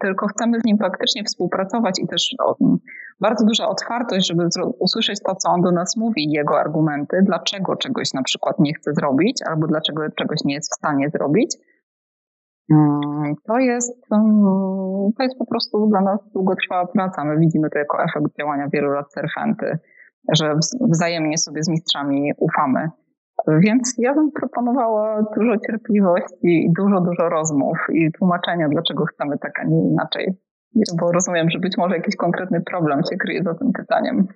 tylko 0.00 0.26
chcemy 0.26 0.60
z 0.60 0.64
nim 0.64 0.78
faktycznie 0.78 1.24
współpracować 1.24 1.98
i 1.98 2.06
też 2.08 2.34
bardzo 3.20 3.46
duża 3.46 3.68
otwartość, 3.68 4.28
żeby 4.28 4.48
usłyszeć 4.78 5.20
to, 5.26 5.34
co 5.34 5.50
on 5.50 5.60
do 5.60 5.70
nas 5.70 5.96
mówi, 5.96 6.32
jego 6.32 6.60
argumenty, 6.60 7.16
dlaczego 7.22 7.76
czegoś 7.76 8.12
na 8.14 8.22
przykład 8.22 8.58
nie 8.58 8.74
chce 8.74 8.92
zrobić 8.92 9.42
albo 9.50 9.66
dlaczego 9.66 10.02
czegoś 10.16 10.38
nie 10.44 10.54
jest 10.54 10.72
w 10.72 10.76
stanie 10.76 11.10
zrobić. 11.10 11.56
Mm, 12.72 13.34
to 13.46 13.58
jest, 13.58 14.00
to 15.16 15.22
jest 15.22 15.38
po 15.38 15.46
prostu 15.46 15.86
dla 15.86 16.00
nas 16.00 16.20
długotrwała 16.34 16.86
praca. 16.86 17.24
My 17.24 17.38
widzimy 17.38 17.70
to 17.70 17.78
jako 17.78 18.04
efekt 18.04 18.36
działania 18.38 18.68
wielu 18.72 18.90
lat 18.90 19.12
serfenty, 19.12 19.78
że 20.32 20.54
wzajemnie 20.80 21.38
sobie 21.38 21.62
z 21.62 21.68
mistrzami 21.68 22.32
ufamy. 22.36 22.90
Więc 23.48 23.94
ja 23.98 24.14
bym 24.14 24.30
proponowała 24.32 25.22
dużo 25.36 25.58
cierpliwości 25.66 26.36
i 26.42 26.72
dużo, 26.76 27.00
dużo 27.00 27.28
rozmów 27.28 27.78
i 27.92 28.12
tłumaczenia, 28.12 28.68
dlaczego 28.68 29.04
chcemy 29.04 29.38
tak, 29.38 29.60
a 29.60 29.64
nie 29.64 29.88
inaczej. 29.88 30.34
Bo 31.00 31.12
rozumiem, 31.12 31.50
że 31.50 31.58
być 31.58 31.76
może 31.78 31.96
jakiś 31.96 32.16
konkretny 32.16 32.60
problem 32.60 33.00
się 33.10 33.16
kryje 33.16 33.42
za 33.42 33.54
tym 33.54 33.72
pytaniem. 33.72 34.28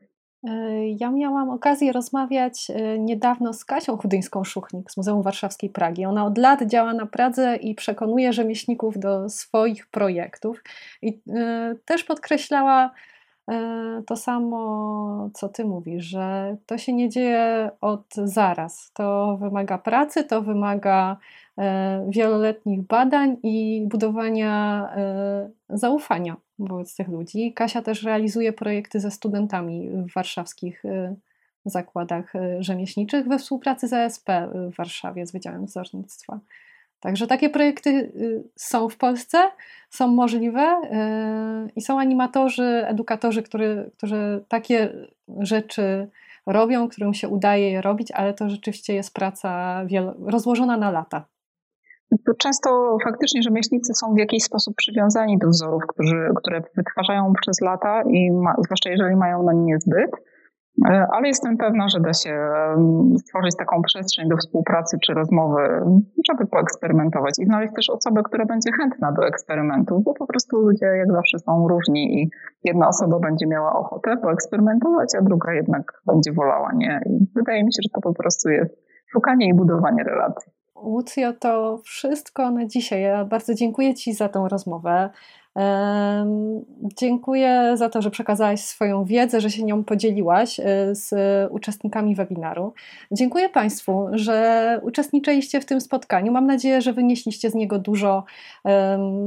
E, 0.48 0.88
ja 0.88 1.10
miałam 1.10 1.50
okazję 1.50 1.92
rozmawiać 1.92 2.70
e, 2.70 2.98
niedawno 2.98 3.52
z 3.52 3.64
Kasią 3.64 3.96
Chudyńską-Szuchnik 3.96 4.90
z 4.90 4.96
Muzeum 4.96 5.22
Warszawskiej 5.22 5.70
Pragi. 5.70 6.04
Ona 6.04 6.24
od 6.24 6.38
lat 6.38 6.62
działa 6.62 6.94
na 6.94 7.06
Pradze 7.06 7.56
i 7.56 7.74
przekonuje 7.74 8.32
rzemieślników 8.32 8.98
do 8.98 9.28
swoich 9.28 9.86
projektów. 9.86 10.62
I 11.02 11.22
e, 11.36 11.74
też 11.84 12.04
podkreślała 12.04 12.90
to 14.06 14.16
samo, 14.16 15.30
co 15.34 15.48
ty 15.48 15.64
mówisz, 15.64 16.04
że 16.04 16.56
to 16.66 16.78
się 16.78 16.92
nie 16.92 17.08
dzieje 17.08 17.70
od 17.80 18.14
zaraz. 18.14 18.90
To 18.94 19.36
wymaga 19.40 19.78
pracy, 19.78 20.24
to 20.24 20.42
wymaga 20.42 21.16
wieloletnich 22.08 22.82
badań 22.82 23.36
i 23.42 23.86
budowania 23.90 24.88
zaufania 25.68 26.36
wobec 26.58 26.96
tych 26.96 27.08
ludzi. 27.08 27.52
Kasia 27.52 27.82
też 27.82 28.02
realizuje 28.02 28.52
projekty 28.52 29.00
ze 29.00 29.10
studentami 29.10 29.90
w 29.90 30.14
warszawskich 30.14 30.82
zakładach 31.64 32.32
rzemieślniczych 32.60 33.28
we 33.28 33.38
współpracy 33.38 33.88
z 33.88 33.92
ASP 33.92 34.28
w 34.70 34.76
Warszawie, 34.76 35.26
z 35.26 35.32
Wydziałem 35.32 35.66
Wzornictwa. 35.66 36.38
Także 37.00 37.26
takie 37.26 37.50
projekty 37.50 37.90
y, 37.90 38.44
są 38.56 38.88
w 38.88 38.96
Polsce, 38.96 39.38
są 39.90 40.08
możliwe 40.08 40.80
i 41.76 41.80
są 41.80 42.00
animatorzy, 42.00 42.84
edukatorzy, 42.86 43.42
którzy, 43.42 43.90
którzy 43.96 44.44
takie 44.48 44.92
rzeczy 45.38 46.08
robią, 46.46 46.88
którym 46.88 47.14
się 47.14 47.28
udaje 47.28 47.70
je 47.70 47.82
robić, 47.82 48.12
ale 48.12 48.34
to 48.34 48.48
rzeczywiście 48.48 48.94
jest 48.94 49.14
praca 49.14 49.82
rozłożona 50.18 50.76
na 50.76 50.90
lata. 50.90 51.24
To 52.26 52.34
często 52.34 52.98
faktycznie 53.04 53.42
rzemieślnicy 53.42 53.94
są 53.94 54.14
w 54.14 54.18
jakiś 54.18 54.42
sposób 54.42 54.76
przywiązani 54.76 55.38
do 55.38 55.48
wzorów, 55.48 55.82
którzy, 55.88 56.28
które 56.36 56.62
wytwarzają 56.76 57.32
przez 57.40 57.60
lata 57.60 58.02
i 58.02 58.30
ma, 58.30 58.54
zwłaszcza 58.64 58.90
jeżeli 58.90 59.16
mają 59.16 59.42
na 59.42 59.52
nie 59.52 59.78
zbyt, 59.80 60.10
ale 60.84 61.28
jestem 61.28 61.56
pewna, 61.56 61.88
że 61.88 62.00
da 62.00 62.12
się 62.14 62.38
stworzyć 63.18 63.56
taką 63.56 63.82
przestrzeń 63.82 64.28
do 64.28 64.36
współpracy 64.36 64.98
czy 65.06 65.14
rozmowy, 65.14 65.60
żeby 66.28 66.46
poeksperymentować 66.46 67.34
i 67.38 67.44
znaleźć 67.44 67.74
też 67.74 67.90
osobę, 67.90 68.22
która 68.22 68.44
będzie 68.46 68.70
chętna 68.72 69.12
do 69.12 69.26
eksperymentów, 69.26 70.04
bo 70.04 70.14
po 70.14 70.26
prostu 70.26 70.56
ludzie 70.56 70.86
jak 70.86 71.12
zawsze 71.12 71.38
są 71.38 71.68
różni 71.68 72.22
i 72.22 72.30
jedna 72.64 72.88
osoba 72.88 73.18
będzie 73.18 73.46
miała 73.46 73.72
ochotę 73.72 74.16
poeksperymentować, 74.16 75.08
a 75.18 75.22
druga 75.22 75.52
jednak 75.52 76.02
będzie 76.06 76.32
wolała 76.32 76.72
nie. 76.74 77.00
I 77.06 77.26
wydaje 77.34 77.64
mi 77.64 77.72
się, 77.72 77.80
że 77.82 77.88
to 77.94 78.00
po 78.00 78.14
prostu 78.14 78.48
jest 78.48 78.86
szukanie 79.06 79.48
i 79.48 79.54
budowanie 79.54 80.04
relacji. 80.04 80.52
Łucjo, 80.82 81.32
to 81.32 81.78
wszystko 81.84 82.50
na 82.50 82.66
dzisiaj. 82.66 83.02
Ja 83.02 83.24
bardzo 83.24 83.54
dziękuję 83.54 83.94
Ci 83.94 84.12
za 84.12 84.28
tą 84.28 84.48
rozmowę. 84.48 85.10
Dziękuję 86.98 87.76
za 87.76 87.88
to, 87.88 88.02
że 88.02 88.10
przekazałaś 88.10 88.60
swoją 88.60 89.04
wiedzę, 89.04 89.40
że 89.40 89.50
się 89.50 89.64
nią 89.64 89.84
podzieliłaś 89.84 90.60
e, 90.60 90.64
z 90.94 91.14
uczestnikami 91.52 92.14
webinaru. 92.14 92.72
Dziękuję 93.12 93.48
Państwu, 93.48 94.06
że 94.12 94.80
uczestniczyliście 94.82 95.60
w 95.60 95.64
tym 95.64 95.80
spotkaniu. 95.80 96.32
Mam 96.32 96.46
nadzieję, 96.46 96.82
że 96.82 96.92
wynieśliście 96.92 97.50
z 97.50 97.54
niego 97.54 97.78
dużo 97.78 98.24